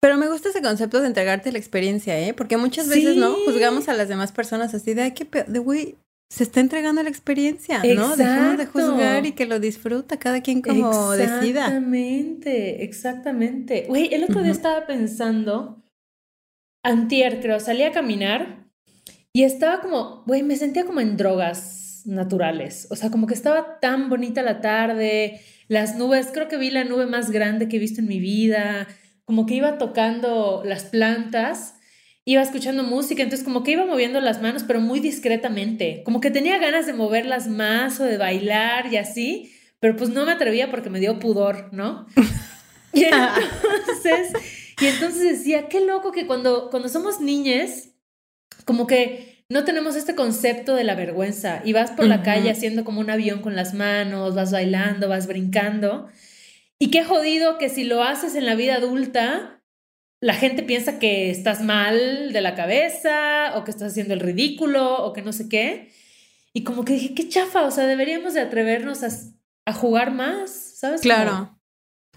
Pero 0.00 0.16
me 0.18 0.28
gusta 0.28 0.48
ese 0.48 0.62
concepto 0.62 1.00
de 1.00 1.06
entregarte 1.06 1.52
la 1.52 1.58
experiencia, 1.58 2.18
¿eh? 2.18 2.34
Porque 2.34 2.56
muchas 2.56 2.88
veces, 2.88 3.16
¿no? 3.16 3.34
Juzgamos 3.44 3.88
a 3.88 3.94
las 3.94 4.08
demás 4.08 4.32
personas 4.32 4.74
así 4.74 4.94
de, 4.94 5.02
ay, 5.02 5.12
qué 5.12 5.26
de 5.46 5.58
güey, 5.60 5.96
se 6.28 6.42
está 6.44 6.60
entregando 6.60 7.02
la 7.02 7.08
experiencia, 7.08 7.78
¿no? 7.94 8.16
Dejemos 8.16 8.56
de 8.56 8.64
Exacto. 8.64 8.90
juzgar 8.90 9.26
y 9.26 9.32
que 9.32 9.46
lo 9.46 9.60
disfruta 9.60 10.18
cada 10.18 10.40
quien 10.40 10.60
como 10.62 11.12
decida. 11.12 11.66
Exactamente, 11.66 12.84
exactamente. 12.84 13.84
Güey, 13.86 14.12
el 14.14 14.24
otro 14.24 14.42
día 14.42 14.50
estaba 14.52 14.86
pensando, 14.86 15.82
antier 16.84 17.40
creo, 17.40 17.60
salí 17.60 17.82
a 17.82 17.92
caminar 17.92 18.66
y 19.32 19.44
estaba 19.44 19.80
como, 19.80 20.24
güey, 20.26 20.42
me 20.42 20.56
sentía 20.56 20.84
como 20.84 21.00
en 21.00 21.16
drogas 21.16 21.81
naturales. 22.06 22.86
O 22.90 22.96
sea, 22.96 23.10
como 23.10 23.26
que 23.26 23.34
estaba 23.34 23.80
tan 23.80 24.08
bonita 24.08 24.42
la 24.42 24.60
tarde, 24.60 25.40
las 25.68 25.96
nubes, 25.96 26.28
creo 26.32 26.48
que 26.48 26.56
vi 26.56 26.70
la 26.70 26.84
nube 26.84 27.06
más 27.06 27.30
grande 27.30 27.68
que 27.68 27.76
he 27.76 27.80
visto 27.80 28.00
en 28.00 28.08
mi 28.08 28.20
vida, 28.20 28.88
como 29.24 29.46
que 29.46 29.54
iba 29.54 29.78
tocando 29.78 30.62
las 30.64 30.84
plantas. 30.84 31.76
Iba 32.24 32.42
escuchando 32.42 32.84
música, 32.84 33.24
entonces 33.24 33.44
como 33.44 33.64
que 33.64 33.72
iba 33.72 33.84
moviendo 33.84 34.20
las 34.20 34.40
manos, 34.40 34.62
pero 34.64 34.80
muy 34.80 35.00
discretamente. 35.00 36.02
Como 36.04 36.20
que 36.20 36.30
tenía 36.30 36.58
ganas 36.58 36.86
de 36.86 36.92
moverlas 36.92 37.48
más 37.48 37.98
o 37.98 38.04
de 38.04 38.16
bailar 38.16 38.92
y 38.92 38.96
así, 38.96 39.52
pero 39.80 39.96
pues 39.96 40.10
no 40.10 40.24
me 40.24 40.30
atrevía 40.30 40.70
porque 40.70 40.88
me 40.88 41.00
dio 41.00 41.18
pudor, 41.18 41.70
¿no? 41.72 42.06
Y 42.92 43.04
entonces, 43.04 44.32
y 44.80 44.86
entonces 44.86 45.38
decía, 45.38 45.68
qué 45.68 45.80
loco 45.80 46.12
que 46.12 46.26
cuando, 46.26 46.68
cuando 46.70 46.88
somos 46.88 47.20
niñes, 47.20 47.94
como 48.64 48.86
que 48.86 49.41
no 49.52 49.64
tenemos 49.64 49.94
este 49.96 50.14
concepto 50.14 50.74
de 50.74 50.84
la 50.84 50.94
vergüenza 50.94 51.60
y 51.64 51.72
vas 51.72 51.90
por 51.92 52.06
la 52.06 52.22
calle 52.22 52.50
haciendo 52.50 52.84
como 52.84 53.00
un 53.00 53.10
avión 53.10 53.40
con 53.40 53.54
las 53.54 53.74
manos, 53.74 54.34
vas 54.34 54.50
bailando, 54.52 55.08
vas 55.08 55.26
brincando. 55.26 56.08
Y 56.78 56.90
qué 56.90 57.04
jodido 57.04 57.58
que 57.58 57.68
si 57.68 57.84
lo 57.84 58.02
haces 58.02 58.34
en 58.34 58.44
la 58.46 58.54
vida 58.56 58.74
adulta, 58.76 59.62
la 60.20 60.34
gente 60.34 60.62
piensa 60.62 60.98
que 60.98 61.30
estás 61.30 61.62
mal 61.62 62.32
de 62.32 62.40
la 62.40 62.54
cabeza 62.54 63.52
o 63.56 63.64
que 63.64 63.70
estás 63.70 63.92
haciendo 63.92 64.14
el 64.14 64.20
ridículo 64.20 65.04
o 65.04 65.12
que 65.12 65.22
no 65.22 65.32
sé 65.32 65.48
qué. 65.48 65.90
Y 66.52 66.64
como 66.64 66.84
que 66.84 66.94
dije, 66.94 67.14
qué 67.14 67.28
chafa, 67.28 67.62
o 67.64 67.70
sea, 67.70 67.86
deberíamos 67.86 68.34
de 68.34 68.40
atrevernos 68.40 69.02
a, 69.04 69.08
a 69.66 69.72
jugar 69.72 70.12
más, 70.12 70.50
¿sabes? 70.78 71.00
Como- 71.00 71.14
Claro. 71.14 71.58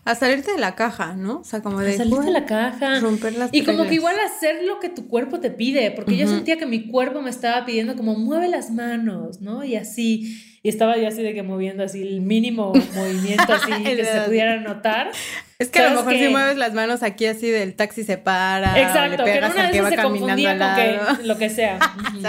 A 0.05 0.13
salirte 0.13 0.51
de 0.51 0.59
la 0.59 0.75
caja, 0.75 1.15
¿no? 1.15 1.39
O 1.39 1.43
sea, 1.43 1.61
como 1.61 1.79
de... 1.79 1.95
A 1.95 1.97
salirte 1.97 2.25
de 2.25 2.31
la 2.31 2.45
caja. 2.45 2.99
Romper 2.99 3.33
las 3.33 3.49
Y 3.51 3.63
como 3.63 3.85
que 3.85 3.95
igual 3.95 4.15
hacer 4.19 4.63
lo 4.63 4.79
que 4.79 4.89
tu 4.89 5.07
cuerpo 5.07 5.39
te 5.39 5.49
pide, 5.49 5.89
porque 5.89 6.15
yo 6.15 6.27
sentía 6.27 6.57
que 6.57 6.67
mi 6.67 6.87
cuerpo 6.87 7.23
me 7.23 7.31
estaba 7.31 7.65
pidiendo 7.65 7.95
como 7.95 8.13
mueve 8.13 8.47
las 8.47 8.69
manos, 8.69 9.41
¿no? 9.41 9.63
Y 9.63 9.75
así, 9.75 10.59
y 10.61 10.69
estaba 10.69 10.95
yo 10.97 11.07
así 11.07 11.23
de 11.23 11.33
que 11.33 11.41
moviendo 11.41 11.83
así 11.83 12.03
el 12.03 12.21
mínimo 12.21 12.71
movimiento 12.95 13.51
así 13.51 13.71
que 13.83 14.05
se 14.05 14.21
pudiera 14.21 14.61
notar. 14.61 15.09
Es 15.57 15.69
que 15.69 15.79
a 15.79 15.89
lo 15.89 16.01
¿Sabes 16.01 16.05
mejor 16.05 16.27
si 16.27 16.31
mueves 16.31 16.57
las 16.57 16.73
manos 16.75 17.01
aquí 17.01 17.25
así 17.25 17.49
del 17.49 17.75
taxi 17.75 18.03
se 18.03 18.19
para. 18.19 18.79
Exacto, 18.79 19.09
le 19.09 19.17
que 19.17 19.23
pegas 19.23 19.55
una 19.55 19.67
al 19.67 19.71
que 19.71 19.81
va 19.81 19.89
se 19.89 19.95
caminando 19.95 20.49
al 20.49 20.59
lado. 20.59 21.17
que 21.17 21.23
lo 21.23 21.37
que 21.39 21.49
sea. 21.49 21.79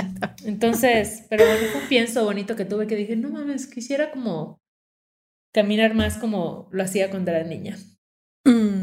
Entonces, 0.47 1.25
pero 1.29 1.45
bueno, 1.45 1.67
fue 1.73 1.83
un 1.83 1.89
pienso 1.89 2.25
bonito 2.25 2.57
que 2.57 2.65
tuve 2.65 2.87
que 2.87 2.97
dije, 2.97 3.17
no 3.17 3.29
mames, 3.29 3.67
quisiera 3.67 4.11
como 4.11 4.61
caminar 5.57 5.95
más 5.95 6.19
como 6.19 6.69
lo 6.71 6.83
hacía 6.83 7.09
cuando 7.09 7.31
era 7.31 7.43
niña. 7.43 7.79
Mm. 8.45 8.83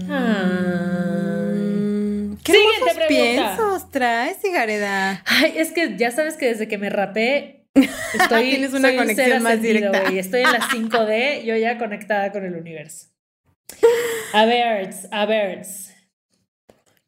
¿Qué 2.44 2.52
Siguiente 2.52 3.06
piensos 3.08 3.92
traes, 3.92 4.38
Cigareda? 4.42 5.22
Ay, 5.28 5.54
es 5.56 5.72
que 5.72 5.96
ya 5.98 6.10
sabes 6.10 6.36
que 6.36 6.48
desde 6.48 6.68
que 6.68 6.80
me 6.80 6.90
rapé 6.90 7.68
estoy 7.76 8.50
Tienes 8.50 8.74
una 8.74 8.90
un 8.90 8.98
conexión 8.98 9.44
más 9.44 9.54
ascendido, 9.54 9.74
directa. 9.92 10.02
güey. 10.02 10.18
Estoy 10.18 10.42
en 10.42 10.52
la 10.52 10.62
5D, 10.62 11.44
yo 11.44 11.56
ya 11.58 11.78
conectada 11.78 12.32
con 12.32 12.44
el 12.44 12.56
universo. 12.56 13.06
A 14.34 14.46
ver, 14.46 14.90
a 15.12 15.26
ver. 15.28 15.68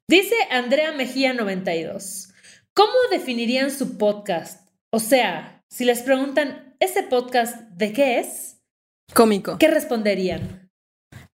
Dice 0.08 0.36
Andrea 0.52 0.92
Mejía 0.92 1.34
92. 1.34 2.30
¿Cómo 2.76 2.94
definirían 3.10 3.72
su 3.72 3.98
podcast? 3.98 4.70
O 4.92 5.00
sea, 5.00 5.64
si 5.70 5.86
les 5.86 6.04
preguntan, 6.04 6.76
¿ese 6.80 7.02
podcast 7.02 7.62
de 7.72 7.94
qué 7.94 8.20
es? 8.20 8.55
Cómico. 9.14 9.58
¿Qué 9.58 9.68
responderían? 9.68 10.70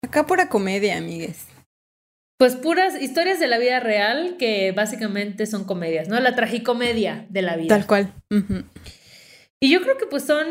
Acá 0.03 0.27
pura 0.27 0.49
comedia, 0.49 0.97
amigues. 0.97 1.47
Pues 2.39 2.55
puras 2.55 3.01
historias 3.01 3.41
de 3.41 3.49
la 3.49 3.59
vida 3.59 3.81
real 3.81 4.37
que 4.39 4.71
básicamente 4.73 5.47
son 5.47 5.64
comedias, 5.64 6.09
¿no? 6.09 6.21
La 6.21 6.37
tragicomedia 6.37 7.27
de 7.31 7.43
la 7.43 7.57
vida. 7.57 7.69
Tal 7.69 7.87
cual. 7.87 8.12
Y 9.61 9.71
yo 9.73 9.83
creo 9.83 9.99
que 9.99 10.07
pues 10.07 10.25
son 10.25 10.47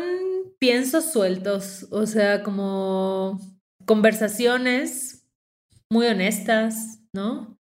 piensos 0.58 1.12
sueltos, 1.12 1.86
o 1.90 2.06
sea, 2.06 2.42
como 2.42 3.40
conversaciones 3.86 5.24
muy 5.90 6.06
honestas, 6.06 7.00
¿no? 7.14 7.58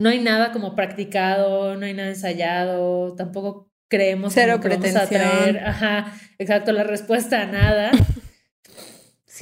No 0.00 0.08
hay 0.08 0.20
nada 0.20 0.50
como 0.50 0.74
practicado, 0.74 1.76
no 1.76 1.86
hay 1.86 1.94
nada 1.94 2.08
ensayado, 2.08 3.14
tampoco 3.14 3.70
creemos 3.88 4.34
Cero 4.34 4.58
que 4.58 4.70
vamos 4.70 4.96
a 4.96 5.06
traer, 5.06 5.58
ajá, 5.58 6.12
exacto, 6.38 6.72
la 6.72 6.82
respuesta 6.82 7.42
a 7.42 7.46
nada. 7.46 7.92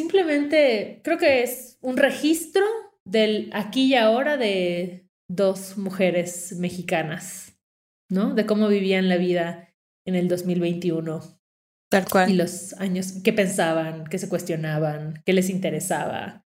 Simplemente 0.00 1.00
creo 1.04 1.18
que 1.18 1.42
es 1.42 1.76
un 1.82 1.98
registro 1.98 2.64
del 3.04 3.50
aquí 3.52 3.88
y 3.88 3.94
ahora 3.96 4.38
de 4.38 5.06
dos 5.28 5.76
mujeres 5.76 6.54
mexicanas, 6.58 7.58
¿no? 8.10 8.34
De 8.34 8.46
cómo 8.46 8.68
vivían 8.68 9.08
la 9.10 9.18
vida 9.18 9.74
en 10.06 10.14
el 10.14 10.26
2021 10.28 11.20
Tal 11.90 12.04
y 12.06 12.10
cual. 12.10 12.36
los 12.38 12.72
años 12.80 13.12
que 13.22 13.32
pensaban, 13.34 14.04
que 14.06 14.18
se 14.18 14.28
cuestionaban, 14.30 15.22
que 15.26 15.34
les 15.34 15.50
interesaba. 15.50 16.46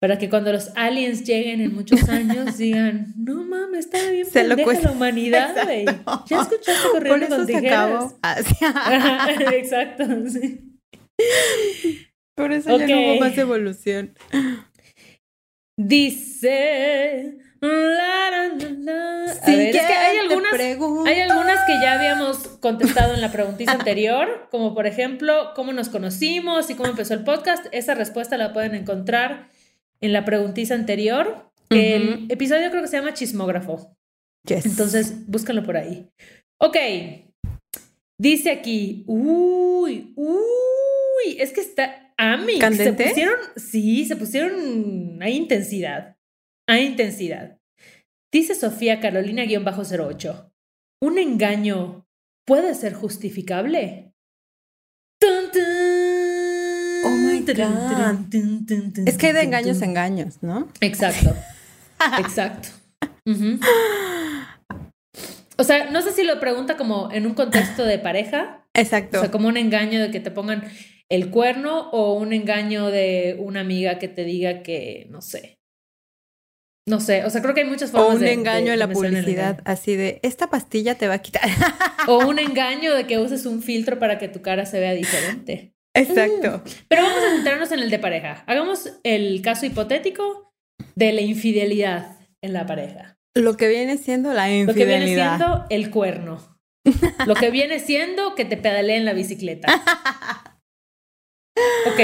Para 0.00 0.16
que 0.18 0.30
cuando 0.30 0.50
los 0.50 0.70
aliens 0.74 1.24
lleguen 1.24 1.60
en 1.60 1.74
muchos 1.74 2.08
años 2.08 2.56
digan, 2.58 3.12
no 3.18 3.44
mames, 3.44 3.84
estaba 3.84 4.08
bien 4.08 4.26
Se 4.26 4.44
lo 4.48 4.56
cuesta- 4.56 4.88
la 4.88 4.92
humanidad, 4.96 5.54
güey. 5.64 5.84
Ya 6.26 6.40
escuchaste 6.40 6.88
corriendo 6.90 7.28
con 7.36 7.46
tijeras. 7.46 7.72
acabó. 7.72 8.18
Ah, 8.22 9.28
Exacto, 9.52 10.04
sí. 10.30 10.78
Por 12.34 12.52
eso 12.52 12.78
ya 12.78 12.86
no 12.86 13.00
hubo 13.00 13.20
más 13.20 13.36
evolución. 13.36 14.14
Dice. 15.76 17.38
la, 17.60 17.68
la, 17.70 18.48
la, 18.48 18.70
la. 18.70 19.32
A 19.32 19.46
ver, 19.46 19.76
es 19.76 19.86
que 19.86 19.92
hay 19.92 20.18
algunas, 20.18 20.52
hay 20.52 21.20
algunas 21.20 21.66
que 21.66 21.72
ya 21.80 21.94
habíamos 21.94 22.38
contestado 22.60 23.14
en 23.14 23.20
la 23.20 23.30
preguntita 23.32 23.72
anterior, 23.72 24.48
como 24.50 24.74
por 24.74 24.86
ejemplo, 24.86 25.52
cómo 25.54 25.72
nos 25.72 25.88
conocimos 25.88 26.70
y 26.70 26.74
cómo 26.74 26.90
empezó 26.90 27.14
el 27.14 27.24
podcast. 27.24 27.66
Esa 27.72 27.94
respuesta 27.94 28.36
la 28.36 28.52
pueden 28.52 28.74
encontrar 28.74 29.48
en 30.00 30.12
la 30.12 30.24
preguntita 30.24 30.74
anterior. 30.74 31.50
El 31.70 32.26
episodio 32.30 32.68
creo 32.70 32.82
que 32.82 32.88
se 32.88 32.98
llama 32.98 33.14
Chismógrafo. 33.14 33.96
Yes. 34.46 34.66
Entonces, 34.66 35.26
búscalo 35.26 35.62
por 35.62 35.76
ahí. 35.76 36.10
Ok. 36.58 36.76
Dice 38.18 38.50
aquí, 38.50 39.04
uy, 39.06 40.12
uy, 40.16 41.36
es 41.38 41.52
que 41.52 41.60
está 41.60 42.01
Amix. 42.16 42.60
¿Candente? 42.60 43.04
Se 43.04 43.10
pusieron, 43.10 43.36
sí, 43.56 44.04
se 44.04 44.16
pusieron, 44.16 45.22
hay 45.22 45.36
intensidad, 45.36 46.16
hay 46.68 46.86
intensidad. 46.86 47.58
Dice 48.32 48.54
Sofía 48.54 49.00
Carolina-08, 49.00 50.52
¿un 51.02 51.18
engaño 51.18 52.06
puede 52.46 52.74
ser 52.74 52.94
justificable? 52.94 54.14
Tun, 55.20 55.50
tun, 55.52 55.62
Oh 57.04 57.10
my 57.10 57.40
God. 57.40 59.08
Es 59.08 59.18
que 59.18 59.26
hay 59.28 59.32
de 59.32 59.42
engaños 59.42 59.82
a 59.82 59.84
engaños, 59.84 60.38
¿no? 60.42 60.68
Exacto. 60.80 61.34
Exacto. 62.18 62.68
O 65.56 65.64
sea, 65.64 65.90
no 65.90 66.02
sé 66.02 66.12
si 66.12 66.24
lo 66.24 66.40
pregunta 66.40 66.76
como 66.76 67.10
en 67.12 67.26
un 67.26 67.34
contexto 67.34 67.84
de 67.84 67.98
pareja, 67.98 68.64
Exacto. 68.74 69.18
o 69.18 69.20
sea, 69.20 69.30
como 69.30 69.48
un 69.48 69.56
engaño 69.56 70.00
de 70.00 70.10
que 70.10 70.20
te 70.20 70.30
pongan 70.30 70.64
el 71.12 71.30
cuerno 71.30 71.90
o 71.90 72.14
un 72.14 72.32
engaño 72.32 72.86
de 72.86 73.36
una 73.38 73.60
amiga 73.60 73.98
que 73.98 74.08
te 74.08 74.24
diga 74.24 74.62
que, 74.62 75.06
no 75.10 75.20
sé. 75.20 75.58
No 76.88 76.98
sé, 76.98 77.24
o 77.24 77.30
sea, 77.30 77.42
creo 77.42 77.54
que 77.54 77.60
hay 77.60 77.68
muchas 77.68 77.90
o 77.90 77.92
formas 77.98 78.14
un 78.16 78.20
de- 78.22 78.32
engaño 78.32 78.66
de 78.68 78.72
en 78.72 78.78
la 78.80 78.88
publicidad, 78.88 79.60
así 79.64 79.94
de, 79.94 80.18
esta 80.22 80.50
pastilla 80.50 80.96
te 80.96 81.06
va 81.08 81.14
a 81.14 81.22
quitar. 81.22 81.42
O 82.08 82.26
un 82.26 82.40
engaño 82.40 82.94
de 82.96 83.06
que 83.06 83.18
uses 83.18 83.46
un 83.46 83.62
filtro 83.62 84.00
para 84.00 84.18
que 84.18 84.26
tu 84.26 84.42
cara 84.42 84.66
se 84.66 84.80
vea 84.80 84.92
diferente. 84.92 85.72
Exacto. 85.94 86.64
Pero 86.88 87.02
vamos 87.04 87.22
a 87.22 87.30
centrarnos 87.36 87.70
en 87.70 87.78
el 87.78 87.90
de 87.90 87.98
pareja. 88.00 88.42
Hagamos 88.48 88.98
el 89.04 89.40
caso 89.42 89.66
hipotético 89.66 90.52
de 90.96 91.12
la 91.12 91.20
infidelidad 91.20 92.18
en 92.42 92.54
la 92.54 92.66
pareja. 92.66 93.18
Lo 93.36 93.56
que 93.56 93.68
viene 93.68 93.98
siendo 93.98 94.32
la 94.32 94.48
Lo 94.48 94.74
que 94.74 94.84
viene 94.84 95.02
infidelidad. 95.04 95.36
siendo 95.38 95.66
el 95.70 95.90
cuerno. 95.90 96.58
Lo 97.26 97.34
que 97.36 97.50
viene 97.52 97.78
siendo 97.78 98.34
que 98.34 98.44
te 98.46 98.56
pedaleen 98.56 99.04
la 99.04 99.12
bicicleta. 99.12 99.68
Ok, 101.86 102.00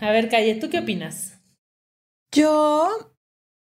a 0.00 0.10
ver, 0.10 0.28
Calle, 0.28 0.54
¿tú 0.56 0.68
qué 0.68 0.80
opinas? 0.80 1.38
Yo, 2.32 3.14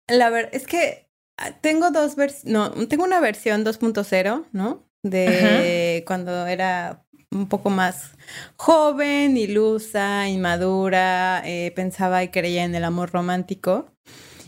la 0.08 0.30
verdad, 0.30 0.52
es 0.54 0.68
que 0.68 1.10
ah, 1.38 1.52
tengo 1.62 1.92
dos 1.92 2.16
versiones, 2.16 2.52
no, 2.52 2.88
tengo 2.88 3.04
una 3.04 3.20
versión 3.20 3.64
2.0, 3.64 4.46
¿no? 4.52 4.90
De 5.04 6.04
cuando 6.08 6.48
era 6.48 7.06
un 7.32 7.48
poco 7.48 7.70
más 7.70 8.12
joven, 8.56 9.38
ilusa, 9.38 10.28
inmadura, 10.28 11.42
eh, 11.46 11.72
pensaba 11.76 12.24
y 12.24 12.30
creía 12.30 12.64
en 12.64 12.76
el 12.76 12.84
amor 12.84 13.12
romántico. 13.12 13.92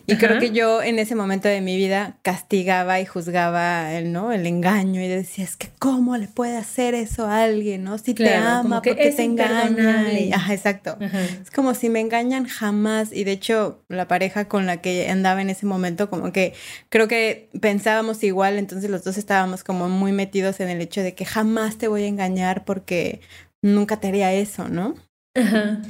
Y 0.10 0.14
Ajá. 0.14 0.26
creo 0.26 0.40
que 0.40 0.52
yo 0.52 0.82
en 0.82 1.00
ese 1.00 1.16
momento 1.16 1.50
de 1.50 1.60
mi 1.60 1.76
vida 1.76 2.18
castigaba 2.22 3.02
y 3.02 3.06
juzgaba 3.06 3.92
el, 3.94 4.14
¿no? 4.14 4.32
el 4.32 4.48
engaño 4.48 5.02
y 5.02 5.08
decía, 5.10 5.44
es 5.44 5.58
que 5.58 5.68
cómo 5.80 6.16
le 6.16 6.30
puede 6.30 6.56
hacer 6.56 6.94
eso 6.96 7.28
a 7.28 7.44
alguien, 7.44 7.84
¿no? 7.84 7.98
Si 7.98 8.14
te 8.14 8.24
Claro, 8.24 8.48
ama, 8.62 8.82
que 8.82 8.92
porque 8.92 9.12
te 9.12 9.24
engaña. 9.24 10.14
Y- 10.18 10.32
Ajá, 10.32 10.54
exacto. 10.54 10.98
Ajá. 11.02 11.22
Es 11.42 11.52
como 11.52 11.74
si 11.74 11.90
me 11.90 12.00
engañan 12.00 12.46
jamás. 12.46 13.12
Y 13.12 13.26
de 13.26 13.34
hecho, 13.34 13.84
la 13.90 14.08
pareja 14.08 14.48
con 14.48 14.66
la 14.66 14.78
que 14.82 15.10
andaba 15.10 15.42
en 15.42 15.50
ese 15.50 15.66
momento, 15.66 16.10
como 16.10 16.32
que 16.32 16.54
creo 16.88 17.10
que 17.10 17.50
pensábamos 17.60 18.24
igual, 18.24 18.58
entonces 18.58 18.90
los 18.90 19.04
dos 19.04 19.18
estábamos 19.18 19.66
como 19.66 19.90
muy 19.90 20.14
metidos 20.14 20.62
en 20.62 20.70
el 20.70 20.80
hecho 20.80 21.02
de 21.02 21.16
que 21.16 21.26
jamás 21.26 21.78
te 21.78 21.90
voy 21.90 22.04
a 22.04 22.08
engañar 22.08 22.64
porque 22.64 23.20
nunca 23.62 24.00
te 24.00 24.08
haría 24.08 24.32
eso, 24.32 24.70
¿no? 24.70 24.96
Ajá. 25.36 25.82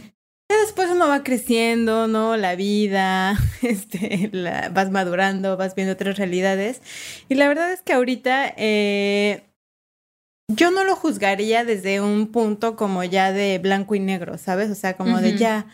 Y 0.49 0.53
después 0.61 0.89
uno 0.89 1.07
va 1.09 1.23
creciendo, 1.23 2.07
¿no? 2.07 2.37
La 2.37 2.55
vida, 2.55 3.37
este, 3.61 4.29
la- 4.31 4.69
vas 4.69 4.89
madurando, 4.91 5.57
vas 5.57 5.75
viendo 5.75 5.93
otras 5.93 6.17
realidades. 6.17 6.81
Y 7.27 7.35
la 7.35 7.47
verdad 7.47 7.71
es 7.73 7.81
que 7.81 7.93
ahorita 7.93 8.53
eh, 8.55 9.43
yo 10.49 10.71
no 10.71 10.85
lo 10.85 10.95
juzgaría 10.95 11.65
desde 11.65 11.99
un 11.99 12.27
punto 12.31 12.75
como 12.77 13.03
ya 13.03 13.33
de 13.33 13.59
blanco 13.59 13.95
y 13.95 13.99
negro, 13.99 14.37
¿sabes? 14.37 14.69
O 14.71 14.75
sea, 14.75 14.95
como 14.95 15.19
de 15.19 15.35
ya 15.37 15.67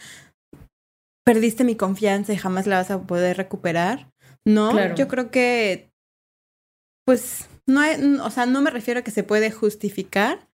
perdiste 1.25 1.63
mi 1.63 1.75
confianza 1.75 2.33
y 2.33 2.37
jamás 2.37 2.65
la 2.67 2.77
vas 2.77 2.89
a 2.91 3.01
poder 3.03 3.37
recuperar. 3.37 4.09
No, 4.45 4.71
Claro. 4.71 4.95
yo 4.95 5.07
creo 5.07 5.29
que, 5.31 5.91
pues, 7.05 7.47
no 7.67 7.79
hay, 7.79 7.95
o 8.21 8.29
sea, 8.31 8.45
no 8.45 8.61
me 8.61 8.71
refiero 8.71 8.99
a 9.01 9.03
que 9.03 9.11
se 9.11 9.23
puede 9.23 9.51
justificar, 9.51 10.49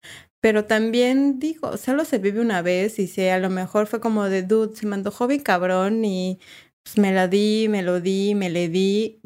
pero 0.45 0.66
también 0.66 1.38
digo, 1.38 1.78
solo 1.78 2.05
se 2.05 2.18
vive 2.18 2.38
una 2.38 2.61
vez 2.61 2.99
y 2.99 3.07
si 3.07 3.26
a 3.28 3.38
lo 3.38 3.49
mejor 3.49 3.86
fue 3.86 3.99
como 3.99 4.24
de 4.24 4.42
dude, 4.42 4.76
se 4.76 4.84
me 4.84 4.95
antojó 4.95 5.26
bien 5.26 5.40
cabrón 5.40 6.05
y 6.05 6.38
pues 6.82 6.99
me 6.99 7.14
la 7.14 7.28
di, 7.28 7.66
me 7.70 7.80
lo 7.82 8.03
di, 8.03 8.34
me 8.34 8.51
le 8.51 8.68
di. 8.68 9.22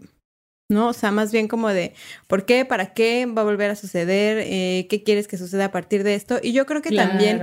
¿No? 0.71 0.91
O 0.91 0.93
sea, 0.93 1.11
más 1.11 1.33
bien 1.33 1.49
como 1.49 1.71
de 1.71 1.93
¿por 2.29 2.47
qué? 2.47 2.65
¿Para 2.65 2.95
qué? 2.95 3.27
¿Va 3.27 3.43
a 3.43 3.45
volver 3.45 3.69
a 3.69 3.75
suceder? 3.75 4.45
Eh, 4.47 4.87
¿Qué 4.89 5.03
quieres 5.03 5.27
que 5.27 5.39
suceda 5.39 5.65
a 5.65 5.73
partir 5.73 6.05
de 6.05 6.15
esto? 6.15 6.39
Y 6.41 6.53
yo 6.53 6.67
creo 6.67 6.83
que 6.83 6.95
también, 6.95 7.43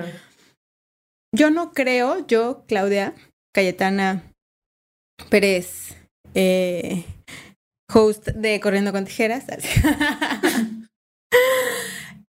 yo 1.36 1.52
no 1.52 1.74
creo, 1.74 2.26
yo, 2.28 2.64
Claudia, 2.70 3.14
Cayetana, 3.54 4.24
Pérez, 5.30 5.98
eh, 6.34 7.04
host 7.94 8.30
de 8.30 8.58
Corriendo 8.62 8.94
con 8.94 9.04
Tijeras, 9.04 9.44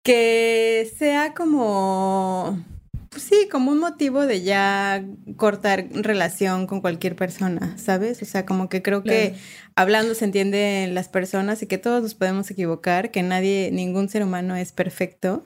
que 0.03 0.90
sea 0.96 1.34
como, 1.34 2.64
pues 3.11 3.22
sí, 3.22 3.49
como 3.51 3.72
un 3.72 3.78
motivo 3.78 4.26
de 4.26 4.42
ya 4.42 5.05
cortar 5.36 5.88
relación 5.92 6.66
con 6.66 6.80
cualquier 6.80 7.16
persona, 7.16 7.76
¿sabes? 7.78 8.22
O 8.22 8.24
sea, 8.24 8.46
como 8.46 8.68
que 8.68 8.82
creo 8.82 9.03
que 9.03 9.34
hablando 9.76 10.14
se 10.14 10.24
entienden 10.24 10.94
las 10.94 11.09
personas 11.09 11.62
y 11.62 11.66
que 11.66 11.78
todos 11.78 12.03
nos 12.03 12.14
podemos 12.14 12.51
equivocar, 12.51 13.11
que 13.11 13.22
nadie, 13.22 13.70
ningún 13.72 14.09
ser 14.09 14.22
humano 14.22 14.57
es 14.57 14.72
perfecto 14.72 15.44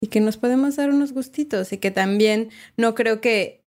y 0.00 0.08
que 0.08 0.20
nos 0.20 0.36
podemos 0.36 0.76
dar 0.76 0.90
unos 0.90 1.12
gustitos 1.12 1.72
y 1.72 1.78
que 1.78 1.90
también 1.90 2.50
no 2.76 2.94
creo 2.94 3.20
que 3.20 3.63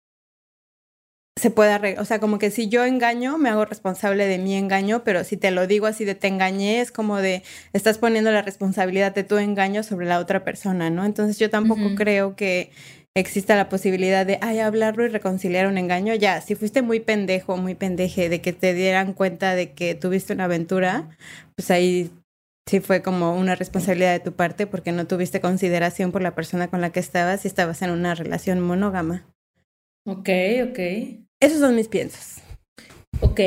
se 1.36 1.50
pueda, 1.50 1.80
o 1.98 2.04
sea, 2.04 2.20
como 2.20 2.38
que 2.38 2.50
si 2.50 2.68
yo 2.68 2.84
engaño, 2.84 3.38
me 3.38 3.48
hago 3.48 3.64
responsable 3.64 4.26
de 4.26 4.38
mi 4.38 4.54
engaño, 4.54 5.02
pero 5.02 5.24
si 5.24 5.36
te 5.36 5.50
lo 5.50 5.66
digo 5.66 5.86
así 5.86 6.04
de 6.04 6.14
te 6.14 6.28
engañé, 6.28 6.80
es 6.80 6.92
como 6.92 7.16
de 7.16 7.42
estás 7.72 7.98
poniendo 7.98 8.30
la 8.30 8.42
responsabilidad 8.42 9.14
de 9.14 9.24
tu 9.24 9.38
engaño 9.38 9.82
sobre 9.82 10.06
la 10.06 10.20
otra 10.20 10.44
persona, 10.44 10.90
¿no? 10.90 11.04
Entonces 11.04 11.38
yo 11.38 11.50
tampoco 11.50 11.96
creo 11.96 12.36
que 12.36 12.70
exista 13.16 13.56
la 13.56 13.68
posibilidad 13.68 14.24
de, 14.24 14.38
ay, 14.42 14.60
hablarlo 14.60 15.04
y 15.04 15.08
reconciliar 15.08 15.66
un 15.66 15.76
engaño. 15.78 16.14
Ya, 16.14 16.40
si 16.40 16.54
fuiste 16.54 16.82
muy 16.82 17.00
pendejo, 17.00 17.56
muy 17.56 17.74
pendeje, 17.74 18.28
de 18.28 18.40
que 18.40 18.52
te 18.52 18.72
dieran 18.72 19.12
cuenta 19.12 19.56
de 19.56 19.72
que 19.72 19.94
tuviste 19.94 20.32
una 20.32 20.44
aventura, 20.44 21.08
pues 21.56 21.70
ahí 21.70 22.10
sí 22.66 22.80
fue 22.80 23.02
como 23.02 23.36
una 23.36 23.56
responsabilidad 23.56 24.12
de 24.12 24.20
tu 24.20 24.32
parte 24.32 24.66
porque 24.66 24.92
no 24.92 25.06
tuviste 25.06 25.40
consideración 25.40 26.12
por 26.12 26.22
la 26.22 26.34
persona 26.34 26.68
con 26.68 26.80
la 26.80 26.90
que 26.90 27.00
estabas 27.00 27.44
y 27.44 27.48
estabas 27.48 27.82
en 27.82 27.90
una 27.90 28.14
relación 28.14 28.60
monógama. 28.60 29.26
Ok, 30.06 30.28
ok. 30.68 31.23
Esos 31.40 31.60
son 31.60 31.76
mis 31.76 31.88
piensos. 31.88 32.42
Ok. 33.20 33.40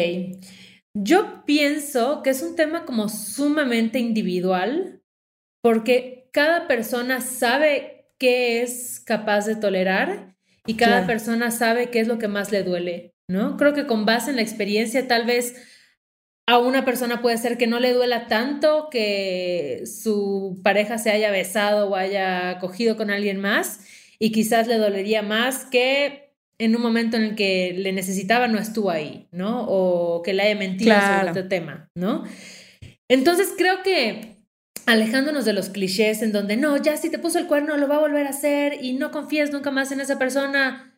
Yo 0.94 1.44
pienso 1.46 2.24
que 2.24 2.32
es 2.32 2.42
un 2.42 2.56
tema 2.56 2.86
como 2.86 3.10
sumamente 3.10 4.00
individual 4.00 5.02
porque 5.62 6.30
cada 6.34 6.68
persona 6.68 7.22
sabe 7.22 8.12
qué 8.18 8.62
es 8.62 9.00
capaz 9.00 9.46
de 9.46 9.56
tolerar 9.56 10.36
y 10.66 10.76
cada 10.76 11.06
persona 11.06 11.52
sabe 11.52 11.90
qué 11.90 12.00
es 12.00 12.08
lo 12.08 12.18
que 12.18 12.28
más 12.28 12.52
le 12.52 12.64
duele, 12.64 13.14
¿no? 13.30 13.58
Creo 13.58 13.74
que 13.74 13.88
con 13.88 14.06
base 14.06 14.32
en 14.32 14.36
la 14.36 14.42
experiencia 14.42 15.08
tal 15.08 15.26
vez 15.26 15.56
a 16.48 16.58
una 16.58 16.86
persona 16.86 17.22
puede 17.22 17.38
ser 17.38 17.58
que 17.58 17.68
no 17.68 17.80
le 17.80 17.94
duela 17.94 18.28
tanto 18.28 18.90
que 18.90 19.84
su 19.86 20.60
pareja 20.64 20.98
se 20.98 21.12
haya 21.12 21.30
besado 21.30 21.90
o 21.90 21.96
haya 21.96 22.58
cogido 22.60 22.98
con 22.98 23.10
alguien 23.12 23.40
más 23.40 23.82
y 24.20 24.32
quizás 24.32 24.68
le 24.68 24.78
dolería 24.78 25.22
más 25.22 25.66
que 25.66 26.27
en 26.60 26.76
un 26.76 26.82
momento 26.82 27.18
en 27.18 27.24
el 27.24 27.36
que 27.36 27.74
le 27.78 27.91
necesitaba 27.91 28.47
no 28.47 28.60
estuvo 28.60 28.89
ahí, 28.89 29.28
¿no? 29.32 29.66
O 29.68 30.22
que 30.24 30.34
le 30.34 30.43
haya 30.43 30.55
mentido 30.55 30.95
sobre 30.95 31.28
este 31.28 31.43
tema, 31.43 31.89
¿no? 31.95 32.24
Entonces 33.08 33.53
creo 33.58 33.84
que 33.84 34.38
alejándonos 34.86 35.45
de 35.45 35.53
los 35.53 35.70
clichés 35.70 36.22
en 36.22 36.32
donde 36.32 36.58
no, 36.58 36.78
ya 36.78 36.97
si 36.97 37.10
te 37.10 37.20
puso 37.20 37.39
el 37.39 37.47
cuerno 37.47 37.78
lo 37.78 37.88
va 37.88 37.97
a 37.97 37.99
volver 37.99 38.26
a 38.26 38.32
hacer 38.32 38.78
y 38.82 38.93
no 38.93 39.12
confías 39.12 39.51
nunca 39.51 39.70
más 39.70 39.91
en 39.91 40.01
esa 40.01 40.18
persona. 40.18 40.93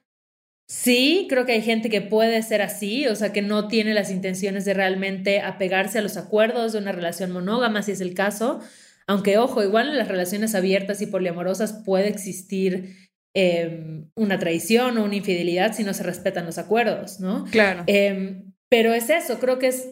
Sí, 0.67 1.25
creo 1.27 1.47
que 1.47 1.53
hay 1.53 1.63
gente 1.63 1.89
que 1.89 2.01
puede 2.01 2.43
ser 2.43 2.61
así, 2.61 3.07
o 3.07 3.15
sea, 3.15 3.33
que 3.33 3.41
no 3.41 3.67
tiene 3.67 3.95
las 3.95 4.11
intenciones 4.11 4.65
de 4.65 4.75
realmente 4.75 5.41
apegarse 5.41 5.97
a 5.97 6.03
los 6.03 6.15
acuerdos 6.15 6.73
de 6.73 6.77
una 6.77 6.91
relación 6.91 7.31
monógama, 7.31 7.81
si 7.81 7.93
es 7.93 8.01
el 8.01 8.13
caso. 8.13 8.59
Aunque, 9.07 9.39
ojo, 9.39 9.63
igual 9.63 9.89
en 9.89 9.97
las 9.97 10.07
relaciones 10.07 10.53
abiertas 10.53 11.01
y 11.01 11.07
poliamorosas 11.07 11.73
puede 11.83 12.09
existir 12.09 13.08
Em, 13.35 14.09
una 14.15 14.39
traición 14.39 14.97
o 14.97 15.03
una 15.03 15.15
infidelidad 15.15 15.73
si 15.73 15.83
no 15.83 15.93
se 15.93 16.01
respetan 16.01 16.47
los 16.47 16.57
acuerdos, 16.57 17.19
¿no? 17.19 17.45
Claro. 17.51 17.83
Em, 17.85 18.53
pero 18.69 18.93
es 18.93 19.11
eso, 19.11 19.39
creo 19.39 19.59
que 19.59 19.67
es 19.67 19.89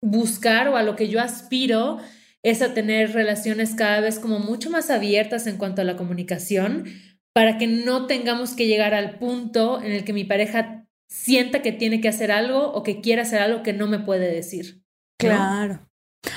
buscar 0.00 0.68
o 0.68 0.76
a 0.76 0.84
lo 0.84 0.94
que 0.94 1.08
yo 1.08 1.20
aspiro 1.20 1.98
es 2.44 2.62
a 2.62 2.74
tener 2.74 3.12
relaciones 3.12 3.74
cada 3.74 4.00
vez 4.00 4.20
como 4.20 4.38
mucho 4.38 4.70
más 4.70 4.90
abiertas 4.90 5.48
en 5.48 5.56
cuanto 5.56 5.82
a 5.82 5.84
la 5.84 5.96
comunicación 5.96 6.84
para 7.34 7.58
que 7.58 7.66
no 7.66 8.06
tengamos 8.06 8.54
que 8.54 8.68
llegar 8.68 8.94
al 8.94 9.18
punto 9.18 9.82
en 9.82 9.90
el 9.90 10.04
que 10.04 10.12
mi 10.12 10.24
pareja 10.24 10.86
sienta 11.10 11.62
que 11.62 11.72
tiene 11.72 12.00
que 12.00 12.08
hacer 12.08 12.30
algo 12.30 12.72
o 12.72 12.84
que 12.84 13.00
quiere 13.00 13.22
hacer 13.22 13.40
algo 13.40 13.64
que 13.64 13.72
no 13.72 13.88
me 13.88 13.98
puede 13.98 14.32
decir. 14.32 14.82
Claro. 15.18 15.80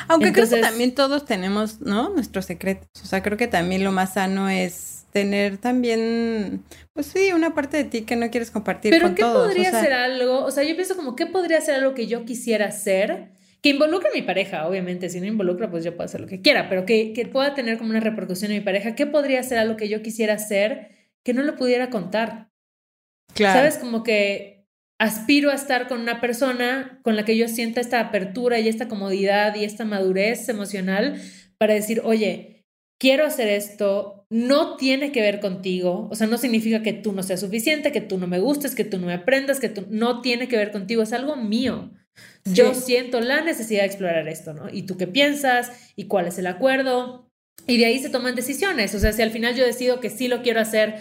Aunque 0.08 0.32
creo 0.32 0.50
que 0.50 0.62
también 0.62 0.96
todos 0.96 1.26
tenemos, 1.26 1.82
¿no? 1.82 2.10
Nuestros 2.10 2.46
secretos. 2.46 2.90
O 3.04 3.06
sea, 3.06 3.22
creo 3.22 3.38
que 3.38 3.48
también 3.48 3.84
lo 3.84 3.92
más 3.92 4.14
sano 4.14 4.50
es 4.50 5.01
tener 5.12 5.58
también, 5.58 6.64
pues 6.94 7.08
sí, 7.08 7.34
una 7.34 7.54
parte 7.54 7.78
de 7.78 7.84
ti 7.84 8.02
que 8.02 8.16
no 8.16 8.30
quieres 8.30 8.52
compartir 8.52 8.92
Pero 8.92 9.08
con 9.08 9.16
¿qué 9.16 9.24
podría 9.24 9.72
ser 9.72 9.94
algo? 9.94 10.44
O 10.44 10.52
sea, 10.52 10.64
yo 10.64 10.76
pienso 10.76 10.96
como, 10.96 11.16
¿qué 11.16 11.26
podría 11.26 11.62
ser 11.62 11.76
algo 11.76 11.94
que 11.94 12.08
yo 12.08 12.26
quisiera 12.26 12.68
hacer? 12.68 13.30
Que 13.62 13.70
involucre 13.70 14.10
a 14.10 14.14
mi 14.14 14.22
pareja, 14.22 14.68
obviamente. 14.68 15.10
Si 15.10 15.20
no 15.20 15.28
involucra, 15.28 15.70
pues 15.70 15.84
yo 15.84 15.96
puedo 15.96 16.06
hacer 16.06 16.22
lo 16.22 16.28
que 16.28 16.42
quiera, 16.42 16.70
pero 16.70 16.86
que, 16.86 17.14
que 17.14 17.26
pueda 17.28 17.54
tener 17.54 17.78
como 17.78 17.92
una 17.92 18.00
repercusión 18.00 18.52
en 18.52 18.58
mi 18.58 18.64
pareja. 18.64 18.96
¿Qué 18.96 19.06
podría 19.06 19.44
ser 19.44 19.60
algo 19.60 19.78
que 19.78 19.90
yo 19.90 20.02
quisiera 20.02 20.34
hacer 20.34 20.90
que 21.24 21.34
no 21.34 21.44
lo 21.44 21.56
pudiera 21.56 21.90
contar? 21.90 22.50
Claro. 23.34 23.60
¿Sabes? 23.60 23.78
Como 23.78 24.04
que 24.04 24.66
aspiro 25.00 25.52
a 25.52 25.56
estar 25.56 25.88
con 25.88 26.00
una 26.00 26.22
persona 26.22 27.00
con 27.04 27.16
la 27.16 27.26
que 27.26 27.36
yo 27.36 27.48
sienta 27.48 27.82
esta 27.82 28.00
apertura 28.00 28.60
y 28.60 28.68
esta 28.68 28.88
comodidad 28.88 29.56
y 29.56 29.64
esta 29.64 29.84
madurez 29.84 30.48
emocional 30.48 31.20
para 31.58 31.74
decir, 31.74 32.02
oye, 32.04 32.61
quiero 33.02 33.26
hacer 33.26 33.48
esto, 33.48 34.28
no 34.30 34.76
tiene 34.78 35.12
que 35.12 35.22
ver 35.22 35.40
contigo, 35.40 36.08
o 36.12 36.16
sea, 36.16 36.28
no 36.28 36.38
significa 36.38 36.84
que 36.84 36.94
tú 36.94 37.14
no 37.14 37.24
seas 37.24 37.40
suficiente, 37.40 37.92
que 37.92 38.00
tú 38.00 38.20
no 38.20 38.28
me 38.28 38.40
gustes, 38.40 38.76
que 38.76 38.86
tú 38.86 39.00
no 39.00 39.08
me 39.08 39.14
aprendas, 39.14 39.60
que 39.60 39.70
tú 39.70 39.88
no 39.90 40.22
tiene 40.22 40.48
que 40.48 40.56
ver 40.56 40.72
contigo, 40.72 41.02
es 41.02 41.12
algo 41.12 41.36
mío. 41.36 41.90
Yo 42.46 42.76
siento 42.76 43.20
la 43.20 43.42
necesidad 43.42 43.82
de 43.82 43.88
explorar 43.88 44.28
esto, 44.28 44.54
¿no? 44.54 44.70
¿Y 44.72 44.84
tú 44.84 44.98
qué 44.98 45.08
piensas? 45.08 45.72
¿Y 45.96 46.06
cuál 46.06 46.28
es 46.28 46.38
el 46.38 46.46
acuerdo? 46.46 47.28
Y 47.66 47.80
de 47.80 47.86
ahí 47.86 47.98
se 47.98 48.12
toman 48.12 48.36
decisiones, 48.36 48.94
o 48.94 49.00
sea, 49.00 49.14
si 49.14 49.24
al 49.24 49.32
final 49.32 49.56
yo 49.56 49.66
decido 49.66 50.00
que 50.00 50.12
sí 50.12 50.28
lo 50.28 50.44
quiero 50.44 50.60
hacer 50.60 50.94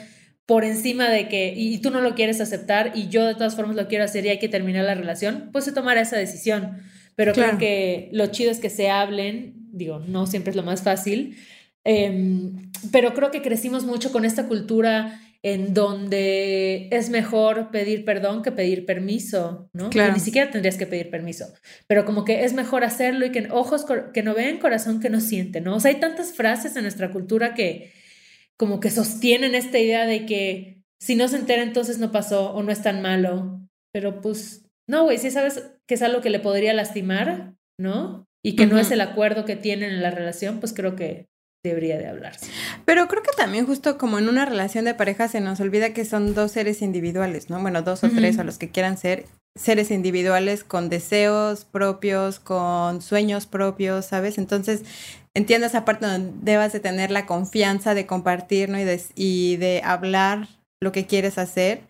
por 0.46 0.64
encima 0.64 1.10
de 1.10 1.28
que, 1.28 1.52
y 1.54 1.76
tú 1.82 1.90
no 1.90 2.00
lo 2.00 2.14
quieres 2.14 2.40
aceptar 2.40 2.92
y 2.94 3.08
yo 3.08 3.26
de 3.26 3.34
todas 3.34 3.56
formas 3.56 3.76
lo 3.76 3.88
quiero 3.88 4.04
hacer 4.04 4.24
y 4.24 4.30
hay 4.30 4.38
que 4.38 4.48
terminar 4.48 4.86
la 4.86 4.94
relación, 4.94 5.50
pues 5.52 5.66
se 5.66 5.72
tomará 5.72 6.00
esa 6.00 6.16
decisión. 6.16 6.78
Pero 7.14 7.34
creo 7.34 7.58
que 7.58 8.08
lo 8.12 8.28
chido 8.28 8.50
es 8.50 8.58
que 8.58 8.70
se 8.70 8.88
hablen, 8.88 9.52
digo, 9.70 9.98
no 9.98 10.26
siempre 10.26 10.50
es 10.50 10.56
lo 10.56 10.62
más 10.62 10.82
fácil, 10.82 11.36
Em, 11.84 12.70
pero 12.92 13.14
creo 13.14 13.30
que 13.30 13.42
crecimos 13.42 13.84
mucho 13.84 14.12
con 14.12 14.24
esta 14.24 14.46
cultura 14.46 15.20
en 15.42 15.72
donde 15.72 16.88
es 16.90 17.08
mejor 17.08 17.70
pedir 17.70 18.04
perdón 18.04 18.42
que 18.42 18.52
pedir 18.52 18.84
permiso, 18.84 19.70
¿no? 19.72 19.88
Claro. 19.88 20.12
ni 20.12 20.20
siquiera 20.20 20.50
tendrías 20.50 20.76
que 20.76 20.86
pedir 20.86 21.08
permiso, 21.08 21.46
pero 21.86 22.04
como 22.04 22.24
que 22.24 22.44
es 22.44 22.52
mejor 22.52 22.84
hacerlo 22.84 23.24
y 23.24 23.32
que 23.32 23.48
ojos 23.50 23.86
que 24.12 24.22
no 24.22 24.34
ven, 24.34 24.58
corazón 24.58 25.00
que 25.00 25.08
no 25.08 25.20
siente, 25.20 25.62
¿no? 25.62 25.76
O 25.76 25.80
sea, 25.80 25.92
hay 25.92 26.00
tantas 26.00 26.34
frases 26.34 26.76
en 26.76 26.82
nuestra 26.82 27.10
cultura 27.10 27.54
que 27.54 27.92
como 28.58 28.80
que 28.80 28.90
sostienen 28.90 29.54
esta 29.54 29.78
idea 29.78 30.04
de 30.04 30.26
que 30.26 30.82
si 31.00 31.14
no 31.14 31.26
se 31.28 31.38
entera 31.38 31.62
entonces 31.62 31.98
no 31.98 32.12
pasó 32.12 32.52
o 32.52 32.62
no 32.62 32.70
es 32.70 32.82
tan 32.82 33.00
malo, 33.00 33.62
pero 33.92 34.20
pues 34.20 34.66
no, 34.86 35.04
güey, 35.04 35.16
si 35.16 35.30
sabes 35.30 35.72
que 35.86 35.94
es 35.94 36.02
algo 36.02 36.20
que 36.20 36.28
le 36.28 36.40
podría 36.40 36.74
lastimar, 36.74 37.54
¿no? 37.78 38.26
Y 38.42 38.56
que 38.56 38.66
no 38.66 38.78
es 38.78 38.90
el 38.90 39.00
acuerdo 39.00 39.44
que 39.44 39.56
tienen 39.56 39.90
en 39.90 40.02
la 40.02 40.10
relación, 40.10 40.60
pues 40.60 40.74
creo 40.74 40.96
que 40.96 41.29
debería 41.62 41.98
de 41.98 42.06
hablarse. 42.06 42.46
Pero 42.84 43.08
creo 43.08 43.22
que 43.22 43.32
también 43.36 43.66
justo 43.66 43.98
como 43.98 44.18
en 44.18 44.28
una 44.28 44.46
relación 44.46 44.84
de 44.84 44.94
pareja 44.94 45.28
se 45.28 45.40
nos 45.40 45.60
olvida 45.60 45.92
que 45.92 46.04
son 46.04 46.34
dos 46.34 46.52
seres 46.52 46.82
individuales, 46.82 47.50
¿no? 47.50 47.60
Bueno, 47.60 47.82
dos 47.82 48.02
o 48.04 48.08
tres 48.08 48.38
o 48.38 48.44
los 48.44 48.58
que 48.58 48.70
quieran 48.70 48.96
ser 48.96 49.26
seres 49.56 49.90
individuales 49.90 50.64
con 50.64 50.88
deseos 50.88 51.64
propios, 51.64 52.38
con 52.38 53.02
sueños 53.02 53.46
propios, 53.46 54.06
¿sabes? 54.06 54.38
Entonces, 54.38 54.82
entiendo 55.34 55.66
esa 55.66 55.84
parte 55.84 56.06
donde 56.06 56.32
debas 56.42 56.72
de 56.72 56.80
tener 56.80 57.10
la 57.10 57.26
confianza 57.26 57.94
de 57.94 58.06
compartir, 58.06 58.68
¿no? 58.68 58.78
Y 58.78 58.84
de, 58.84 59.02
y 59.14 59.56
de 59.56 59.82
hablar 59.84 60.48
lo 60.80 60.92
que 60.92 61.06
quieres 61.06 61.36
hacer, 61.36 61.82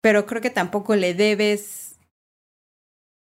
pero 0.00 0.26
creo 0.26 0.40
que 0.40 0.50
tampoco 0.50 0.94
le 0.94 1.14
debes 1.14 1.85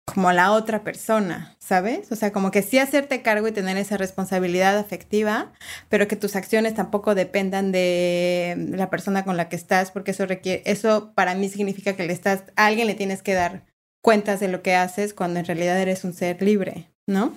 como 0.05 0.33
la 0.33 0.53
otra 0.53 0.85
persona, 0.85 1.57
¿sabes? 1.59 2.13
O 2.13 2.17
sea, 2.17 2.31
como 2.31 2.51
que 2.51 2.63
sí 2.63 2.79
hacerte 2.79 3.23
cargo 3.23 3.49
y 3.49 3.53
tener 3.53 3.77
esa 3.77 3.97
responsabilidad 3.97 4.79
afectiva, 4.79 5.53
pero 5.89 6.07
que 6.07 6.17
tus 6.17 6.37
acciones 6.37 6.75
tampoco 6.75 7.15
dependan 7.15 7.73
de 7.73 8.55
la 8.71 8.91
persona 8.91 9.25
con 9.25 9.37
la 9.37 9.49
que 9.49 9.57
estás, 9.57 9.91
porque 9.91 10.11
eso 10.11 10.27
requiere, 10.27 10.63
eso 10.67 11.13
para 11.15 11.35
mí 11.35 11.49
significa 11.49 11.97
que 11.97 12.07
le 12.07 12.13
estás, 12.13 12.45
a 12.57 12.67
alguien 12.67 12.87
le 12.87 12.95
tienes 12.95 13.23
que 13.23 13.35
dar 13.35 13.65
cuentas 14.03 14.41
de 14.41 14.49
lo 14.49 14.63
que 14.63 14.75
haces 14.75 15.15
cuando 15.15 15.41
en 15.41 15.47
realidad 15.47 15.81
eres 15.81 16.05
un 16.05 16.13
ser 16.13 16.43
libre, 16.43 16.91
¿no? 17.07 17.35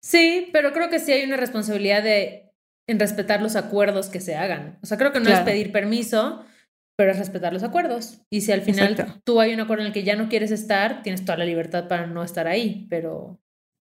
Sí, 0.00 0.48
pero 0.52 0.72
creo 0.72 0.88
que 0.88 1.00
sí 1.00 1.12
hay 1.12 1.24
una 1.24 1.36
responsabilidad 1.36 2.04
de 2.04 2.52
en 2.86 3.00
respetar 3.00 3.42
los 3.42 3.56
acuerdos 3.56 4.08
que 4.08 4.20
se 4.20 4.36
hagan. 4.36 4.78
O 4.82 4.86
sea, 4.86 4.96
creo 4.96 5.12
que 5.12 5.18
no 5.18 5.30
es 5.30 5.40
pedir 5.40 5.72
permiso, 5.72 6.44
pero 6.96 7.10
es 7.10 7.18
respetar 7.18 7.52
los 7.52 7.62
acuerdos. 7.62 8.22
Y 8.30 8.40
si 8.40 8.52
al 8.52 8.62
final 8.62 9.20
tú 9.24 9.40
hay 9.40 9.54
un 9.54 9.60
acuerdo 9.60 9.82
en 9.82 9.88
el 9.88 9.92
que 9.92 10.04
ya 10.04 10.16
no 10.16 10.28
quieres 10.28 10.50
estar, 10.50 11.02
tienes 11.02 11.24
toda 11.24 11.38
la 11.38 11.44
libertad 11.44 11.88
para 11.88 12.06
no 12.06 12.22
estar 12.22 12.46
ahí, 12.46 12.86
pero... 12.88 13.40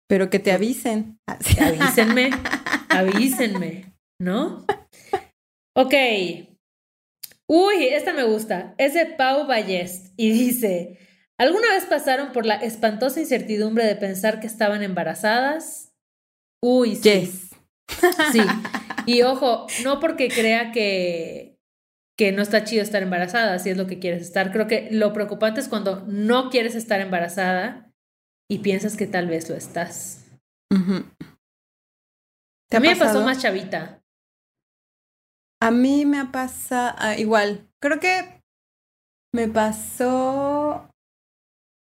Pero 0.09 0.29
que 0.29 0.39
te 0.39 0.51
avisen. 0.51 1.19
Avísenme, 1.59 2.29
avísenme, 2.89 3.93
¿no? 4.21 4.65
Ok. 5.75 5.93
Uy, 7.49 7.87
esta 7.91 8.13
me 8.13 8.23
gusta. 8.23 8.73
Es 8.77 8.93
de 8.93 9.05
Pau 9.05 9.47
Ballest 9.47 10.13
y 10.17 10.31
dice, 10.31 10.97
¿Alguna 11.39 11.69
vez 11.71 11.85
pasaron 11.85 12.31
por 12.31 12.47
la 12.47 12.55
espantosa 12.55 13.19
incertidumbre 13.19 13.85
de 13.85 13.95
pensar 13.95 14.39
que 14.39 14.47
estaban 14.47 14.81
embarazadas? 14.81 15.93
Uy, 16.63 16.95
sí. 16.95 17.01
Yes. 17.03 17.49
Sí. 18.31 18.41
Y 19.05 19.21
ojo, 19.21 19.67
no 19.85 20.01
porque 20.01 20.27
crea 20.27 20.73
que, 20.73 21.56
que 22.17 22.31
no 22.31 22.41
está 22.41 22.63
chido 22.63 22.81
estar 22.81 23.03
embarazada, 23.03 23.59
si 23.59 23.69
es 23.69 23.77
lo 23.77 23.85
que 23.85 23.99
quieres 23.99 24.23
estar. 24.23 24.51
Creo 24.51 24.67
que 24.67 24.89
lo 24.91 25.13
preocupante 25.13 25.59
es 25.59 25.69
cuando 25.69 26.03
no 26.07 26.49
quieres 26.49 26.75
estar 26.75 26.99
embarazada 26.99 27.93
y 28.49 28.59
piensas 28.59 28.97
que 28.97 29.05
tal 29.05 29.27
vez 29.27 29.49
lo 29.49 29.55
estás. 29.55 30.25
Ujú. 30.73 31.05
¿Te 32.69 32.77
A 32.77 32.79
mí 32.79 32.87
me 32.89 32.95
pasó 32.95 33.23
más 33.23 33.39
chavita. 33.39 34.01
A 35.61 35.71
mí 35.71 36.05
me 36.05 36.19
ha 36.19 36.31
pasado 36.31 36.95
igual. 37.17 37.69
Creo 37.79 37.99
que 37.99 38.41
me 39.33 39.47
pasó 39.47 40.89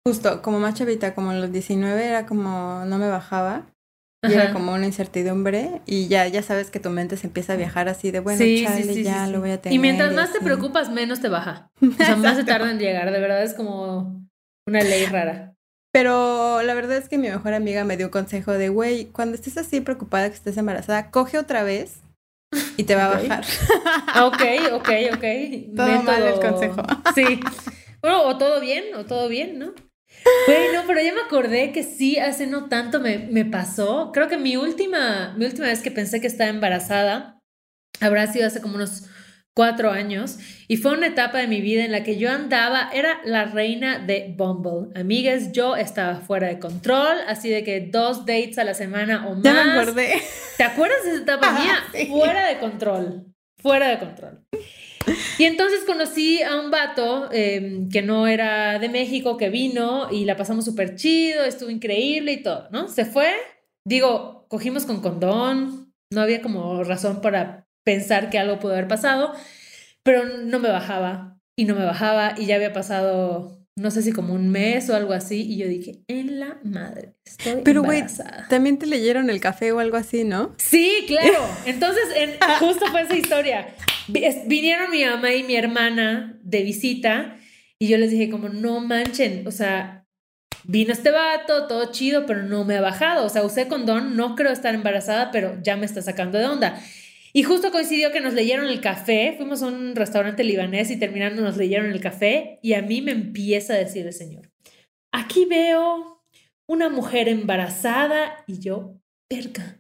justo 0.06 0.42
como 0.42 0.60
más 0.60 0.76
chavita, 0.76 1.14
como 1.14 1.34
los 1.34 1.52
19 1.52 2.06
era 2.06 2.26
como 2.26 2.86
no 2.86 2.98
me 2.98 3.10
bajaba. 3.10 3.68
Y 4.24 4.34
era 4.34 4.54
como 4.54 4.74
una 4.74 4.86
incertidumbre 4.86 5.82
y 5.88 6.08
ya, 6.08 6.28
ya 6.28 6.44
sabes 6.44 6.70
que 6.70 6.80
tu 6.80 6.92
mente 6.92 7.18
se 7.18 7.26
empieza 7.26 7.54
a 7.54 7.56
viajar 7.56 7.90
así 7.90 8.12
de, 8.12 8.20
bueno, 8.20 8.38
Sí, 8.38 8.64
chale, 8.64 8.84
sí, 8.84 8.94
sí, 8.94 9.04
ya 9.04 9.26
lo 9.28 9.40
voy 9.40 9.50
a 9.50 9.60
tener. 9.60 9.76
Y 9.76 9.80
mientras 9.80 10.14
más 10.14 10.32
te 10.32 10.42
preocupas, 10.42 10.92
menos 10.92 11.22
te 11.22 11.30
baja. 11.30 11.72
O 11.82 11.92
sea, 11.92 12.16
más 12.16 12.38
se 12.38 12.44
tarda 12.44 12.70
en 12.70 12.78
llegar. 12.78 13.12
De 13.12 13.20
verdad 13.20 13.42
es 13.42 13.56
como 13.56 14.24
una 14.68 14.82
ley 14.84 15.06
rara. 15.08 15.56
Pero 15.92 16.62
la 16.62 16.74
verdad 16.76 16.98
es 16.98 17.10
que 17.10 17.18
mi 17.18 17.30
mejor 17.30 17.54
amiga 17.54 17.84
me 17.84 17.98
dio 17.98 18.08
un 18.08 18.12
consejo 18.12 18.52
de, 18.52 18.70
güey, 18.70 19.06
cuando 19.06 19.36
estés 19.36 19.58
así 19.58 19.82
preocupada 19.82 20.30
que 20.30 20.36
estés 20.36 20.56
embarazada, 20.56 21.10
coge 21.10 21.38
otra 21.40 21.64
vez 21.64 22.02
y 22.78 22.84
te 22.84 22.96
va 22.96 23.08
a 23.08 23.16
bajar. 23.16 23.44
Ah, 24.08 24.26
ok, 24.28 24.42
ok, 24.74 24.90
ok. 25.16 25.76
Todo 25.76 26.04
mal 26.04 26.24
el 26.24 26.40
consejo. 26.40 26.84
Sí. 27.16 27.40
Bueno, 28.02 28.24
o 28.24 28.38
todo 28.38 28.62
bien, 28.62 28.96
o 28.96 29.06
todo 29.06 29.28
bien, 29.28 29.60
¿no? 29.60 29.74
Bueno, 30.48 30.84
pero 30.88 31.02
ya 31.02 31.14
me 31.14 31.22
acordé 31.22 31.72
que 31.72 31.84
sí, 31.84 32.18
hace 32.18 32.48
no 32.48 32.68
tanto 32.70 33.00
me, 33.00 33.18
me 33.20 33.46
pasó. 33.46 34.12
Creo 34.14 34.28
que 34.28 34.38
mi 34.38 34.58
última, 34.58 35.34
mi 35.38 35.46
última 35.46 35.68
vez 35.68 35.82
que 35.82 35.92
pensé 35.92 36.20
que 36.22 36.28
estaba 36.28 36.50
embarazada 36.50 37.40
habrá 38.00 38.28
sido 38.28 38.48
hace 38.48 38.62
como 38.62 38.76
unos 38.76 39.04
cuatro 39.54 39.92
años 39.92 40.38
y 40.68 40.78
fue 40.78 40.94
una 40.94 41.08
etapa 41.08 41.38
de 41.40 41.48
mi 41.48 41.60
vida 41.62 41.84
en 41.84 41.92
la 41.92 42.04
que 42.04 42.18
yo 42.18 42.32
andaba, 42.32 42.90
era 42.94 43.20
la 43.26 43.46
reina 43.46 44.00
de 44.00 44.34
Bumble. 44.38 44.90
Amigas, 45.00 45.52
yo 45.52 45.76
estaba 45.76 46.16
fuera 46.22 46.48
de 46.48 46.58
control, 46.60 47.18
así 47.28 47.50
de 47.50 47.64
que 47.64 47.82
dos 47.82 48.26
dates 48.26 48.58
a 48.58 48.64
la 48.64 48.74
semana 48.74 49.28
o 49.28 49.36
más. 49.36 49.44
Ya 49.44 49.54
me 49.54 49.72
acordé. 49.72 50.22
¿Te 50.58 50.64
acuerdas 50.64 51.04
de 51.04 51.12
esa 51.12 51.22
etapa 51.22 51.48
Ah, 51.56 51.60
mía? 51.62 51.84
sí. 51.94 52.08
Fuera 52.08 52.48
de 52.48 52.58
control. 52.60 53.26
Fuera 53.62 53.90
de 53.90 54.00
control. 54.00 54.40
Y 55.38 55.46
entonces 55.46 55.84
conocí 55.86 56.42
a 56.44 56.60
un 56.60 56.72
vato 56.72 57.30
eh, 57.32 57.88
que 57.92 58.02
no 58.02 58.28
era 58.28 58.80
de 58.80 58.90
México, 58.90 59.38
que 59.38 59.50
vino 59.50 60.08
y 60.12 60.26
la 60.26 60.38
pasamos 60.38 60.66
súper 60.66 60.96
chido, 60.96 61.44
estuvo 61.44 61.70
increíble 61.70 62.34
y 62.34 62.44
todo, 62.44 62.68
¿no? 62.72 62.88
Se 62.88 63.06
fue, 63.06 63.32
digo, 63.86 64.46
cogimos 64.50 64.86
con 64.86 65.02
condón, 65.02 65.94
no 66.12 66.22
había 66.22 66.42
como 66.42 66.84
razón 66.84 67.22
para 67.22 67.68
pensar 67.84 68.30
que 68.30 68.38
algo 68.38 68.60
pudo 68.60 68.74
haber 68.74 68.88
pasado, 68.88 69.34
pero 70.04 70.26
no 70.26 70.60
me 70.60 70.70
bajaba 70.70 71.40
y 71.56 71.66
no 71.66 71.76
me 71.76 71.86
bajaba 71.86 72.36
y 72.38 72.46
ya 72.46 72.56
había 72.56 72.74
pasado, 72.74 73.61
no 73.78 73.90
sé 73.92 74.02
si 74.02 74.12
como 74.12 74.34
un 74.34 74.50
mes 74.50 74.90
o 74.90 74.96
algo 74.96 75.14
así, 75.14 75.42
y 75.42 75.58
yo 75.58 75.68
dije, 75.68 76.02
en 76.08 76.40
la 76.40 76.60
madre, 76.64 77.16
estoy 77.26 77.62
Pero, 77.64 77.84
güey. 77.84 78.04
También 78.50 78.78
te 78.78 78.86
leyeron 78.86 79.30
el 79.30 79.40
café 79.40 79.72
o 79.72 79.80
algo 79.80 79.98
así, 79.98 80.24
¿no? 80.24 80.54
Sí, 80.58 81.06
claro. 81.08 81.40
Entonces, 81.66 82.04
en- 82.16 82.38
justo 82.60 82.86
fue 82.88 83.02
esa 83.04 83.16
historia. 83.16 83.68
Vinieron 84.46 84.92
mi 84.92 85.06
mamá 85.06 85.34
y 85.34 85.44
mi 85.44 85.56
hermana 85.56 86.38
de 86.44 86.64
visita 86.64 87.38
y 87.80 87.88
yo 87.88 87.98
les 87.98 88.12
dije 88.12 88.30
como, 88.30 88.50
no 88.50 88.80
manchen, 88.82 89.48
o 89.48 89.52
sea, 89.52 90.06
vino 90.66 90.92
este 90.94 91.10
vato, 91.12 91.68
todo 91.68 91.92
chido, 91.92 92.26
pero 92.26 92.44
no 92.44 92.66
me 92.66 92.76
ha 92.78 92.82
bajado. 92.82 93.26
O 93.26 93.30
sea, 93.30 93.44
usé 93.44 93.68
condón, 93.68 94.16
no 94.16 94.36
creo 94.36 94.52
estar 94.52 94.76
embarazada, 94.76 95.32
pero 95.32 95.58
ya 95.64 95.78
me 95.78 95.86
está 95.86 96.02
sacando 96.02 96.38
de 96.38 96.46
onda. 96.46 96.80
Y 97.34 97.44
justo 97.44 97.72
coincidió 97.72 98.12
que 98.12 98.22
nos 98.22 98.34
leyeron 98.34 98.68
el 98.68 98.82
café, 98.82 99.34
fuimos 99.38 99.62
a 99.62 99.68
un 99.68 99.96
restaurante 99.96 100.44
libanés 100.44 100.92
y 100.92 100.98
terminando 100.98 101.42
nos 101.42 101.58
leyeron 101.58 101.92
el 101.92 102.02
café 102.02 102.60
y 102.62 102.74
a 102.74 102.82
mí 102.82 103.02
me 103.02 103.12
empieza 103.12 103.74
a 103.74 103.78
decir 103.78 104.06
el 104.06 104.14
señor, 104.14 104.52
aquí 105.12 105.46
veo 105.46 106.24
una 106.68 106.90
mujer 106.90 107.30
embarazada 107.30 108.44
y 108.48 108.60
yo, 108.60 109.00
perca. 109.30 109.78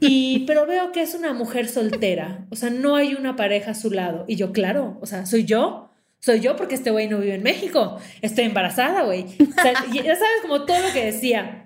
Y, 0.00 0.44
pero 0.46 0.66
veo 0.66 0.92
que 0.92 1.02
es 1.02 1.14
una 1.14 1.32
mujer 1.32 1.68
soltera, 1.68 2.46
o 2.50 2.56
sea, 2.56 2.70
no 2.70 2.96
hay 2.96 3.14
una 3.14 3.36
pareja 3.36 3.70
a 3.70 3.74
su 3.74 3.90
lado. 3.90 4.24
Y 4.26 4.36
yo, 4.36 4.52
claro, 4.52 4.98
o 5.00 5.06
sea, 5.06 5.26
soy 5.26 5.44
yo, 5.44 5.90
soy 6.18 6.40
yo 6.40 6.56
porque 6.56 6.74
este 6.74 6.90
güey 6.90 7.08
no 7.08 7.18
vive 7.18 7.34
en 7.34 7.42
México, 7.42 7.98
estoy 8.22 8.44
embarazada, 8.44 9.02
güey. 9.02 9.26
O 9.40 9.92
ya 9.92 10.16
sabes, 10.16 10.40
como 10.42 10.64
todo 10.64 10.80
lo 10.80 10.92
que 10.92 11.04
decía. 11.04 11.63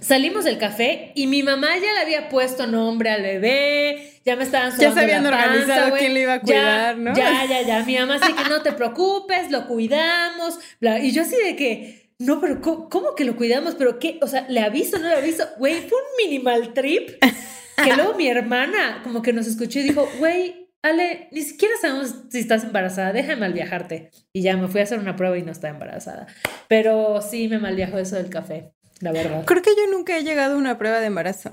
Salimos 0.00 0.44
del 0.44 0.58
café 0.58 1.12
y 1.14 1.26
mi 1.26 1.42
mamá 1.42 1.76
ya 1.76 1.92
le 1.92 2.00
había 2.00 2.28
puesto 2.28 2.66
nombre 2.66 3.10
al 3.10 3.22
bebé, 3.22 4.20
ya 4.24 4.36
me 4.36 4.44
estaban 4.44 4.70
Ya 4.78 4.92
se 4.92 5.00
habían 5.00 5.24
panza, 5.24 5.46
organizado 5.46 5.96
quién 5.96 6.14
le 6.14 6.20
iba 6.22 6.34
a 6.34 6.36
Ya, 6.36 6.42
cuidar, 6.42 6.98
¿no? 6.98 7.14
Ya, 7.14 7.44
ya, 7.46 7.62
ya. 7.62 7.82
Mi 7.84 7.96
mamá 7.96 8.16
así 8.16 8.32
que 8.32 8.48
no 8.48 8.62
te 8.62 8.72
preocupes, 8.72 9.50
lo 9.50 9.66
cuidamos. 9.66 10.58
bla. 10.80 10.98
Y 11.00 11.12
yo 11.12 11.22
así 11.22 11.36
de 11.36 11.56
que, 11.56 12.10
no, 12.18 12.40
pero 12.40 12.60
¿cómo, 12.60 12.88
cómo 12.88 13.14
que 13.14 13.24
lo 13.24 13.36
cuidamos? 13.36 13.74
¿Pero 13.74 13.98
qué? 13.98 14.18
O 14.22 14.26
sea, 14.28 14.46
¿le 14.48 14.60
aviso, 14.60 14.98
no 14.98 15.08
le 15.08 15.16
aviso? 15.16 15.44
Güey, 15.58 15.88
fue 15.88 15.98
un 15.98 16.30
minimal 16.30 16.72
trip 16.72 17.10
que 17.20 17.94
luego 17.94 18.14
mi 18.14 18.28
hermana 18.28 19.00
como 19.04 19.22
que 19.22 19.32
nos 19.32 19.46
escuchó 19.46 19.80
y 19.80 19.84
dijo, 19.84 20.08
güey, 20.18 20.66
Ale, 20.82 21.28
ni 21.32 21.42
siquiera 21.42 21.74
sabemos 21.80 22.14
si 22.30 22.38
estás 22.38 22.62
embarazada, 22.62 23.12
déjame 23.12 23.36
mal 23.36 23.52
viajarte. 23.52 24.10
Y 24.32 24.42
ya 24.42 24.56
me 24.56 24.68
fui 24.68 24.80
a 24.80 24.84
hacer 24.84 25.00
una 25.00 25.16
prueba 25.16 25.36
y 25.36 25.42
no 25.42 25.50
estaba 25.50 25.74
embarazada. 25.74 26.26
Pero 26.68 27.20
sí 27.22 27.48
me 27.48 27.58
mal 27.58 27.74
viajó 27.74 27.98
eso 27.98 28.14
del 28.16 28.30
café, 28.30 28.72
la 29.00 29.12
verdad. 29.12 29.44
Creo 29.44 29.62
que 29.62 29.74
yo 29.76 29.90
nunca 29.90 30.16
he 30.16 30.22
llegado 30.24 30.54
a 30.54 30.58
una 30.58 30.78
prueba 30.78 31.00
de 31.00 31.06
embarazo. 31.06 31.50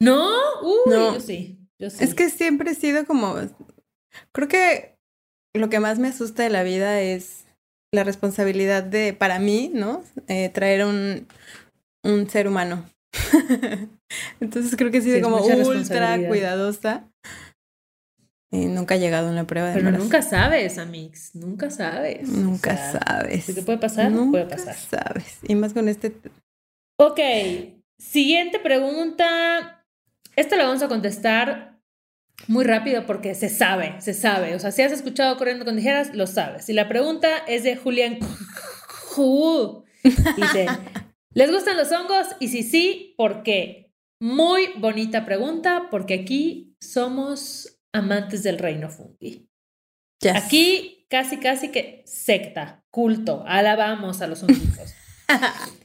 ¿No? 0.00 0.28
Uy, 0.62 0.90
No. 0.92 1.14
yo 1.14 1.20
sí. 1.20 1.58
Yo 1.78 1.90
sí. 1.90 2.02
Es 2.04 2.14
que 2.14 2.30
siempre 2.30 2.70
he 2.70 2.74
sido 2.74 3.04
como... 3.06 3.36
Creo 4.32 4.48
que 4.48 4.96
lo 5.54 5.68
que 5.68 5.80
más 5.80 5.98
me 5.98 6.08
asusta 6.08 6.42
de 6.42 6.50
la 6.50 6.62
vida 6.62 7.00
es 7.00 7.44
la 7.92 8.04
responsabilidad 8.04 8.82
de, 8.82 9.12
para 9.12 9.38
mí, 9.38 9.70
¿no? 9.74 10.02
Eh, 10.28 10.48
traer 10.50 10.84
un, 10.84 11.26
un 12.04 12.28
ser 12.30 12.46
humano. 12.48 12.84
Entonces 14.40 14.76
creo 14.76 14.90
que 14.90 14.98
he 14.98 15.02
sido 15.02 15.16
Sí, 15.16 15.22
como 15.22 15.38
ultra 15.44 16.16
cuidadosa. 16.28 17.04
Y 18.52 18.66
nunca 18.66 18.96
he 18.96 18.98
llegado 18.98 19.28
a 19.28 19.30
una 19.30 19.46
prueba 19.46 19.68
de 19.68 19.74
Pero 19.74 19.86
embarazo. 19.88 20.04
nunca 20.04 20.22
sabes, 20.22 20.76
Amix, 20.78 21.34
nunca 21.36 21.70
sabes. 21.70 22.28
Nunca 22.28 22.72
O 22.72 22.76
sea, 22.76 23.00
sabes. 23.06 23.44
Si 23.44 23.54
te 23.54 23.62
puede 23.62 23.78
pasar, 23.78 24.10
nunca 24.10 24.30
puede 24.44 24.46
pasar. 24.46 24.74
sabes. 24.74 25.38
Y 25.44 25.54
más 25.54 25.72
con 25.72 25.88
este... 25.88 26.12
Ok, 27.02 27.18
siguiente 27.96 28.60
pregunta. 28.60 29.86
Esta 30.36 30.56
la 30.56 30.64
vamos 30.64 30.82
a 30.82 30.88
contestar 30.88 31.80
muy 32.46 32.62
rápido 32.62 33.06
porque 33.06 33.34
se 33.34 33.48
sabe, 33.48 33.98
se 34.02 34.12
sabe. 34.12 34.54
O 34.54 34.58
sea, 34.58 34.70
si 34.70 34.82
has 34.82 34.92
escuchado 34.92 35.38
Corriendo 35.38 35.64
con 35.64 35.76
Tijeras, 35.76 36.14
lo 36.14 36.26
sabes. 36.26 36.68
Y 36.68 36.74
la 36.74 36.90
pregunta 36.90 37.38
es 37.48 37.64
de 37.64 37.76
Julián. 37.76 38.18
Dice, 40.36 40.66
¿les 41.32 41.50
gustan 41.50 41.78
los 41.78 41.90
hongos? 41.90 42.26
Y 42.38 42.48
si 42.48 42.62
sí, 42.62 43.14
¿por 43.16 43.44
qué? 43.44 43.94
Muy 44.20 44.68
bonita 44.76 45.24
pregunta 45.24 45.88
porque 45.90 46.12
aquí 46.12 46.76
somos 46.82 47.80
amantes 47.94 48.42
del 48.42 48.58
reino 48.58 48.90
fungi. 48.90 49.48
Yes. 50.20 50.36
Aquí 50.36 51.06
casi, 51.08 51.38
casi 51.38 51.70
que 51.70 52.02
secta, 52.04 52.84
culto, 52.90 53.42
alabamos 53.46 54.20
a 54.20 54.26
los 54.26 54.42
hongos. 54.42 54.94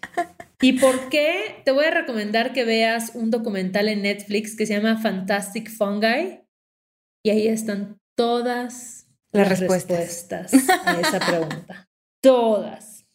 ¿Y 0.65 0.73
por 0.79 1.09
qué? 1.09 1.61
Te 1.63 1.69
voy 1.69 1.85
a 1.85 1.91
recomendar 1.91 2.51
que 2.51 2.63
veas 2.63 3.11
un 3.13 3.29
documental 3.29 3.87
en 3.87 4.01
Netflix 4.01 4.55
que 4.55 4.65
se 4.65 4.73
llama 4.73 4.99
Fantastic 4.99 5.69
Fungi 5.69 6.39
y 7.23 7.29
ahí 7.29 7.47
están 7.47 7.99
todas 8.17 9.07
Las 9.31 9.49
las, 9.49 9.59
respuestas. 9.59 10.51
respuestas. 10.51 10.69
a 10.87 10.99
esa 11.01 11.19
pregunta. 11.19 11.87
todas. 12.23 13.05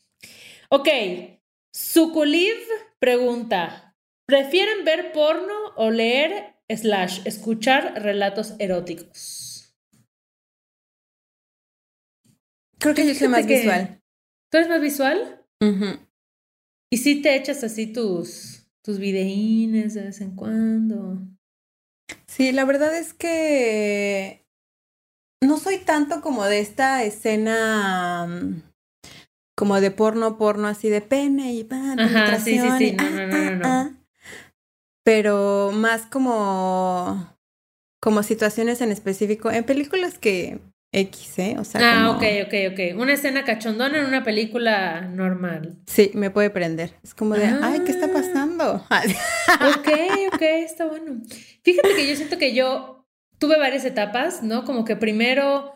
Ok, 0.68 0.88
Sukuliv 1.74 2.54
pregunta, 3.00 3.96
¿prefieren 4.26 4.84
ver 4.84 5.10
porno 5.10 5.54
o 5.76 5.90
leer 5.90 6.54
slash 6.68 7.22
escuchar 7.24 8.00
relatos 8.00 8.54
eróticos? 8.60 9.74
Creo 12.78 12.94
que 12.94 13.08
yo 13.08 13.14
soy 13.14 13.26
más 13.26 13.44
que- 13.44 13.56
visual. 13.58 14.00
¿Tú 14.52 14.58
eres 14.58 14.68
más 14.68 14.80
visual? 14.80 15.44
¿Y 16.92 16.98
si 16.98 17.22
te 17.22 17.36
echas 17.36 17.62
así 17.62 17.86
tus, 17.86 18.66
tus 18.82 18.98
videínes 18.98 19.94
de 19.94 20.02
vez 20.02 20.20
en 20.20 20.34
cuando? 20.34 21.20
Sí, 22.26 22.50
la 22.50 22.64
verdad 22.64 22.96
es 22.96 23.14
que 23.14 24.44
no 25.40 25.58
soy 25.58 25.78
tanto 25.78 26.20
como 26.20 26.44
de 26.44 26.58
esta 26.60 27.04
escena 27.04 28.26
mm, 28.26 28.62
como 29.56 29.80
de 29.80 29.90
porno, 29.92 30.36
porno 30.36 30.66
así 30.66 30.88
de 30.88 31.00
pene 31.00 31.52
y 31.54 31.64
pa, 31.64 31.94
Ajá, 31.96 32.38
sí, 32.40 32.58
sí, 32.58 32.70
sí. 32.78 32.86
y 32.88 32.92
No, 32.92 33.04
ah, 33.04 33.10
no, 33.10 33.26
no, 33.26 33.36
ah, 33.36 33.50
no, 33.50 33.56
no. 33.56 33.64
ah. 33.68 33.90
Pero 35.04 35.70
más 35.72 36.06
como 36.06 37.36
como 38.02 38.22
situaciones 38.22 38.80
en 38.80 38.90
específico 38.90 39.50
en 39.50 39.64
películas 39.64 40.18
que 40.18 40.60
X, 40.92 41.38
¿eh? 41.38 41.56
O 41.58 41.64
sea, 41.64 41.80
Ah, 41.82 42.06
como- 42.06 42.18
ok, 42.18 42.24
ok, 42.46 42.54
ok. 42.72 43.00
Una 43.00 43.12
escena 43.12 43.44
cachondona 43.44 43.98
en 44.00 44.06
una 44.06 44.24
película 44.24 45.02
normal. 45.02 45.76
Sí, 45.86 46.10
me 46.14 46.30
puede 46.30 46.50
prender. 46.50 46.94
Es 47.04 47.14
como 47.14 47.36
de, 47.36 47.46
ay, 47.62 47.80
¿qué 47.86 47.92
está 47.92 48.06
Ah. 48.06 48.10
pasando? 48.12 48.84
Ok, 49.78 49.88
ok, 50.34 50.42
está 50.42 50.86
bueno. 50.86 51.20
Fíjate 51.62 51.94
que 51.94 52.08
yo 52.08 52.16
siento 52.16 52.38
que 52.38 52.54
yo 52.54 53.06
tuve 53.38 53.56
varias 53.58 53.84
etapas, 53.84 54.42
¿no? 54.42 54.64
Como 54.64 54.84
que 54.84 54.96
primero, 54.96 55.72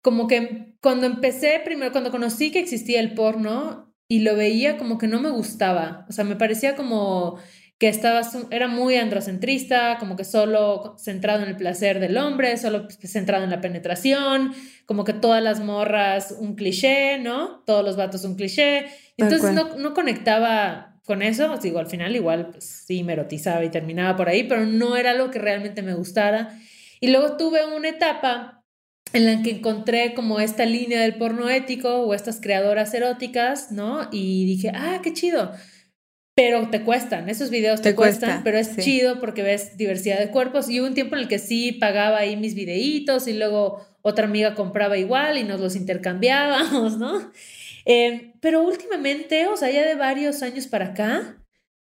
como 0.00 0.28
que 0.28 0.76
cuando 0.80 1.06
empecé, 1.06 1.60
primero, 1.64 1.90
cuando 1.92 2.10
conocí 2.10 2.50
que 2.52 2.60
existía 2.60 3.00
el 3.00 3.14
porno 3.14 3.92
y 4.08 4.20
lo 4.20 4.36
veía, 4.36 4.76
como 4.78 4.96
que 4.98 5.08
no 5.08 5.20
me 5.20 5.30
gustaba. 5.30 6.06
O 6.08 6.12
sea, 6.12 6.24
me 6.24 6.36
parecía 6.36 6.76
como 6.76 7.38
que 7.82 7.88
estaba, 7.88 8.20
era 8.52 8.68
muy 8.68 8.94
androcentrista, 8.94 9.98
como 9.98 10.14
que 10.14 10.22
solo 10.22 10.94
centrado 11.00 11.42
en 11.42 11.48
el 11.48 11.56
placer 11.56 11.98
del 11.98 12.16
hombre, 12.16 12.56
solo 12.56 12.84
pues, 12.84 13.00
centrado 13.10 13.42
en 13.42 13.50
la 13.50 13.60
penetración, 13.60 14.54
como 14.86 15.02
que 15.02 15.12
todas 15.12 15.42
las 15.42 15.58
morras 15.58 16.32
un 16.38 16.54
cliché, 16.54 17.18
¿no? 17.18 17.64
Todos 17.66 17.84
los 17.84 17.96
vatos 17.96 18.22
un 18.22 18.36
cliché. 18.36 18.86
Entonces 19.16 19.50
no, 19.50 19.76
no 19.78 19.94
conectaba 19.94 21.00
con 21.04 21.22
eso, 21.22 21.58
digo, 21.58 21.80
al 21.80 21.88
final 21.88 22.14
igual 22.14 22.50
pues, 22.52 22.84
sí 22.86 23.02
me 23.02 23.14
erotizaba 23.14 23.64
y 23.64 23.70
terminaba 23.70 24.16
por 24.16 24.28
ahí, 24.28 24.44
pero 24.44 24.64
no 24.64 24.96
era 24.96 25.10
algo 25.10 25.32
que 25.32 25.40
realmente 25.40 25.82
me 25.82 25.94
gustara. 25.94 26.56
Y 27.00 27.08
luego 27.08 27.36
tuve 27.36 27.64
una 27.64 27.88
etapa 27.88 28.64
en 29.12 29.26
la 29.26 29.42
que 29.42 29.50
encontré 29.50 30.14
como 30.14 30.38
esta 30.38 30.66
línea 30.66 31.00
del 31.00 31.16
porno 31.16 31.50
ético 31.50 32.02
o 32.02 32.14
estas 32.14 32.40
creadoras 32.40 32.94
eróticas, 32.94 33.72
¿no? 33.72 34.08
Y 34.12 34.46
dije, 34.46 34.70
ah, 34.72 35.00
qué 35.02 35.12
chido. 35.12 35.50
Pero 36.34 36.70
te 36.70 36.82
cuestan, 36.82 37.28
esos 37.28 37.50
videos 37.50 37.82
te, 37.82 37.90
Te 37.90 37.94
cuestan, 37.94 38.30
cuesta, 38.30 38.44
pero 38.44 38.58
es 38.58 38.68
sí. 38.68 38.80
chido 38.80 39.20
porque 39.20 39.42
ves 39.42 39.76
diversidad 39.76 40.18
de 40.18 40.30
cuerpos. 40.30 40.70
Y 40.70 40.80
hubo 40.80 40.88
un 40.88 40.94
tiempo 40.94 41.14
en 41.14 41.22
el 41.22 41.28
que 41.28 41.38
sí 41.38 41.72
pagaba 41.72 42.18
ahí 42.18 42.36
mis 42.36 42.54
videitos 42.54 43.28
y 43.28 43.34
luego 43.34 43.84
otra 44.00 44.24
amiga 44.24 44.54
compraba 44.54 44.96
igual 44.96 45.36
y 45.36 45.44
nos 45.44 45.60
los 45.60 45.76
intercambiábamos, 45.76 46.96
¿no? 46.98 47.30
Eh, 47.84 48.32
pero 48.40 48.62
últimamente, 48.62 49.46
o 49.46 49.56
sea, 49.56 49.70
ya 49.70 49.86
de 49.86 49.94
varios 49.94 50.42
años 50.42 50.66
para 50.66 50.86
acá, 50.86 51.44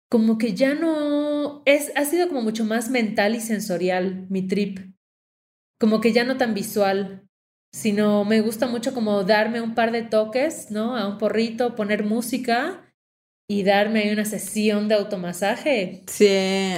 como 0.09 0.37
que 0.37 0.53
ya 0.53 0.75
no 0.75 1.63
es, 1.65 1.91
ha 1.95 2.05
sido 2.05 2.27
como 2.27 2.41
mucho 2.41 2.65
más 2.65 2.89
mental 2.89 3.35
y 3.35 3.41
sensorial 3.41 4.27
mi 4.29 4.47
trip. 4.47 4.79
Como 5.79 6.01
que 6.01 6.13
ya 6.13 6.23
no 6.23 6.37
tan 6.37 6.53
visual, 6.53 7.27
sino 7.73 8.23
me 8.25 8.41
gusta 8.41 8.67
mucho 8.67 8.93
como 8.93 9.23
darme 9.23 9.59
un 9.59 9.73
par 9.73 9.91
de 9.91 10.03
toques, 10.03 10.69
¿no? 10.69 10.95
A 10.95 11.07
un 11.07 11.17
porrito, 11.17 11.75
poner 11.75 12.05
música 12.05 12.84
y 13.49 13.63
darme 13.63 14.01
ahí 14.01 14.11
una 14.11 14.25
sesión 14.25 14.87
de 14.87 14.95
automasaje. 14.95 16.03
Sí. 16.07 16.27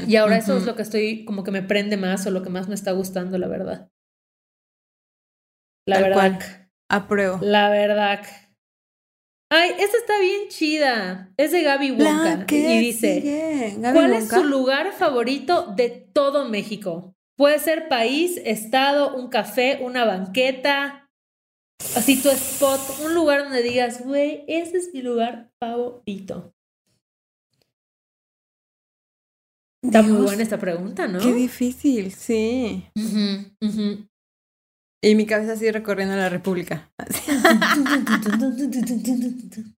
Y 0.07 0.15
ahora 0.15 0.37
eso 0.37 0.57
es 0.57 0.65
lo 0.65 0.75
que 0.75 0.81
estoy, 0.81 1.25
como 1.25 1.43
que 1.43 1.51
me 1.51 1.63
prende 1.63 1.97
más 1.97 2.25
o 2.27 2.31
lo 2.31 2.43
que 2.43 2.49
más 2.49 2.67
me 2.67 2.75
está 2.75 2.91
gustando, 2.91 3.37
la 3.37 3.47
verdad. 3.47 3.89
La 5.87 5.95
Tal 5.95 6.03
verdad. 6.03 6.39
cual. 6.39 6.69
Apruebo. 6.89 7.39
La 7.41 7.69
verdad. 7.69 8.21
Ay, 9.49 9.71
esta 9.79 9.97
está 9.97 10.19
bien 10.19 10.49
chida. 10.49 11.31
Es 11.37 11.53
de 11.53 11.61
Gaby 11.61 11.91
Wonka. 11.91 12.45
Y 12.49 12.79
dice, 12.79 13.77
¿cuál 13.79 14.13
es 14.13 14.27
su 14.27 14.43
lugar 14.43 14.91
favorito 14.91 15.73
de 15.75 15.89
todo 15.89 16.49
México? 16.49 17.13
Puede 17.37 17.59
ser 17.59 17.87
país, 17.87 18.41
estado, 18.43 19.15
un 19.15 19.29
café, 19.29 19.79
una 19.81 20.03
banqueta. 20.05 21.07
Así 21.95 22.21
tu 22.21 22.29
spot, 22.29 22.81
un 23.05 23.13
lugar 23.13 23.43
donde 23.43 23.61
digas, 23.61 24.03
güey, 24.03 24.43
ese 24.47 24.77
es 24.77 24.93
mi 24.93 25.01
lugar 25.01 25.51
favorito. 25.61 26.53
Está 29.83 30.01
muy 30.01 30.23
buena 30.23 30.43
esta 30.43 30.57
pregunta, 30.57 31.07
¿no? 31.07 31.19
Qué 31.19 31.33
difícil, 31.33 32.11
sí. 32.11 32.85
Y 35.03 35.15
mi 35.15 35.25
cabeza 35.25 35.55
sigue 35.55 35.71
recorriendo 35.71 36.15
la 36.15 36.29
República. 36.29 36.91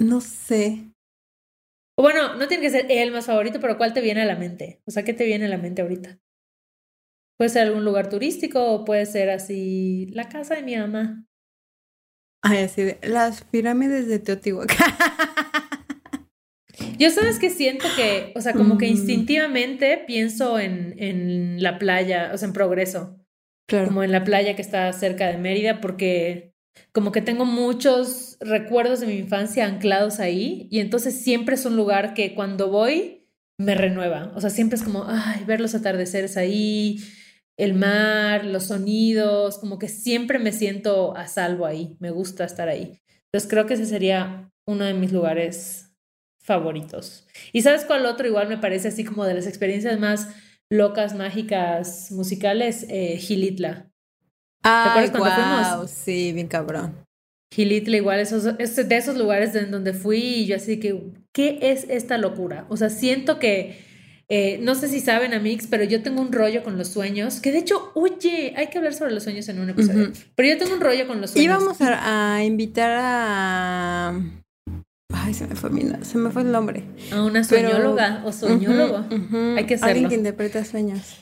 No 0.00 0.22
sé. 0.22 0.90
Bueno, 1.98 2.36
no 2.36 2.48
tiene 2.48 2.62
que 2.62 2.70
ser 2.70 2.86
el 2.88 3.12
más 3.12 3.26
favorito, 3.26 3.60
pero 3.60 3.76
¿cuál 3.76 3.92
te 3.92 4.00
viene 4.00 4.22
a 4.22 4.24
la 4.24 4.34
mente? 4.34 4.80
O 4.86 4.90
sea, 4.90 5.04
¿qué 5.04 5.12
te 5.12 5.26
viene 5.26 5.44
a 5.44 5.48
la 5.48 5.58
mente 5.58 5.82
ahorita? 5.82 6.18
Puede 7.36 7.50
ser 7.50 7.66
algún 7.66 7.84
lugar 7.84 8.08
turístico 8.08 8.72
o 8.72 8.84
puede 8.86 9.04
ser 9.04 9.28
así 9.28 10.06
la 10.12 10.30
casa 10.30 10.54
de 10.54 10.62
mi 10.62 10.76
mamá. 10.76 11.26
Ay, 12.42 12.64
así 12.64 12.82
de 12.82 12.98
las 13.02 13.44
pirámides 13.44 14.08
de 14.08 14.18
Teotihuacán. 14.18 14.78
Yo 16.98 17.10
sabes 17.10 17.38
que 17.38 17.50
siento 17.50 17.86
que, 17.96 18.32
o 18.36 18.40
sea, 18.40 18.52
como 18.52 18.76
que 18.78 18.86
Mm. 18.86 18.90
instintivamente 18.90 20.02
pienso 20.06 20.58
en, 20.58 20.94
en 20.98 21.62
la 21.62 21.78
playa, 21.78 22.30
o 22.34 22.38
sea, 22.38 22.46
en 22.48 22.52
progreso, 22.52 23.16
Claro. 23.66 23.86
como 23.88 24.02
en 24.02 24.12
la 24.12 24.24
playa 24.24 24.56
que 24.56 24.62
está 24.62 24.92
cerca 24.92 25.28
de 25.28 25.38
Mérida, 25.38 25.80
porque 25.80 26.54
como 26.92 27.12
que 27.12 27.22
tengo 27.22 27.44
muchos 27.44 28.36
recuerdos 28.40 29.00
de 29.00 29.06
mi 29.06 29.14
infancia 29.18 29.66
anclados 29.66 30.18
ahí 30.20 30.66
y 30.70 30.80
entonces 30.80 31.14
siempre 31.14 31.54
es 31.54 31.64
un 31.66 31.76
lugar 31.76 32.14
que 32.14 32.34
cuando 32.34 32.68
voy 32.70 33.28
me 33.58 33.74
renueva, 33.74 34.32
o 34.34 34.40
sea, 34.40 34.50
siempre 34.50 34.76
es 34.76 34.82
como, 34.82 35.04
ay, 35.06 35.44
ver 35.44 35.60
los 35.60 35.74
atardeceres 35.74 36.36
ahí, 36.36 36.98
el 37.58 37.74
mar, 37.74 38.44
los 38.46 38.64
sonidos, 38.64 39.58
como 39.58 39.78
que 39.78 39.88
siempre 39.88 40.38
me 40.38 40.50
siento 40.52 41.14
a 41.16 41.26
salvo 41.28 41.66
ahí, 41.66 41.96
me 42.00 42.10
gusta 42.10 42.44
estar 42.44 42.68
ahí. 42.68 42.98
Entonces 43.26 43.50
creo 43.50 43.66
que 43.66 43.74
ese 43.74 43.84
sería 43.86 44.50
uno 44.66 44.84
de 44.86 44.94
mis 44.94 45.12
lugares 45.12 45.89
favoritos. 46.50 47.28
¿Y 47.52 47.62
sabes 47.62 47.84
cuál 47.84 48.06
otro 48.06 48.26
igual 48.26 48.48
me 48.48 48.58
parece 48.58 48.88
así 48.88 49.04
como 49.04 49.24
de 49.24 49.34
las 49.34 49.46
experiencias 49.46 50.00
más 50.00 50.30
locas, 50.68 51.14
mágicas, 51.14 52.10
musicales? 52.10 52.86
Eh, 52.88 53.18
Gilitla. 53.18 53.88
Ay, 54.64 54.88
acuerdas 54.88 55.10
cuando 55.12 55.28
guau, 55.28 55.70
fuimos? 55.70 55.90
Sí, 55.92 56.32
bien 56.32 56.48
cabrón. 56.48 56.96
Gilitla 57.54 57.96
igual, 57.96 58.18
esos, 58.18 58.46
es 58.58 58.76
de 58.76 58.96
esos 58.96 59.16
lugares 59.16 59.54
en 59.54 59.70
donde 59.70 59.92
fui 59.92 60.18
y 60.18 60.46
yo 60.46 60.56
así 60.56 60.80
que, 60.80 61.12
¿qué 61.32 61.60
es 61.62 61.86
esta 61.88 62.18
locura? 62.18 62.66
O 62.68 62.76
sea, 62.76 62.90
siento 62.90 63.38
que, 63.38 63.78
eh, 64.28 64.58
no 64.60 64.74
sé 64.74 64.88
si 64.88 64.98
saben, 64.98 65.32
Amix, 65.32 65.68
pero 65.68 65.84
yo 65.84 66.02
tengo 66.02 66.20
un 66.20 66.32
rollo 66.32 66.64
con 66.64 66.76
los 66.78 66.88
sueños, 66.88 67.40
que 67.40 67.52
de 67.52 67.58
hecho, 67.58 67.92
oye, 67.94 68.54
hay 68.56 68.66
que 68.70 68.78
hablar 68.78 68.94
sobre 68.94 69.12
los 69.12 69.22
sueños 69.22 69.48
en 69.48 69.60
un 69.60 69.70
episodio, 69.70 70.10
pero 70.34 70.48
yo 70.48 70.58
tengo 70.58 70.74
un 70.74 70.80
rollo 70.80 71.06
con 71.06 71.20
los 71.20 71.30
sueños. 71.30 71.44
Íbamos 71.44 71.80
a, 71.80 72.34
a 72.34 72.44
invitar 72.44 72.90
a. 73.00 74.39
Ay, 75.12 75.34
se 75.34 75.46
me 75.46 75.54
fue 75.56 75.70
se 76.02 76.18
me 76.18 76.30
fue 76.30 76.42
el 76.42 76.52
nombre. 76.52 76.84
A 77.12 77.22
una 77.22 77.42
Pero- 77.48 77.68
soñóloga 77.70 78.22
o 78.24 78.32
soñólogo. 78.32 78.98
Ujú, 79.00 79.14
ujú. 79.16 79.36
Hay 79.56 79.66
que 79.66 79.74
Alguien 79.74 79.82
hacerlo. 79.90 80.08
que 80.08 80.14
interpreta 80.14 80.64
sueños. 80.64 81.16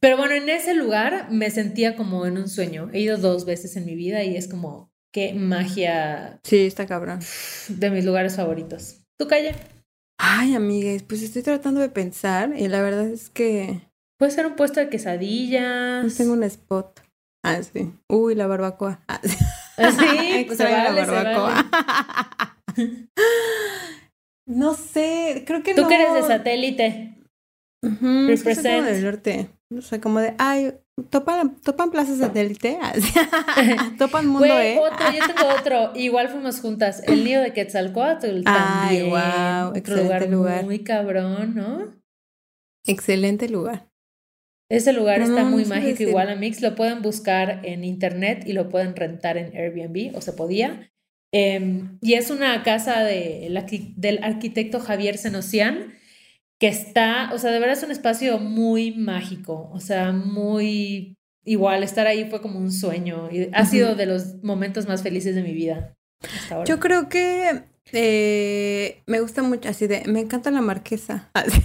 Pero 0.00 0.16
bueno, 0.16 0.34
en 0.34 0.48
ese 0.48 0.74
lugar 0.74 1.28
me 1.30 1.50
sentía 1.50 1.96
como 1.96 2.24
en 2.26 2.38
un 2.38 2.48
sueño. 2.48 2.88
He 2.92 3.00
ido 3.00 3.16
dos 3.18 3.44
veces 3.44 3.76
en 3.76 3.84
mi 3.86 3.94
vida 3.94 4.22
y 4.24 4.36
es 4.36 4.48
como, 4.48 4.90
qué 5.12 5.34
magia 5.34 6.40
Sí, 6.44 6.58
está 6.66 6.86
cabrón. 6.86 7.20
de 7.68 7.90
mis 7.90 8.04
lugares 8.04 8.36
favoritos. 8.36 9.02
¿Tu 9.18 9.26
calle? 9.28 9.54
Ay, 10.18 10.54
amigues, 10.54 11.02
pues 11.02 11.22
estoy 11.22 11.42
tratando 11.42 11.80
de 11.80 11.88
pensar 11.88 12.52
y 12.56 12.68
la 12.68 12.82
verdad 12.82 13.06
es 13.08 13.30
que 13.30 13.80
Puede 14.18 14.32
ser 14.32 14.46
un 14.46 14.54
puesto 14.54 14.80
de 14.80 14.88
quesadillas. 14.90 16.14
tengo 16.16 16.34
un 16.34 16.44
spot. 16.44 17.00
Ah, 17.42 17.58
sí. 17.62 17.90
Uy, 18.08 18.34
la 18.34 18.46
barbacoa. 18.46 19.00
Ah, 19.08 19.18
sí. 19.22 19.36
Ah, 19.78 19.90
pues 20.46 20.58
se 20.58 20.64
vale, 20.64 21.04
se 21.04 21.10
barbacoa. 21.10 21.54
vale. 21.70 22.50
no 24.46 24.74
sé, 24.74 25.44
creo 25.46 25.62
que 25.62 25.74
Tú 25.74 25.82
no. 25.82 25.88
que 25.88 25.94
eres 25.94 26.14
de 26.14 26.22
satélite. 26.22 27.16
Ujú, 27.82 28.28
es 28.30 28.42
que 28.42 28.54
soy 28.54 28.64
como 28.64 28.80
Represent. 28.80 28.86
del 28.86 29.04
norte. 29.04 29.50
O 29.76 29.80
sea, 29.82 30.00
como 30.00 30.20
de, 30.20 30.34
ay, 30.38 30.74
topan, 31.10 31.56
topan 31.62 31.90
Plaza 31.90 32.16
Satélite. 32.16 32.78
Así. 32.82 33.12
topan 33.98 34.26
Mundo 34.26 34.46
Güey, 34.48 34.74
E. 34.74 34.78
otro, 34.78 35.06
yo 35.12 35.34
tengo 35.34 35.48
otro. 35.58 35.92
Igual 35.94 36.28
fuimos 36.28 36.60
juntas. 36.60 37.02
El 37.06 37.24
nido 37.24 37.40
de 37.42 37.52
Quetzalcoatl 37.52 38.26
Ay, 38.26 38.42
también. 38.44 39.08
guau, 39.10 39.68
Otro 39.68 39.78
excelente 39.78 40.02
lugar, 40.04 40.28
lugar. 40.30 40.64
muy 40.64 40.80
cabrón, 40.80 41.54
¿no? 41.54 41.94
Excelente 42.86 43.48
lugar. 43.48 43.88
Ese 44.70 44.92
lugar 44.92 45.18
No, 45.20 45.24
está 45.26 45.44
muy 45.44 45.62
no 45.64 45.70
mágico, 45.70 46.02
igual 46.02 46.28
a 46.30 46.36
Mix. 46.36 46.60
Lo 46.62 46.74
pueden 46.76 47.02
buscar 47.02 47.60
en 47.64 47.82
internet 47.84 48.44
y 48.46 48.52
lo 48.52 48.68
pueden 48.68 48.94
rentar 48.94 49.36
en 49.36 49.56
Airbnb, 49.56 50.16
o 50.16 50.20
se 50.20 50.32
podía. 50.32 50.90
Em, 51.32 51.98
y 52.00 52.14
es 52.14 52.30
una 52.30 52.62
casa 52.62 53.04
de, 53.04 53.48
del 53.96 54.24
arquitecto 54.24 54.80
Javier 54.80 55.16
Senosian, 55.16 55.94
que 56.58 56.68
está, 56.68 57.30
o 57.32 57.38
sea, 57.38 57.52
de 57.52 57.58
verdad 57.58 57.76
es 57.76 57.84
un 57.84 57.90
espacio 57.90 58.38
muy 58.38 58.92
mágico, 58.92 59.70
o 59.72 59.80
sea, 59.80 60.12
muy 60.12 61.16
igual. 61.44 61.82
Estar 61.82 62.06
ahí 62.06 62.28
fue 62.28 62.42
como 62.42 62.58
un 62.58 62.72
sueño 62.72 63.30
y 63.30 63.48
ha 63.52 63.64
sido 63.64 63.94
de 63.94 64.06
los 64.06 64.42
momentos 64.42 64.86
más 64.86 65.02
felices 65.02 65.34
de 65.34 65.42
mi 65.42 65.52
vida 65.52 65.94
hasta 66.22 66.56
ahora. 66.56 66.66
Yo 66.68 66.78
creo 66.80 67.08
que 67.08 67.62
eh, 67.92 69.02
me 69.06 69.20
gusta 69.20 69.42
mucho, 69.42 69.68
así 69.68 69.86
de, 69.86 70.02
me 70.06 70.20
encanta 70.20 70.50
la 70.50 70.60
marquesa. 70.60 71.28
Así. 71.34 71.60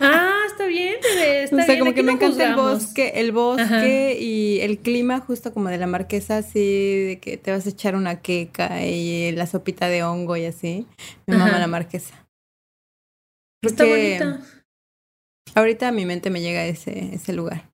Ah, 0.00 0.42
está 0.46 0.66
bien, 0.66 0.96
bebé, 1.02 1.44
está 1.44 1.56
o 1.56 1.58
sea, 1.60 1.66
bien. 1.66 1.78
como 1.78 1.90
aquí 1.90 1.96
que 1.96 2.02
me 2.02 2.12
encanta 2.12 2.48
el 2.48 2.54
bosque, 2.56 3.12
el 3.16 3.32
bosque 3.32 3.62
Ajá. 3.62 3.86
y 3.86 4.60
el 4.60 4.78
clima 4.78 5.20
justo 5.20 5.52
como 5.52 5.68
de 5.68 5.78
la 5.78 5.86
marquesa, 5.86 6.38
así 6.38 7.04
de 7.04 7.18
que 7.20 7.36
te 7.36 7.50
vas 7.50 7.66
a 7.66 7.70
echar 7.70 7.96
una 7.96 8.20
queca 8.22 8.84
y 8.84 9.32
la 9.32 9.46
sopita 9.46 9.88
de 9.88 10.02
hongo 10.02 10.36
y 10.36 10.46
así. 10.46 10.86
Me 11.26 11.36
mama 11.36 11.58
la 11.58 11.66
marquesa. 11.66 12.26
Está 13.62 13.84
bonita. 13.84 14.40
Ahorita 15.54 15.88
a 15.88 15.92
mi 15.92 16.04
mente 16.04 16.30
me 16.30 16.40
llega 16.40 16.66
ese, 16.66 17.14
ese 17.14 17.32
lugar. 17.32 17.70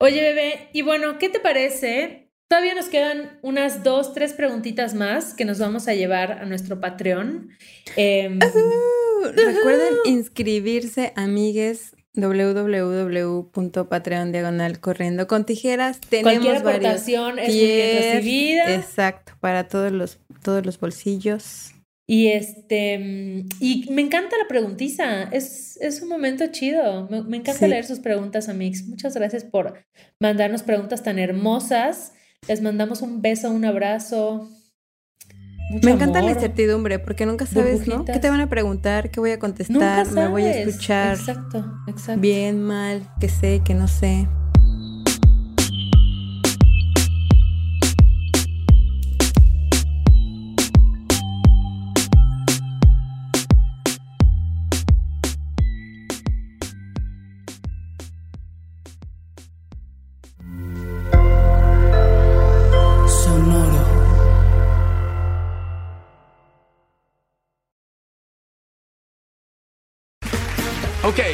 Oye, 0.00 0.20
bebé, 0.20 0.68
y 0.72 0.82
bueno, 0.82 1.18
¿qué 1.18 1.28
te 1.28 1.38
parece? 1.38 2.31
Todavía 2.52 2.74
nos 2.74 2.90
quedan 2.90 3.38
unas 3.40 3.82
dos, 3.82 4.12
tres 4.12 4.34
preguntitas 4.34 4.92
más 4.92 5.32
que 5.32 5.46
nos 5.46 5.58
vamos 5.58 5.88
a 5.88 5.94
llevar 5.94 6.32
a 6.32 6.44
nuestro 6.44 6.82
Patreon. 6.82 7.48
Uh, 7.96 8.38
recuerden 9.34 9.94
inscribirse, 10.04 11.14
amigues 11.16 11.96
www.patreon 12.12 12.72
diagonal 14.32 14.80
corriendo 14.80 15.26
con 15.26 15.46
tijeras. 15.46 15.98
Tenemos 15.98 16.44
Cualquier 16.44 16.56
aportación 16.56 17.38
es 17.38 17.54
muy 17.54 17.82
recibida. 18.18 18.74
Exacto, 18.74 19.32
para 19.40 19.66
todos 19.66 19.90
los, 19.90 20.18
todos 20.42 20.66
los 20.66 20.78
bolsillos. 20.78 21.72
Y 22.06 22.26
este 22.32 23.46
y 23.60 23.88
me 23.90 24.02
encanta 24.02 24.36
la 24.36 24.46
preguntiza. 24.46 25.22
Es, 25.32 25.78
es 25.80 26.02
un 26.02 26.10
momento 26.10 26.48
chido. 26.48 27.08
Me, 27.08 27.38
encanta 27.38 27.66
leer 27.66 27.86
sus 27.86 28.00
preguntas, 28.00 28.50
Amix. 28.50 28.86
Muchas 28.86 29.14
gracias 29.14 29.42
por 29.42 29.82
mandarnos 30.20 30.62
preguntas 30.62 31.02
tan 31.02 31.18
hermosas. 31.18 32.12
Les 32.48 32.60
mandamos 32.60 33.02
un 33.02 33.22
beso, 33.22 33.50
un 33.52 33.64
abrazo. 33.64 34.48
me 35.82 35.92
encanta 35.92 36.20
la 36.20 36.32
incertidumbre 36.32 36.98
porque 36.98 37.24
nunca 37.24 37.46
sabes, 37.46 37.86
¿no? 37.86 38.04
¿Qué 38.04 38.18
te 38.18 38.28
van 38.28 38.40
a 38.40 38.48
preguntar? 38.48 39.10
¿Qué 39.10 39.20
voy 39.20 39.30
a 39.30 39.38
contestar? 39.38 40.10
¿Me 40.10 40.26
voy 40.26 40.42
a 40.42 40.50
escuchar? 40.50 41.16
Exacto, 41.16 41.64
exacto. 41.86 42.20
Bien, 42.20 42.60
mal, 42.60 43.08
que 43.20 43.28
sé, 43.28 43.62
que 43.64 43.74
no 43.74 43.86
sé. 43.86 44.26